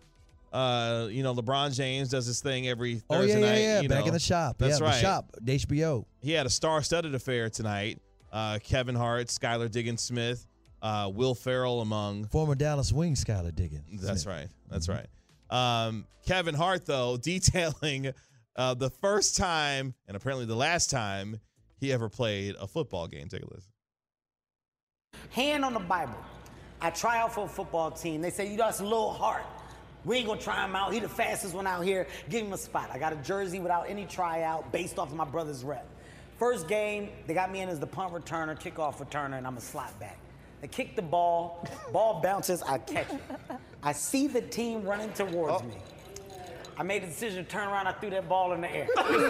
Uh, 0.53 1.09
you 1.11 1.24
know, 1.24 1.34
LeBron 1.34 1.74
James 1.74 2.09
does 2.11 2.26
this 2.28 2.40
thing 2.40 2.68
every 2.68 3.03
Oh 3.11 3.16
Thursday 3.16 3.40
yeah, 3.40 3.47
yeah, 3.47 3.53
night. 3.53 3.61
yeah. 3.61 3.80
you 3.80 3.88
Back 3.88 4.01
know. 4.03 4.07
in 4.07 4.12
the 4.12 4.20
shop. 4.20 4.57
That's 4.59 4.78
yeah, 4.78 4.86
right. 4.86 4.95
The 4.95 5.01
shop. 5.01 5.34
The 5.40 5.59
HBO. 5.59 6.05
He 6.20 6.30
had 6.30 6.47
a 6.47 6.51
star-studded 6.51 7.14
affair 7.16 7.51
tonight. 7.51 7.99
Uh, 8.32 8.59
Kevin 8.62 8.95
Hart, 8.95 9.26
Skylar 9.28 9.68
Diggins 9.70 10.01
Smith, 10.03 10.47
uh, 10.85 11.11
Will 11.12 11.35
Ferrell 11.35 11.80
among. 11.80 12.26
Former 12.26 12.55
Dallas 12.55 12.93
Wing 12.93 13.14
Skylar 13.14 13.55
Diggins. 13.55 14.03
That's 14.03 14.22
Smith. 14.22 14.35
right. 14.37 14.49
That's 14.70 14.89
right. 14.89 15.07
Um, 15.51 16.07
Kevin 16.26 16.55
Hart, 16.55 16.85
though, 16.85 17.16
detailing 17.22 18.12
uh, 18.55 18.74
the 18.74 18.91
first 18.91 19.37
time 19.37 19.95
and 20.07 20.16
apparently 20.16 20.45
the 20.45 20.55
last 20.55 20.91
time 20.91 21.41
he 21.80 21.93
ever 21.93 22.09
played 22.09 22.55
a 22.61 22.68
football 22.68 23.09
game. 23.09 23.28
Take 23.28 23.43
a 23.43 23.47
listen. 23.47 23.70
Hand 25.30 25.64
on 25.64 25.72
the 25.72 25.80
Bible. 25.80 26.18
I 26.80 26.91
try 26.91 27.18
out 27.18 27.32
for 27.32 27.47
a 27.47 27.49
football 27.49 27.91
team. 27.91 28.20
They 28.20 28.30
say, 28.30 28.51
you 28.51 28.59
know, 28.59 28.68
it's 28.68 28.80
a 28.80 28.85
little 28.85 29.12
hard. 29.12 29.43
We 30.05 30.18
ain't 30.18 30.26
gonna 30.26 30.41
try 30.41 30.62
him 30.62 30.76
out. 30.76 30.93
He 30.93 31.01
the 31.01 31.09
fastest 31.09 31.55
one 31.55 31.66
out 31.66 31.82
here. 31.82 32.07
Give 32.28 32.45
him 32.45 32.53
a 32.53 32.59
spot. 32.59 32.91
I 32.93 32.99
got 32.99 33.14
a 33.14 33.16
jersey 33.16 33.59
without 33.59 33.89
any 33.89 34.05
tryout 34.05 34.70
based 34.70 34.99
off 34.99 35.09
of 35.11 35.16
my 35.16 35.24
brother's 35.24 35.64
rep. 35.64 35.89
First 36.39 36.68
game, 36.68 37.09
they 37.26 37.32
got 37.32 37.51
me 37.51 37.61
in 37.61 37.70
as 37.70 37.80
the 37.80 37.87
punt 37.87 38.12
returner, 38.12 38.61
kickoff 38.61 38.97
returner, 38.97 39.39
and 39.39 39.47
I'm 39.47 39.57
a 39.57 39.62
slot 39.62 39.99
back. 39.99 40.18
They 40.64 40.68
kick 40.68 40.96
the 40.96 41.02
ball, 41.02 41.62
ball 41.92 42.22
bounces, 42.22 42.62
I 42.62 42.78
catch 42.78 43.12
it. 43.12 43.20
I 43.82 43.92
see 43.92 44.28
the 44.28 44.40
team 44.40 44.82
running 44.82 45.12
towards 45.12 45.62
me. 45.62 45.74
I 46.78 46.82
made 46.82 47.02
the 47.02 47.08
decision 47.08 47.44
to 47.44 47.50
turn 47.50 47.68
around, 47.68 47.86
I 47.86 47.92
threw 47.92 48.08
that 48.08 48.26
ball 48.30 48.54
in 48.54 48.62
the 48.62 48.74
air. 48.74 48.86
what 48.94 49.06
do 49.06 49.12
you 49.12 49.18
do? 49.18 49.28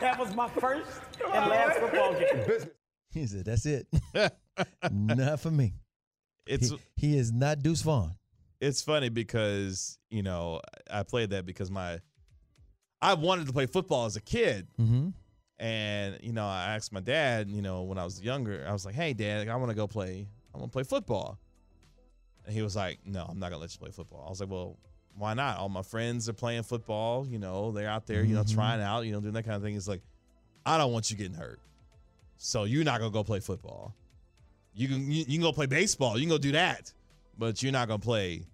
That 0.00 0.16
was 0.18 0.34
my 0.34 0.48
first 0.48 0.88
and 1.22 1.50
last 1.50 1.78
football 1.80 2.14
game. 2.14 2.70
He 3.10 3.26
said, 3.26 3.44
"That's 3.44 3.66
it. 3.66 3.86
not 4.90 5.40
for 5.40 5.50
me." 5.50 5.74
It's 6.46 6.70
he, 6.70 6.78
he 6.96 7.18
is 7.18 7.30
not 7.30 7.62
Deuce 7.62 7.82
Vaughn. 7.82 8.14
it's 8.58 8.80
funny 8.80 9.10
because 9.10 9.98
you 10.08 10.22
know 10.22 10.62
I 10.90 11.02
played 11.02 11.28
that 11.30 11.44
because 11.44 11.70
my 11.70 12.00
I 13.02 13.12
wanted 13.12 13.48
to 13.48 13.52
play 13.52 13.66
football 13.66 14.06
as 14.06 14.16
a 14.16 14.22
kid, 14.22 14.68
Mm-hmm. 14.80 15.10
And 15.58 16.18
you 16.22 16.32
know 16.32 16.46
I 16.46 16.74
asked 16.74 16.92
my 16.92 17.00
dad, 17.00 17.48
you 17.48 17.62
know 17.62 17.82
when 17.82 17.98
I 17.98 18.04
was 18.04 18.20
younger, 18.20 18.64
I 18.68 18.72
was 18.72 18.84
like, 18.84 18.94
"Hey, 18.94 19.12
Dad, 19.14 19.48
I 19.48 19.56
want 19.56 19.70
to 19.70 19.76
go 19.76 19.86
play. 19.86 20.26
I 20.54 20.58
want 20.58 20.70
to 20.70 20.72
play 20.72 20.82
football," 20.84 21.38
and 22.44 22.54
he 22.54 22.62
was 22.62 22.76
like, 22.76 22.98
"No, 23.04 23.24
I'm 23.28 23.38
not 23.38 23.50
gonna 23.50 23.60
let 23.60 23.72
you 23.72 23.78
play 23.78 23.90
football." 23.90 24.24
I 24.26 24.30
was 24.30 24.40
like, 24.40 24.50
"Well, 24.50 24.76
why 25.16 25.34
not? 25.34 25.58
All 25.58 25.68
my 25.68 25.82
friends 25.82 26.28
are 26.28 26.32
playing 26.34 26.62
football. 26.64 27.26
You 27.26 27.38
know, 27.38 27.72
they're 27.72 27.88
out 27.88 28.06
there, 28.06 28.22
you 28.22 28.34
know, 28.34 28.42
Mhm. 28.42 28.54
trying 28.54 28.80
out, 28.82 29.02
you 29.06 29.12
know, 29.12 29.20
doing 29.20 29.34
that 29.34 29.44
kind 29.44 29.56
of 29.56 29.62
thing." 29.62 29.74
He's 29.74 29.88
like, 29.88 30.02
"I 30.64 30.76
don't 30.78 30.92
want 30.92 31.10
you 31.10 31.16
getting 31.16 31.36
hurt, 31.36 31.60
so 32.36 32.64
you're 32.64 32.84
not 32.84 33.00
gonna 33.00 33.10
go 33.12 33.24
play 33.24 33.40
football. 33.40 33.94
You 34.74 34.88
can 34.88 35.10
you, 35.10 35.18
you 35.20 35.38
can 35.38 35.40
go 35.40 35.52
play 35.52 35.66
baseball. 35.66 36.16
You 36.18 36.22
can 36.24 36.30
go 36.30 36.38
do 36.38 36.52
that, 36.52 36.92
but 37.38 37.62
you're 37.62 37.72
not 37.72 37.88
gonna 37.88 37.98
play." 37.98 38.44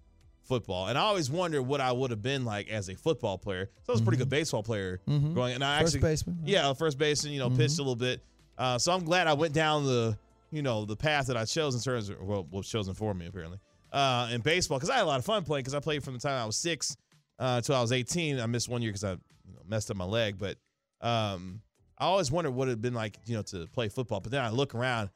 Football. 0.43 0.87
And 0.87 0.97
I 0.97 1.01
always 1.01 1.29
wondered 1.31 1.63
what 1.63 1.81
I 1.81 1.91
would 1.91 2.11
have 2.11 2.21
been 2.21 2.45
like 2.45 2.69
as 2.69 2.89
a 2.89 2.95
football 2.95 3.37
player. 3.37 3.69
So 3.85 3.91
I 3.91 3.93
was 3.93 4.01
a 4.01 4.03
pretty 4.03 4.17
good 4.17 4.29
baseball 4.29 4.63
player 4.63 4.99
Mhm. 5.07 5.33
growing. 5.33 5.53
And 5.55 5.63
I 5.63 5.79
First 5.81 5.95
actually, 5.95 6.09
baseman. 6.09 6.39
yeah, 6.45 6.73
first 6.73 6.97
baseman. 6.97 7.33
You 7.33 7.39
know, 7.39 7.49
pitched 7.49 7.79
a 7.79 7.81
little 7.81 7.95
bit. 7.95 8.21
Uh, 8.57 8.77
so 8.77 8.91
I'm 8.91 9.03
glad 9.03 9.27
I 9.27 9.33
went 9.33 9.53
down 9.53 9.85
the 9.85 10.17
you 10.51 10.61
know 10.61 10.85
the 10.85 10.95
path 10.95 11.27
that 11.27 11.37
I 11.37 11.45
chose 11.45 11.73
in 11.73 11.81
terms 11.81 12.09
of 12.09 12.21
well, 12.21 12.45
was 12.51 12.67
chosen 12.69 12.93
for 12.93 13.13
me 13.15 13.25
apparently 13.25 13.57
uh, 13.91 14.29
in 14.31 14.41
baseball 14.41 14.77
because 14.77 14.89
I 14.91 14.97
had 14.97 15.03
a 15.03 15.07
lot 15.07 15.17
of 15.17 15.25
fun 15.25 15.43
playing 15.43 15.61
because 15.63 15.73
I 15.73 15.79
played 15.79 16.03
from 16.03 16.13
the 16.13 16.19
time 16.19 16.41
I 16.41 16.45
was 16.45 16.55
six 16.57 16.95
uh, 17.39 17.55
until 17.57 17.75
I 17.75 17.81
was 17.81 17.91
18. 17.91 18.39
I 18.39 18.45
missed 18.45 18.69
one 18.69 18.81
year 18.83 18.91
because 18.91 19.03
I 19.03 19.11
you 19.13 19.53
know, 19.53 19.61
messed 19.67 19.89
up 19.89 19.97
my 19.97 20.05
leg, 20.05 20.37
but 20.37 20.57
um, 21.01 21.61
I 21.97 22.05
always 22.05 22.31
wondered 22.31 22.51
what 22.51 22.67
it'd 22.67 22.81
been 22.81 22.93
like 22.93 23.17
you 23.25 23.35
know 23.35 23.41
to 23.43 23.65
play 23.73 23.89
football. 23.89 24.19
But 24.19 24.31
then 24.31 24.41
I 24.43 24.49
look 24.49 24.75
around, 24.75 25.09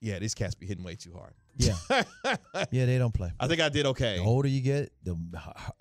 yeah, 0.00 0.18
these 0.20 0.34
cats 0.34 0.54
be 0.54 0.66
hitting 0.66 0.84
way 0.84 0.94
too 0.94 1.12
hard. 1.14 1.34
Yeah. 1.56 1.76
yeah, 2.70 2.86
they 2.86 2.98
don't 2.98 3.14
play. 3.14 3.32
I 3.38 3.46
think 3.46 3.60
I 3.60 3.68
did 3.68 3.86
okay. 3.86 4.16
The 4.16 4.24
older 4.24 4.48
you 4.48 4.60
get, 4.60 4.92
the 5.02 5.16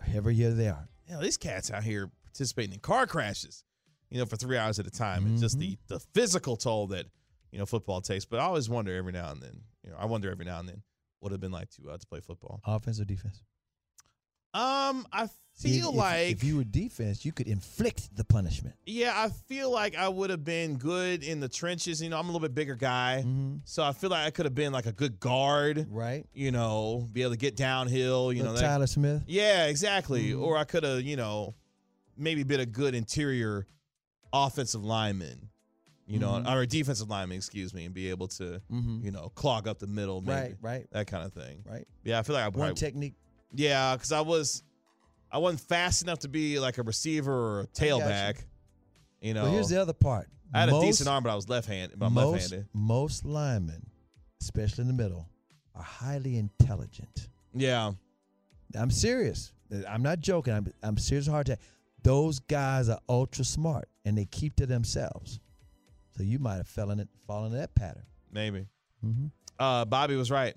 heavier 0.01 0.51
they 0.51 0.67
are. 0.69 0.87
you 1.07 1.15
know, 1.15 1.21
these 1.21 1.37
cats 1.37 1.71
out 1.71 1.83
here 1.83 2.09
participating 2.25 2.73
in 2.73 2.79
car 2.79 3.07
crashes, 3.07 3.63
you 4.09 4.19
know, 4.19 4.25
for 4.25 4.35
three 4.35 4.57
hours 4.57 4.79
at 4.79 4.87
a 4.87 4.91
time. 4.91 5.25
And 5.25 5.39
just 5.39 5.59
the 5.59 5.77
the 5.87 5.99
physical 6.13 6.55
toll 6.57 6.87
that, 6.87 7.05
you 7.51 7.59
know, 7.59 7.65
football 7.65 8.01
takes. 8.01 8.25
But 8.25 8.39
I 8.39 8.43
always 8.43 8.69
wonder 8.69 8.95
every 8.95 9.11
now 9.11 9.31
and 9.31 9.41
then, 9.41 9.61
you 9.83 9.91
know, 9.91 9.97
I 9.99 10.05
wonder 10.05 10.31
every 10.31 10.45
now 10.45 10.59
and 10.59 10.67
then 10.69 10.81
what 11.19 11.31
it'd 11.31 11.41
been 11.41 11.51
like 11.51 11.69
to 11.71 11.91
uh, 11.91 11.97
to 11.97 12.05
play 12.07 12.19
football. 12.19 12.59
Offense 12.65 12.99
or 12.99 13.05
defense? 13.05 13.41
Um, 14.53 15.07
I 15.11 15.29
feel 15.55 15.89
if- 15.89 15.95
like 15.95 16.31
if 16.31 16.43
you 16.43 16.57
were 16.57 16.63
defense, 16.63 17.25
you 17.25 17.31
could 17.31 17.47
inflict 17.47 18.15
the 18.15 18.23
punishment. 18.23 18.75
yeah, 18.85 19.13
I 19.15 19.29
feel 19.29 19.71
like 19.71 19.95
I 19.95 20.07
would 20.09 20.29
have 20.29 20.43
been 20.43 20.77
good 20.77 21.23
in 21.23 21.39
the 21.39 21.49
trenches. 21.49 22.01
You 22.01 22.09
know, 22.09 22.17
I'm 22.19 22.25
a 22.25 22.31
little 22.31 22.47
bit 22.47 22.53
bigger 22.55 22.75
guy, 22.75 23.23
so 23.65 23.83
I 23.83 23.93
feel 23.93 24.09
like 24.09 24.25
I 24.27 24.31
could 24.31 24.45
have 24.45 24.55
been 24.55 24.71
like 24.73 24.85
a 24.85 24.91
good 24.91 25.19
guard, 25.19 25.77
Mm-hmm. 25.77 25.93
right? 25.95 26.25
You 26.33 26.51
know, 26.51 27.07
be 27.11 27.21
able 27.21 27.31
to 27.31 27.37
get 27.37 27.55
downhill. 27.55 28.31
You 28.33 28.43
know, 28.43 28.53
that- 28.53 28.61
Tyler 28.61 28.87
Smith. 28.87 29.23
Yeah, 29.27 29.65
exactly. 29.67 30.29
Mhm. 30.31 30.41
Or 30.41 30.57
I 30.57 30.63
could 30.65 30.83
have, 30.83 31.01
you 31.01 31.15
know, 31.15 31.55
maybe 32.17 32.43
been 32.43 32.59
a 32.59 32.65
good 32.65 32.93
interior 32.95 33.65
offensive 34.31 34.83
lineman, 34.83 35.49
you 36.07 36.19
know, 36.19 36.31
Mhm. 36.33 36.51
or 36.51 36.61
a 36.61 36.67
defensive 36.67 37.09
lineman, 37.09 37.37
excuse 37.37 37.73
me, 37.73 37.85
and 37.85 37.93
be 37.93 38.09
able 38.09 38.27
to, 38.29 38.61
Mhm. 38.71 39.03
you 39.03 39.11
know, 39.11 39.29
clog 39.29 39.67
up 39.67 39.79
the 39.79 39.87
middle, 39.87 40.21
maybe. 40.21 40.31
Right, 40.31 40.55
right. 40.61 40.87
That 40.91 41.07
kind 41.07 41.23
of 41.25 41.33
thing. 41.33 41.63
Right. 41.65 41.87
Yeah, 42.03 42.19
I 42.19 42.23
feel 42.23 42.33
like 42.35 42.43
I 42.43 42.47
One 42.49 42.53
probably, 42.53 42.75
technique. 42.75 43.15
Yeah, 43.53 43.95
because 43.95 44.11
I 44.11 44.21
was, 44.21 44.63
I 45.31 45.37
wasn't 45.37 45.61
fast 45.61 46.01
enough 46.03 46.19
to 46.19 46.27
be 46.27 46.59
like 46.59 46.77
a 46.77 46.83
receiver 46.83 47.33
or 47.33 47.61
a 47.61 47.67
tailback. 47.67 48.43
You 49.21 49.33
know, 49.33 49.43
Well, 49.43 49.53
here's 49.53 49.69
the 49.69 49.81
other 49.81 49.93
part. 49.93 50.27
I 50.53 50.61
had 50.61 50.69
a 50.69 50.79
decent 50.81 51.09
arm, 51.09 51.23
but 51.23 51.31
I 51.31 51.35
was 51.35 51.49
left-handed. 51.49 51.97
But 51.97 52.07
I'm 52.07 52.13
most, 52.13 52.31
left-handed. 52.31 52.67
most 52.73 53.25
linemen, 53.25 53.87
especially 54.41 54.83
in 54.83 54.87
the 54.87 54.93
middle, 54.93 55.27
are 55.75 55.81
highly 55.81 56.37
intelligent. 56.37 57.29
Yeah. 57.55 57.93
I'm 58.75 58.91
serious. 58.91 59.51
I'm 59.87 60.03
not 60.03 60.19
joking. 60.19 60.53
I'm, 60.53 60.71
I'm 60.83 60.97
serious 60.97 61.25
hard 61.27 61.47
to. 61.47 61.57
Those 62.03 62.39
guys 62.39 62.89
are 62.89 62.99
ultra 63.07 63.45
smart 63.45 63.87
and 64.05 64.17
they 64.17 64.25
keep 64.25 64.55
to 64.57 64.65
themselves. 64.65 65.39
So 66.17 66.21
you 66.23 66.37
might 66.37 66.57
have 66.57 66.67
fallen 66.67 66.99
in, 66.99 67.07
fallen 67.25 67.53
in 67.53 67.57
that 67.57 67.73
pattern. 67.73 68.03
Maybe. 68.31 68.67
Mm-hmm. 69.03 69.27
Uh, 69.57 69.85
Bobby 69.85 70.15
was 70.15 70.29
right. 70.29 70.55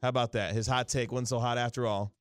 How 0.00 0.08
about 0.08 0.32
that? 0.32 0.54
His 0.54 0.66
hot 0.66 0.88
take 0.88 1.10
wasn't 1.12 1.28
so 1.28 1.38
hot 1.38 1.58
after 1.58 1.86
all. 1.86 2.12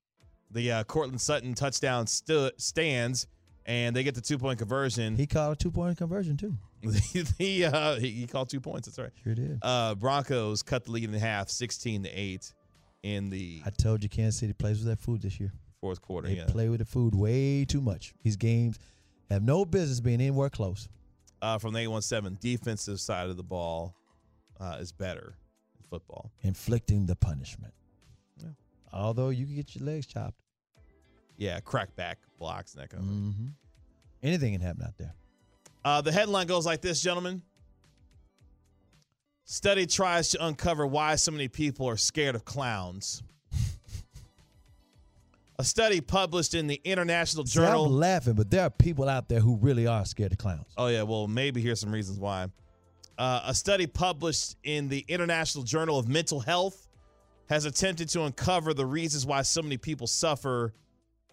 The 0.54 0.72
uh, 0.72 0.84
Courtland 0.84 1.20
Sutton 1.22 1.54
touchdown 1.56 2.08
stu- 2.08 2.51
stands, 2.58 3.28
and 3.66 3.95
they 3.95 4.04
get 4.04 4.16
the 4.16 4.22
two 4.22 4.38
point 4.38 4.60
conversion. 4.60 5.16
He 5.18 5.26
called 5.28 5.54
a 5.54 5.56
two 5.56 5.72
point 5.72 5.97
conversion 5.97 6.38
too. 6.38 6.56
he, 7.38 7.64
uh, 7.64 7.95
he 7.95 8.10
he 8.10 8.28
called 8.28 8.49
two 8.49 8.60
points. 8.60 8.88
That's 8.88 8.99
right. 8.99 9.12
Sure 9.24 9.34
did. 9.36 9.60
Uh, 9.62 9.95
Broncos 9.95 10.62
cut 10.64 10.84
the 10.86 10.91
lead 10.91 11.06
in 11.06 11.14
half, 11.14 11.49
sixteen 11.49 12.04
to 12.04 12.10
eight, 12.10 12.54
in 13.04 13.30
the 13.30 13.62
I 13.66 13.70
told 13.70 14.04
you 14.04 14.10
Kansas 14.10 14.39
City 14.39 14.54
plays 14.54 14.80
with 14.80 14.88
that 14.88 14.99
food 14.99 15.22
this 15.22 15.39
year. 15.39 15.54
fourth 15.82 16.01
quarter. 16.01 16.28
They 16.28 16.36
Yeah. 16.36 16.45
play 16.45 16.70
with 16.70 16.80
the 16.80 16.86
food 16.86 17.16
way 17.16 17.66
too 17.66 17.82
much. 17.82 18.14
These 18.24 18.36
games 18.38 18.80
have 19.30 19.43
no 19.43 19.66
business 19.66 19.99
being 20.01 20.22
anywhere 20.22 20.49
close. 20.49 20.88
Uh, 21.41 21.58
from 21.58 21.74
the 21.74 21.80
eight 21.80 21.88
one 21.88 22.01
seven 22.01 22.38
defensive 22.41 22.99
side 23.01 23.30
of 23.30 23.38
the 23.38 23.43
ball 23.43 23.95
uh, 24.60 24.78
is 24.80 24.91
better 24.91 25.36
in 25.80 25.86
football. 25.89 26.32
Inflicting 26.41 27.06
the 27.06 27.16
punishment. 27.16 27.74
Although 28.94 29.30
you 29.30 29.46
can 29.46 29.56
get 29.56 29.76
your 29.76 29.86
legs 29.86 30.06
chopped. 30.06 30.39
yeah, 31.38 31.60
crackback 31.60 32.16
blocks 32.38 32.74
and 32.74 32.84
that 32.84 32.89
kind 32.89 33.04
of 33.04 33.10
thing. 33.10 33.20
Mm-hmm. 33.20 34.28
Anything 34.28 34.54
can 34.54 34.62
happen 34.62 34.84
out 34.84 34.98
there. 34.98 35.14
Uh, 35.84 36.02
the 36.02 36.12
headline 36.12 36.48
goes 36.48 36.66
like 36.66 36.82
this, 36.82 37.02
gentlemen. 37.02 37.41
Study 39.46 39.86
tries 39.86 40.30
to 40.30 40.46
uncover 40.46 40.88
why 40.88 41.16
so 41.16 41.32
many 41.32 41.48
people 41.50 41.88
are 41.89 41.98
scared 41.98 42.36
of 42.36 42.46
clowns. 42.46 43.22
A 45.60 45.64
study 45.64 46.00
published 46.02 46.54
in 46.54 46.68
the 46.68 46.80
International 46.86 47.46
See, 47.46 47.56
Journal. 47.56 47.86
I'm 47.86 47.91
laughing, 47.91 48.34
but 48.34 48.50
there 48.50 48.64
are 48.64 48.70
people 48.70 49.10
out 49.10 49.28
there 49.28 49.41
who 49.41 49.58
really 49.58 49.86
are 49.86 50.06
scared 50.06 50.32
of 50.32 50.38
clowns. 50.38 50.66
Oh, 50.78 50.88
yeah. 50.88 51.04
Well, 51.04 51.28
maybe 51.28 51.62
here's 51.62 51.82
some 51.82 51.91
reasons 51.91 52.20
why. 52.20 52.48
Uh, 53.18 53.41
a 53.46 53.54
study 53.54 53.86
published 53.86 54.56
in 54.64 54.88
the 54.88 55.06
International 55.08 55.64
Journal 55.64 56.00
of 56.00 56.08
Mental 56.08 56.39
Health 56.39 56.88
has 57.50 57.66
attempted 57.66 58.10
to 58.10 58.24
uncover 58.24 58.74
the 58.74 58.86
reasons 58.86 59.26
why 59.26 59.41
so 59.41 59.62
many 59.62 59.78
people 59.78 60.08
suffer 60.08 60.74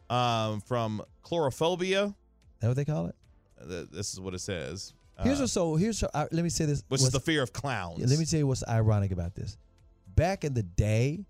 um, 0.08 0.60
from 0.60 1.02
coulrophobia. 1.24 2.06
Is 2.08 2.14
that 2.60 2.68
what 2.68 2.76
they 2.76 2.84
call 2.84 3.06
it? 3.06 3.14
Th- 3.68 3.88
This 3.90 4.12
is 4.12 4.20
what 4.20 4.34
it 4.34 4.40
says. 4.40 4.92
Here's 5.22 5.38
Uh, 5.38 5.42
what's 5.42 5.52
so. 5.52 5.76
Here's 5.76 6.02
uh, 6.02 6.26
let 6.32 6.42
me 6.42 6.48
say 6.48 6.64
this. 6.64 6.82
which 6.88 7.00
is 7.02 7.10
the 7.10 7.20
fear 7.20 7.42
of 7.42 7.52
clowns. 7.52 7.98
Yeah, 7.98 8.06
let 8.08 8.18
me 8.18 8.24
tell 8.24 8.38
you 8.38 8.46
what's 8.46 8.64
ironic 8.66 9.12
about 9.12 9.34
this. 9.34 9.56
Back 10.16 10.44
in 10.44 10.54
the 10.54 10.62
day, 10.62 11.26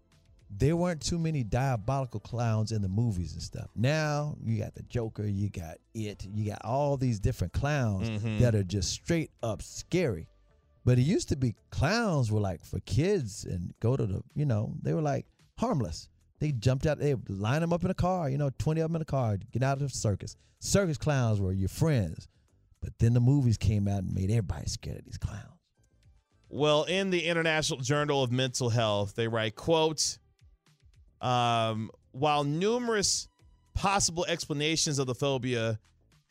there 0.48 0.76
weren't 0.76 1.00
too 1.00 1.18
many 1.18 1.42
diabolical 1.44 2.20
clowns 2.20 2.72
in 2.72 2.82
the 2.82 2.88
movies 2.88 3.32
and 3.34 3.42
stuff. 3.42 3.68
Now 3.76 4.36
you 4.42 4.58
got 4.58 4.74
the 4.74 4.82
Joker, 4.84 5.26
you 5.26 5.48
got 5.50 5.76
it, 5.94 6.24
you 6.32 6.50
got 6.50 6.64
all 6.64 6.96
these 6.96 7.20
different 7.20 7.52
clowns 7.52 8.08
Mhm. 8.08 8.38
that 8.40 8.54
are 8.54 8.62
just 8.64 8.90
straight 8.90 9.30
up 9.42 9.60
scary. 9.62 10.26
But 10.84 10.98
it 10.98 11.02
used 11.02 11.28
to 11.28 11.36
be 11.36 11.54
clowns 11.70 12.32
were 12.32 12.40
like 12.40 12.64
for 12.64 12.80
kids 12.80 13.44
and 13.44 13.74
go 13.80 13.96
to 13.96 14.06
the, 14.06 14.22
you 14.34 14.46
know, 14.46 14.74
they 14.82 14.94
were 14.94 15.02
like 15.02 15.26
harmless. 15.58 16.08
They 16.38 16.52
jumped 16.52 16.86
out, 16.86 16.98
they 16.98 17.14
line 17.28 17.60
them 17.60 17.72
up 17.72 17.84
in 17.84 17.90
a 17.90 17.94
car, 17.94 18.30
you 18.30 18.38
know, 18.38 18.50
20 18.58 18.80
of 18.80 18.88
them 18.88 18.96
in 18.96 19.02
a 19.02 19.06
car, 19.06 19.36
get 19.52 19.62
out 19.62 19.74
of 19.74 19.80
the 19.80 19.88
circus. 19.90 20.36
Circus 20.58 20.96
clowns 20.96 21.40
were 21.40 21.52
your 21.52 21.68
friends. 21.68 22.28
But 22.80 22.98
then 22.98 23.12
the 23.12 23.20
movies 23.20 23.58
came 23.58 23.86
out 23.86 24.04
and 24.04 24.14
made 24.14 24.30
everybody 24.30 24.66
scared 24.68 25.00
of 25.00 25.04
these 25.04 25.18
clowns. 25.18 25.44
Well, 26.48 26.84
in 26.84 27.10
the 27.10 27.26
International 27.26 27.78
Journal 27.78 28.22
of 28.22 28.32
Mental 28.32 28.70
Health, 28.70 29.14
they 29.14 29.28
write, 29.28 29.54
quote, 29.54 30.18
um, 31.20 31.90
while 32.12 32.42
numerous 32.42 33.28
possible 33.74 34.24
explanations 34.26 34.98
of 34.98 35.06
the 35.06 35.14
phobia 35.14 35.78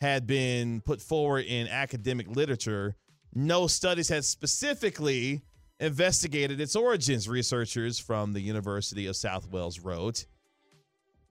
had 0.02 0.26
been 0.28 0.82
put 0.82 1.02
forward 1.02 1.46
in 1.46 1.68
academic 1.68 2.28
literature, 2.28 2.96
no 3.34 3.68
studies 3.68 4.10
had 4.10 4.26
specifically 4.26 5.42
investigated 5.80 6.60
its 6.60 6.76
origins, 6.76 7.30
researchers 7.30 8.00
from 8.00 8.34
the 8.34 8.42
University 8.42 9.08
of 9.08 9.16
South 9.16 9.50
Wales 9.50 9.80
wrote. 9.80 10.26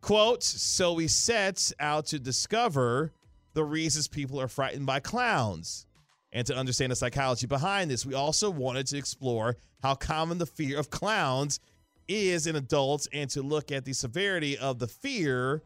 Quote, 0.01 0.43
so 0.43 0.93
we 0.93 1.09
set 1.09 1.73
out 1.81 2.07
to 2.07 2.19
discover 2.19 3.13
the 3.55 3.65
reasons 3.65 4.07
people 4.09 4.41
are 4.41 4.49
frightened 4.49 4.87
by 4.87 5.01
clowns. 5.01 5.87
And 6.33 6.47
to 6.47 6.57
understand 6.57 6.93
the 6.93 6.97
psychology 6.97 7.47
behind 7.47 7.91
this, 7.91 8.07
we 8.07 8.15
also 8.15 8.51
wanted 8.51 8.87
to 8.89 8.99
explore 8.99 9.57
how 9.83 9.95
common 9.95 10.39
the 10.39 10.47
fear 10.47 10.79
of 10.79 10.91
clowns 10.91 11.59
is 12.07 12.47
in 12.47 12.57
adults 12.57 13.09
and 13.13 13.29
to 13.31 13.43
look 13.43 13.73
at 13.73 13.85
the 13.85 13.93
severity 13.93 14.57
of 14.59 14.79
the 14.79 14.87
fear 14.87 15.63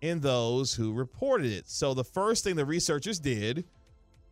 in 0.00 0.20
those 0.20 0.74
who 0.74 0.92
reported 0.92 1.50
it. 1.50 1.68
So, 1.68 1.94
the 1.94 2.04
first 2.04 2.44
thing 2.44 2.56
the 2.56 2.64
researchers 2.64 3.18
did 3.18 3.64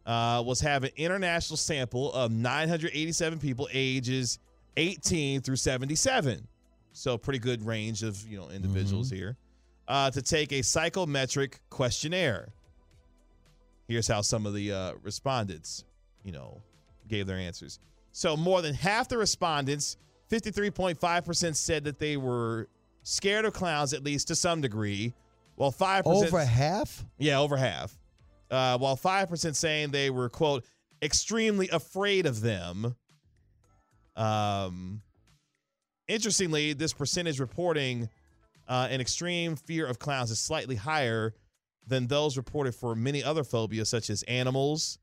uh, 0.07 0.43
was 0.45 0.61
have 0.61 0.85
an 0.85 0.91
international 0.97 1.57
sample 1.57 2.13
of 2.13 2.31
987 2.31 3.39
people 3.39 3.69
ages 3.73 4.39
18 4.77 5.41
through 5.43 5.57
77. 5.57 6.47
So, 6.95 7.17
pretty 7.17 7.39
good 7.39 7.65
range 7.65 8.03
of 8.03 8.23
you 8.29 8.39
know 8.39 8.51
individuals 8.51 9.11
here 9.11 9.37
uh, 9.89 10.11
to 10.11 10.23
take 10.23 10.53
a 10.53 10.63
psychometric 10.63 11.61
questionnaire. 11.71 12.49
Here's 13.89 14.09
how 14.09 14.21
some 14.23 14.47
of 14.47 14.55
the 14.55 14.73
uh, 14.73 14.93
respondents, 15.03 15.85
you 16.25 16.33
know, 16.33 16.63
gave 17.09 17.27
their 17.27 17.37
answers. 17.37 17.79
So 18.13 18.37
more 18.37 18.63
than 18.63 18.75
half 18.75 19.09
the 19.09 19.19
respondents, 19.19 19.97
53.5% 20.31 21.57
said 21.57 21.85
that 21.85 21.99
they 21.99 22.17
were 22.17 22.69
scared 23.03 23.45
of 23.45 23.53
clowns 23.53 23.93
at 23.93 24.05
least 24.05 24.29
to 24.29 24.37
some 24.37 24.61
degree, 24.61 25.13
Well, 25.57 25.73
5% 25.73 26.03
Over 26.07 26.45
half? 26.45 27.05
Yeah, 27.19 27.41
over 27.41 27.57
half. 27.57 27.99
Uh, 28.53 28.79
while 28.79 28.97
5% 28.97 29.57
saying 29.57 29.91
they 29.91 30.11
were 30.11 30.29
quote 30.29 30.65
extremely 31.03 31.69
afraid 31.71 32.27
of 32.27 32.41
them. 32.41 32.95
Um 34.15 35.03
interestingly, 36.07 36.75
this 36.75 36.93
percentage 36.93 37.41
reporting 37.41 38.09
uh, 38.69 38.89
an 38.91 39.01
extreme 39.01 39.57
fear 39.57 39.87
of 39.87 39.99
clowns 39.99 40.31
is 40.31 40.39
slightly 40.39 40.77
higher 40.77 41.35
than 41.87 42.07
those 42.07 42.37
reported 42.37 42.75
for 42.75 42.95
many 42.95 43.25
other 43.25 43.45
phobias, 43.45 43.89
such 43.89 44.09
as 44.11 44.23
animals, 44.25 44.99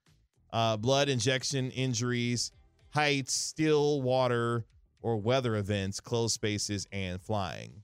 uh, 0.54 0.78
blood 0.78 1.10
injection 1.10 1.72
injuries, 1.72 2.52
heights, 2.92 3.34
still 3.34 4.02
water, 4.02 4.66
or 5.02 5.18
weather 5.18 5.56
events, 5.56 6.00
closed 6.00 6.34
spaces, 6.34 6.88
and 6.92 7.22
flying. 7.22 7.84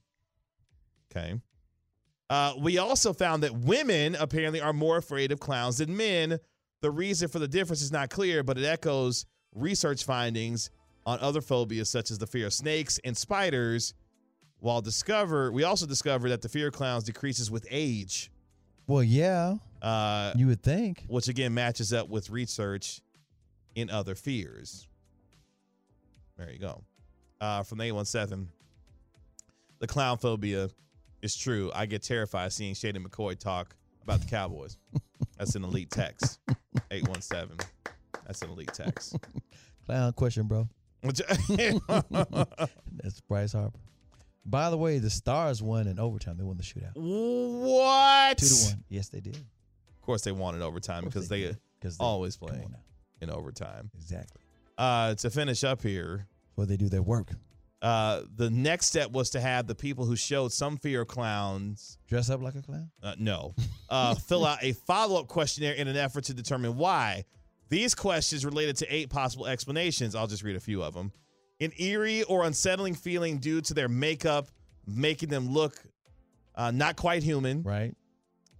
Okay. 1.10 1.40
Uh, 2.28 2.54
we 2.58 2.78
also 2.78 3.12
found 3.12 3.42
that 3.44 3.54
women 3.54 4.16
apparently 4.16 4.60
are 4.60 4.72
more 4.72 4.96
afraid 4.96 5.30
of 5.32 5.38
clowns 5.40 5.78
than 5.78 5.96
men. 5.96 6.38
The 6.82 6.90
reason 6.90 7.28
for 7.28 7.38
the 7.38 7.48
difference 7.48 7.82
is 7.82 7.92
not 7.92 8.10
clear, 8.10 8.42
but 8.42 8.58
it 8.58 8.64
echoes 8.64 9.26
research 9.54 10.04
findings 10.04 10.70
on 11.06 11.18
other 11.20 11.40
phobias 11.40 11.88
such 11.88 12.10
as 12.10 12.18
the 12.18 12.26
fear 12.26 12.46
of 12.46 12.52
snakes 12.52 12.98
and 13.04 13.16
spiders. 13.16 13.94
While 14.58 14.80
discover, 14.82 15.52
we 15.52 15.62
also 15.64 15.86
discovered 15.86 16.30
that 16.30 16.42
the 16.42 16.48
fear 16.48 16.68
of 16.68 16.72
clowns 16.74 17.04
decreases 17.04 17.50
with 17.50 17.66
age. 17.70 18.30
Well, 18.88 19.02
yeah, 19.02 19.56
Uh, 19.82 20.32
you 20.36 20.46
would 20.48 20.62
think. 20.62 21.04
which 21.08 21.28
again 21.28 21.54
matches 21.54 21.92
up 21.92 22.08
with 22.08 22.30
research 22.30 23.00
in 23.76 23.88
other 23.90 24.14
fears. 24.14 24.88
There 26.36 26.50
you 26.50 26.58
go. 26.58 26.82
Uh, 27.40 27.62
from 27.62 27.78
the 27.78 27.84
817, 27.84 28.48
the 29.78 29.86
clown 29.86 30.18
phobia 30.18 30.70
is 31.22 31.36
true. 31.36 31.70
I 31.74 31.86
get 31.86 32.02
terrified 32.02 32.52
seeing 32.52 32.74
Shady 32.74 32.98
McCoy 32.98 33.38
talk 33.38 33.74
about 34.02 34.20
the 34.20 34.26
Cowboys. 34.26 34.76
That's 35.38 35.54
an 35.54 35.64
elite 35.64 35.90
text. 35.90 36.38
817. 36.90 37.58
That's 38.26 38.42
an 38.42 38.50
elite 38.50 38.70
text. 38.72 39.16
Clown 39.86 40.12
question, 40.14 40.46
bro. 40.46 40.68
That's 41.02 41.20
Bryce 43.28 43.52
Harper. 43.52 43.78
By 44.44 44.70
the 44.70 44.78
way, 44.78 44.98
the 44.98 45.10
Stars 45.10 45.62
won 45.62 45.86
in 45.88 45.98
overtime. 45.98 46.36
They 46.38 46.44
won 46.44 46.56
the 46.56 46.62
shootout. 46.62 46.92
What? 46.94 48.38
Two 48.38 48.46
to 48.46 48.54
one. 48.66 48.84
Yes, 48.88 49.08
they 49.08 49.20
did. 49.20 49.36
Of 49.36 50.00
course, 50.02 50.22
they 50.22 50.32
won 50.32 50.54
in 50.54 50.62
overtime 50.62 51.04
because 51.04 51.28
they 51.28 51.42
they, 51.42 51.56
they- 51.80 51.90
always 51.98 52.36
play 52.36 52.64
in 53.20 53.30
overtime. 53.30 53.90
Exactly. 53.96 54.40
Uh, 54.78 55.14
to 55.16 55.30
finish 55.30 55.64
up 55.64 55.82
here, 55.82 56.26
Where 56.54 56.66
they 56.66 56.76
do 56.76 56.88
their 56.88 57.02
work. 57.02 57.30
Uh, 57.82 58.22
the 58.34 58.50
next 58.50 58.86
step 58.86 59.10
was 59.10 59.30
to 59.30 59.40
have 59.40 59.66
the 59.66 59.74
people 59.74 60.04
who 60.04 60.16
showed 60.16 60.52
some 60.52 60.76
fear 60.78 61.02
of 61.02 61.08
clowns 61.08 61.98
Dress 62.08 62.30
up 62.30 62.40
like 62.40 62.54
a 62.54 62.62
clown? 62.62 62.90
Uh, 63.02 63.14
no. 63.18 63.54
Uh, 63.88 64.14
fill 64.14 64.44
out 64.46 64.58
a 64.62 64.72
follow 64.72 65.20
up 65.20 65.28
questionnaire 65.28 65.74
in 65.74 65.86
an 65.86 65.96
effort 65.96 66.24
to 66.24 66.34
determine 66.34 66.76
why. 66.76 67.24
These 67.68 67.94
questions 67.94 68.44
related 68.44 68.76
to 68.78 68.94
eight 68.94 69.10
possible 69.10 69.46
explanations. 69.46 70.14
I'll 70.14 70.26
just 70.26 70.42
read 70.42 70.56
a 70.56 70.60
few 70.60 70.82
of 70.82 70.94
them. 70.94 71.12
An 71.60 71.72
eerie 71.78 72.22
or 72.24 72.44
unsettling 72.44 72.94
feeling 72.94 73.38
due 73.38 73.60
to 73.62 73.74
their 73.74 73.88
makeup, 73.88 74.48
making 74.86 75.28
them 75.28 75.48
look 75.48 75.82
uh, 76.54 76.70
not 76.70 76.96
quite 76.96 77.22
human. 77.22 77.62
Right. 77.62 77.94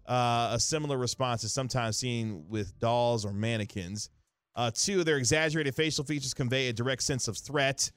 Uh, 0.07 0.51
a 0.53 0.61
similar 0.61 0.97
response 0.97 1.43
is 1.43 1.53
sometimes 1.53 1.97
seen 1.97 2.45
with 2.49 2.79
dolls 2.79 3.25
or 3.25 3.33
mannequins. 3.33 4.11
Uh, 4.55 4.71
two, 4.73 5.05
their 5.05 5.19
exaggerated 5.19 5.75
facial 5.75 6.05
features 6.05 6.33
convey 6.33 6.69
a 6.69 6.73
direct 6.73 7.03
sense 7.03 7.29
of 7.29 7.37
threat. 7.37 7.91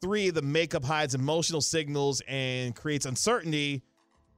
Three, 0.00 0.30
the 0.30 0.42
makeup 0.42 0.84
hides 0.84 1.14
emotional 1.14 1.60
signals 1.60 2.22
and 2.28 2.74
creates 2.74 3.06
uncertainty. 3.06 3.82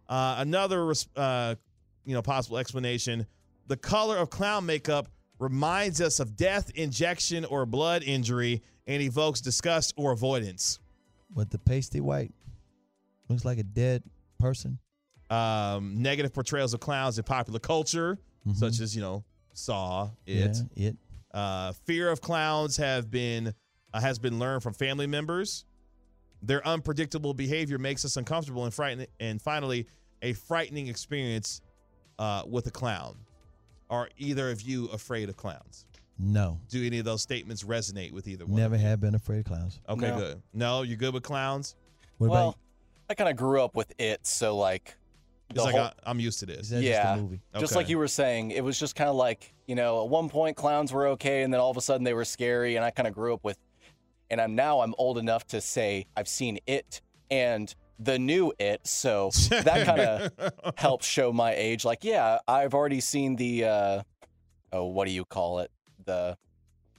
Uh, 0.09 0.37
another, 0.39 0.93
uh, 1.17 1.55
you 2.05 2.15
know, 2.15 2.23
possible 2.23 2.59
explanation: 2.59 3.27
the 3.67 3.77
color 3.77 4.17
of 4.17 4.31
clown 4.31 4.67
makeup 4.67 5.09
reminds 5.39 6.01
us 6.01 6.21
of 6.21 6.37
death, 6.37 6.71
injection, 6.75 7.45
or 7.45 7.67
blood 7.67 8.03
injury, 8.03 8.63
and 8.87 9.03
evokes 9.03 9.41
disgust 9.41 9.93
or 9.97 10.13
avoidance. 10.13 10.79
With 11.35 11.51
the 11.51 11.59
pasty 11.59 12.01
white. 12.01 12.33
Looks 13.29 13.45
like 13.45 13.59
a 13.59 13.63
dead 13.63 14.03
person. 14.39 14.79
Um, 15.31 16.03
negative 16.03 16.33
portrayals 16.33 16.75
of 16.75 16.81
clowns 16.81 17.17
in 17.19 17.25
popular 17.25 17.61
culture, 17.61 18.19
such 18.55 18.81
as 18.81 18.97
you 18.97 19.03
know, 19.03 19.25
Saw, 19.53 20.11
It. 20.27 20.51
Mm-hmm. 20.51 20.67
Yeah, 20.75 20.89
it. 20.89 20.97
Uh, 21.33 21.73
fear 21.85 22.11
of 22.11 22.21
clowns 22.21 22.77
have 22.79 23.11
been 23.11 23.55
uh, 23.93 24.01
has 24.01 24.19
been 24.19 24.39
learned 24.39 24.63
from 24.63 24.75
family 24.75 25.07
members. 25.07 25.65
Their 26.43 26.67
unpredictable 26.67 27.35
behavior 27.35 27.79
makes 27.79 28.05
us 28.05 28.17
uncomfortable 28.17 28.65
and 28.65 28.73
frightened. 28.73 29.07
And 29.19 29.41
finally, 29.41 29.87
a 30.23 30.33
frightening 30.33 30.89
experience 30.89 31.61
uh, 32.19 32.43
with 32.47 32.67
a 32.67 32.71
clown. 32.71 33.17
Are 33.91 34.09
either 34.19 34.51
of 34.51 34.63
you 34.63 34.87
afraid 34.87 35.29
of 35.29 35.37
clowns? 35.37 35.87
No. 36.19 36.61
Do 36.69 36.85
any 36.87 36.99
of 36.99 37.05
those 37.05 37.23
statements 37.23 37.65
resonate 37.65 38.13
with 38.13 38.29
either 38.29 38.47
one? 38.47 38.57
Never 38.61 38.77
have 38.77 39.01
been 39.01 39.15
afraid 39.15 39.41
of 39.41 39.45
clowns. 39.47 39.81
Okay, 39.89 40.11
No. 40.11 40.19
good. 40.19 40.43
No, 40.53 40.83
you're 40.83 40.97
good 40.97 41.15
with 41.15 41.23
clowns. 41.23 41.77
What 42.19 42.31
well, 42.31 42.49
about 42.51 42.59
I 43.09 43.15
kind 43.15 43.31
of 43.31 43.37
grew 43.37 43.61
up 43.63 43.75
with 43.75 43.93
it, 43.99 44.25
so 44.25 44.57
like, 44.57 44.97
It's 45.49 45.59
like 45.59 45.75
whole- 45.75 45.85
I, 45.85 45.93
I'm 46.05 46.21
used 46.21 46.39
to 46.41 46.47
this. 46.47 46.71
yeah, 46.71 47.17
just 47.55 47.73
Okay. 47.73 47.75
like 47.75 47.89
you 47.89 47.99
were 47.99 48.07
saying, 48.07 48.53
it 48.53 48.63
was 48.63 48.79
just 48.79 48.95
kind 48.95 49.11
of 49.11 49.17
like 49.17 49.53
you 49.67 49.75
know, 49.75 50.03
at 50.03 50.09
one 50.09 50.29
point 50.29 50.57
clowns 50.57 50.93
were 50.93 51.07
okay, 51.09 51.43
and 51.43 51.53
then 51.53 51.61
all 51.61 51.71
of 51.71 51.77
a 51.77 51.81
sudden 51.81 52.05
they 52.05 52.15
were 52.15 52.25
scary, 52.25 52.77
and 52.77 52.85
I 52.85 52.91
kind 52.91 53.07
of 53.09 53.15
grew 53.15 53.33
up 53.35 53.43
with, 53.45 53.57
and 54.31 54.41
I'm 54.41 54.55
now 54.55 54.81
I'm 54.81 54.95
old 54.99 55.19
enough 55.19 55.47
to 55.49 55.61
say 55.61 56.07
I've 56.17 56.29
seen 56.29 56.59
it 56.67 57.01
and 57.31 57.75
the 57.99 58.19
new 58.19 58.53
it, 58.59 58.87
so 58.87 59.31
that 59.51 59.85
kind 59.87 60.01
of 60.01 60.75
helps 60.79 61.07
show 61.07 61.33
my 61.33 61.55
age. 61.55 61.85
Like, 61.85 62.03
yeah, 62.03 62.39
I've 62.49 62.73
already 62.73 63.01
seen 63.01 63.37
the, 63.37 63.65
uh, 63.65 64.03
oh, 64.73 64.87
what 64.87 65.07
do 65.07 65.11
you 65.13 65.25
call 65.27 65.59
it? 65.61 65.71
The 66.07 66.37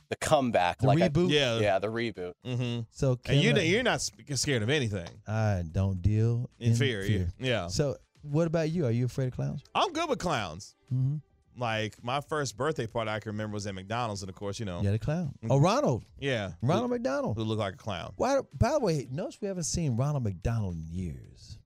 the 0.09 0.15
comeback, 0.17 0.79
The 0.79 0.88
like 0.88 1.01
I- 1.01 1.07
reboot? 1.09 1.29
Yeah. 1.32 1.57
yeah, 1.59 1.79
the 1.79 1.88
reboot. 1.88 2.34
Mm-hmm. 2.45 2.82
So 2.91 3.17
And 3.25 3.39
you, 3.41 3.51
can 3.51 3.59
I- 3.59 3.63
you're 3.63 3.82
not 3.82 4.01
scared 4.36 4.61
of 4.61 4.69
anything. 4.69 5.07
I 5.25 5.63
don't 5.71 6.01
deal 6.01 6.49
In 6.59 6.71
in, 6.71 6.75
fear, 6.75 7.03
yeah. 7.03 7.25
Yeah. 7.39 7.67
So 7.67 7.95
what 8.21 8.45
about 8.45 8.69
you? 8.69 8.86
Are 8.86 8.91
you 8.91 9.05
afraid 9.05 9.27
of 9.29 9.34
clowns? 9.34 9.63
I'm 9.73 9.93
good 9.93 10.09
with 10.09 10.19
clowns. 10.19 10.75
Mm-hmm. 10.93 11.15
Like 11.58 12.02
my 12.04 12.22
first 12.22 12.56
birthday 12.58 12.88
party 12.88 13.12
I 13.12 13.20
can 13.20 13.32
remember 13.34 13.56
was 13.56 13.68
at 13.68 13.76
McDonald's, 13.76 14.22
and 14.24 14.30
of 14.30 14.36
course, 14.36 14.60
you 14.60 14.66
know, 14.66 14.82
Yeah, 14.82 14.91
the 14.91 14.99
clown. 14.99 15.34
Mm. 15.43 15.47
Oh, 15.52 15.60
Ronald. 15.60 16.06
yeah, 16.20 16.52
Ronald 16.62 16.89
who, 16.89 16.95
McDonald. 16.95 17.38
who 17.38 17.43
looked 17.43 17.60
like 17.60 17.74
a 17.74 17.78
clown. 17.78 18.14
Why? 18.16 18.39
By 18.58 18.72
the 18.72 18.80
way, 18.80 19.08
notice 19.12 19.38
we 19.41 19.47
haven't 19.47 19.64
seen 19.64 19.97
Ronald 19.97 20.24
McDonald 20.24 20.76
in 20.76 20.86
years. 20.89 21.58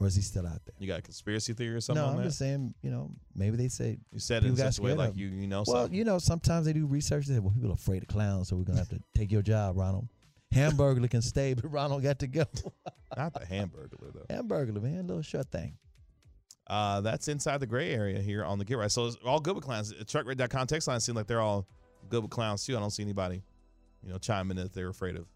Or 0.00 0.08
is 0.08 0.16
he 0.16 0.22
still 0.22 0.46
out 0.46 0.60
there? 0.66 0.74
You 0.78 0.88
got 0.88 0.98
a 0.98 1.02
conspiracy 1.02 1.52
theory 1.52 1.76
or 1.76 1.80
something 1.80 2.02
no, 2.04 2.10
I'm 2.10 2.16
that? 2.16 2.24
just 2.24 2.38
saying. 2.38 2.74
You 2.82 2.90
know, 2.90 3.10
maybe 3.34 3.56
they 3.56 3.68
say 3.68 3.98
You 4.12 4.18
said 4.18 4.44
it 4.44 4.48
in 4.48 4.56
such 4.56 4.78
a 4.78 4.82
way 4.82 4.92
like 4.94 5.10
of 5.10 5.16
you 5.18 5.28
you 5.28 5.46
know 5.46 5.62
Well, 5.66 5.82
something. 5.82 5.94
you 5.96 6.04
know, 6.04 6.18
sometimes 6.18 6.66
they 6.66 6.72
do 6.72 6.84
research. 6.86 7.26
They 7.26 7.34
say, 7.34 7.38
well, 7.40 7.52
people 7.54 7.70
are 7.70 7.74
afraid 7.74 8.02
of 8.02 8.08
clowns, 8.08 8.48
so 8.48 8.56
we're 8.56 8.64
gonna 8.64 8.78
have 8.78 8.88
to 8.88 9.00
take 9.14 9.30
your 9.30 9.42
job, 9.42 9.76
Ronald. 9.78 10.08
Hamburger 10.52 11.06
can 11.08 11.22
stay, 11.22 11.54
but 11.54 11.70
Ronald 11.70 12.02
got 12.02 12.18
to 12.20 12.26
go. 12.26 12.44
Not 13.16 13.34
the 13.34 13.44
hamburger 13.46 13.96
though. 14.12 14.26
Hamburger, 14.34 14.72
man, 14.72 15.06
little 15.06 15.22
short 15.22 15.50
thing. 15.50 15.76
Uh, 16.66 17.00
that's 17.00 17.28
inside 17.28 17.60
the 17.60 17.66
gray 17.66 17.92
area 17.92 18.20
here 18.20 18.44
on 18.44 18.58
the 18.58 18.64
Get 18.64 18.78
Right. 18.78 18.90
So 18.90 19.06
it's 19.06 19.16
all 19.24 19.40
good 19.40 19.54
with 19.54 19.64
clowns. 19.64 19.92
Truckrate.com 19.92 20.66
text 20.66 20.88
line 20.88 21.00
seem 21.00 21.14
like 21.14 21.26
they're 21.26 21.40
all 21.40 21.66
good 22.08 22.22
with 22.22 22.30
clowns 22.30 22.64
too. 22.64 22.76
I 22.76 22.80
don't 22.80 22.90
see 22.90 23.02
anybody, 23.02 23.42
you 24.02 24.10
know, 24.10 24.18
chiming 24.18 24.58
in 24.58 24.66
if 24.66 24.72
they're 24.72 24.88
afraid 24.88 25.16
of 25.16 25.26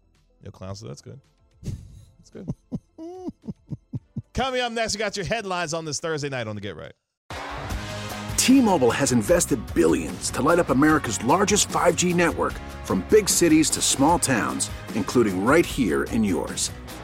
you 0.41 0.45
know, 0.45 0.51
clowns. 0.51 0.79
So 0.79 0.87
that's 0.87 1.01
good. 1.01 1.19
That's 1.63 2.29
good. 2.31 2.49
Coming 4.33 4.61
up 4.61 4.71
next, 4.71 4.95
we 4.95 4.99
got 4.99 5.17
your 5.17 5.25
headlines 5.25 5.73
on 5.73 5.85
this 5.85 5.99
Thursday 5.99 6.29
night 6.29 6.47
on 6.47 6.55
the 6.55 6.61
Get 6.61 6.75
Right. 6.75 6.93
T-Mobile 8.37 8.89
has 8.89 9.11
invested 9.11 9.59
billions 9.75 10.31
to 10.31 10.41
light 10.41 10.57
up 10.57 10.69
America's 10.69 11.23
largest 11.23 11.67
5G 11.69 12.15
network 12.15 12.53
from 12.83 13.05
big 13.09 13.29
cities 13.29 13.69
to 13.69 13.81
small 13.81 14.17
towns, 14.17 14.71
including 14.95 15.45
right 15.45 15.65
here 15.65 16.05
in 16.05 16.23
yours. 16.23 16.71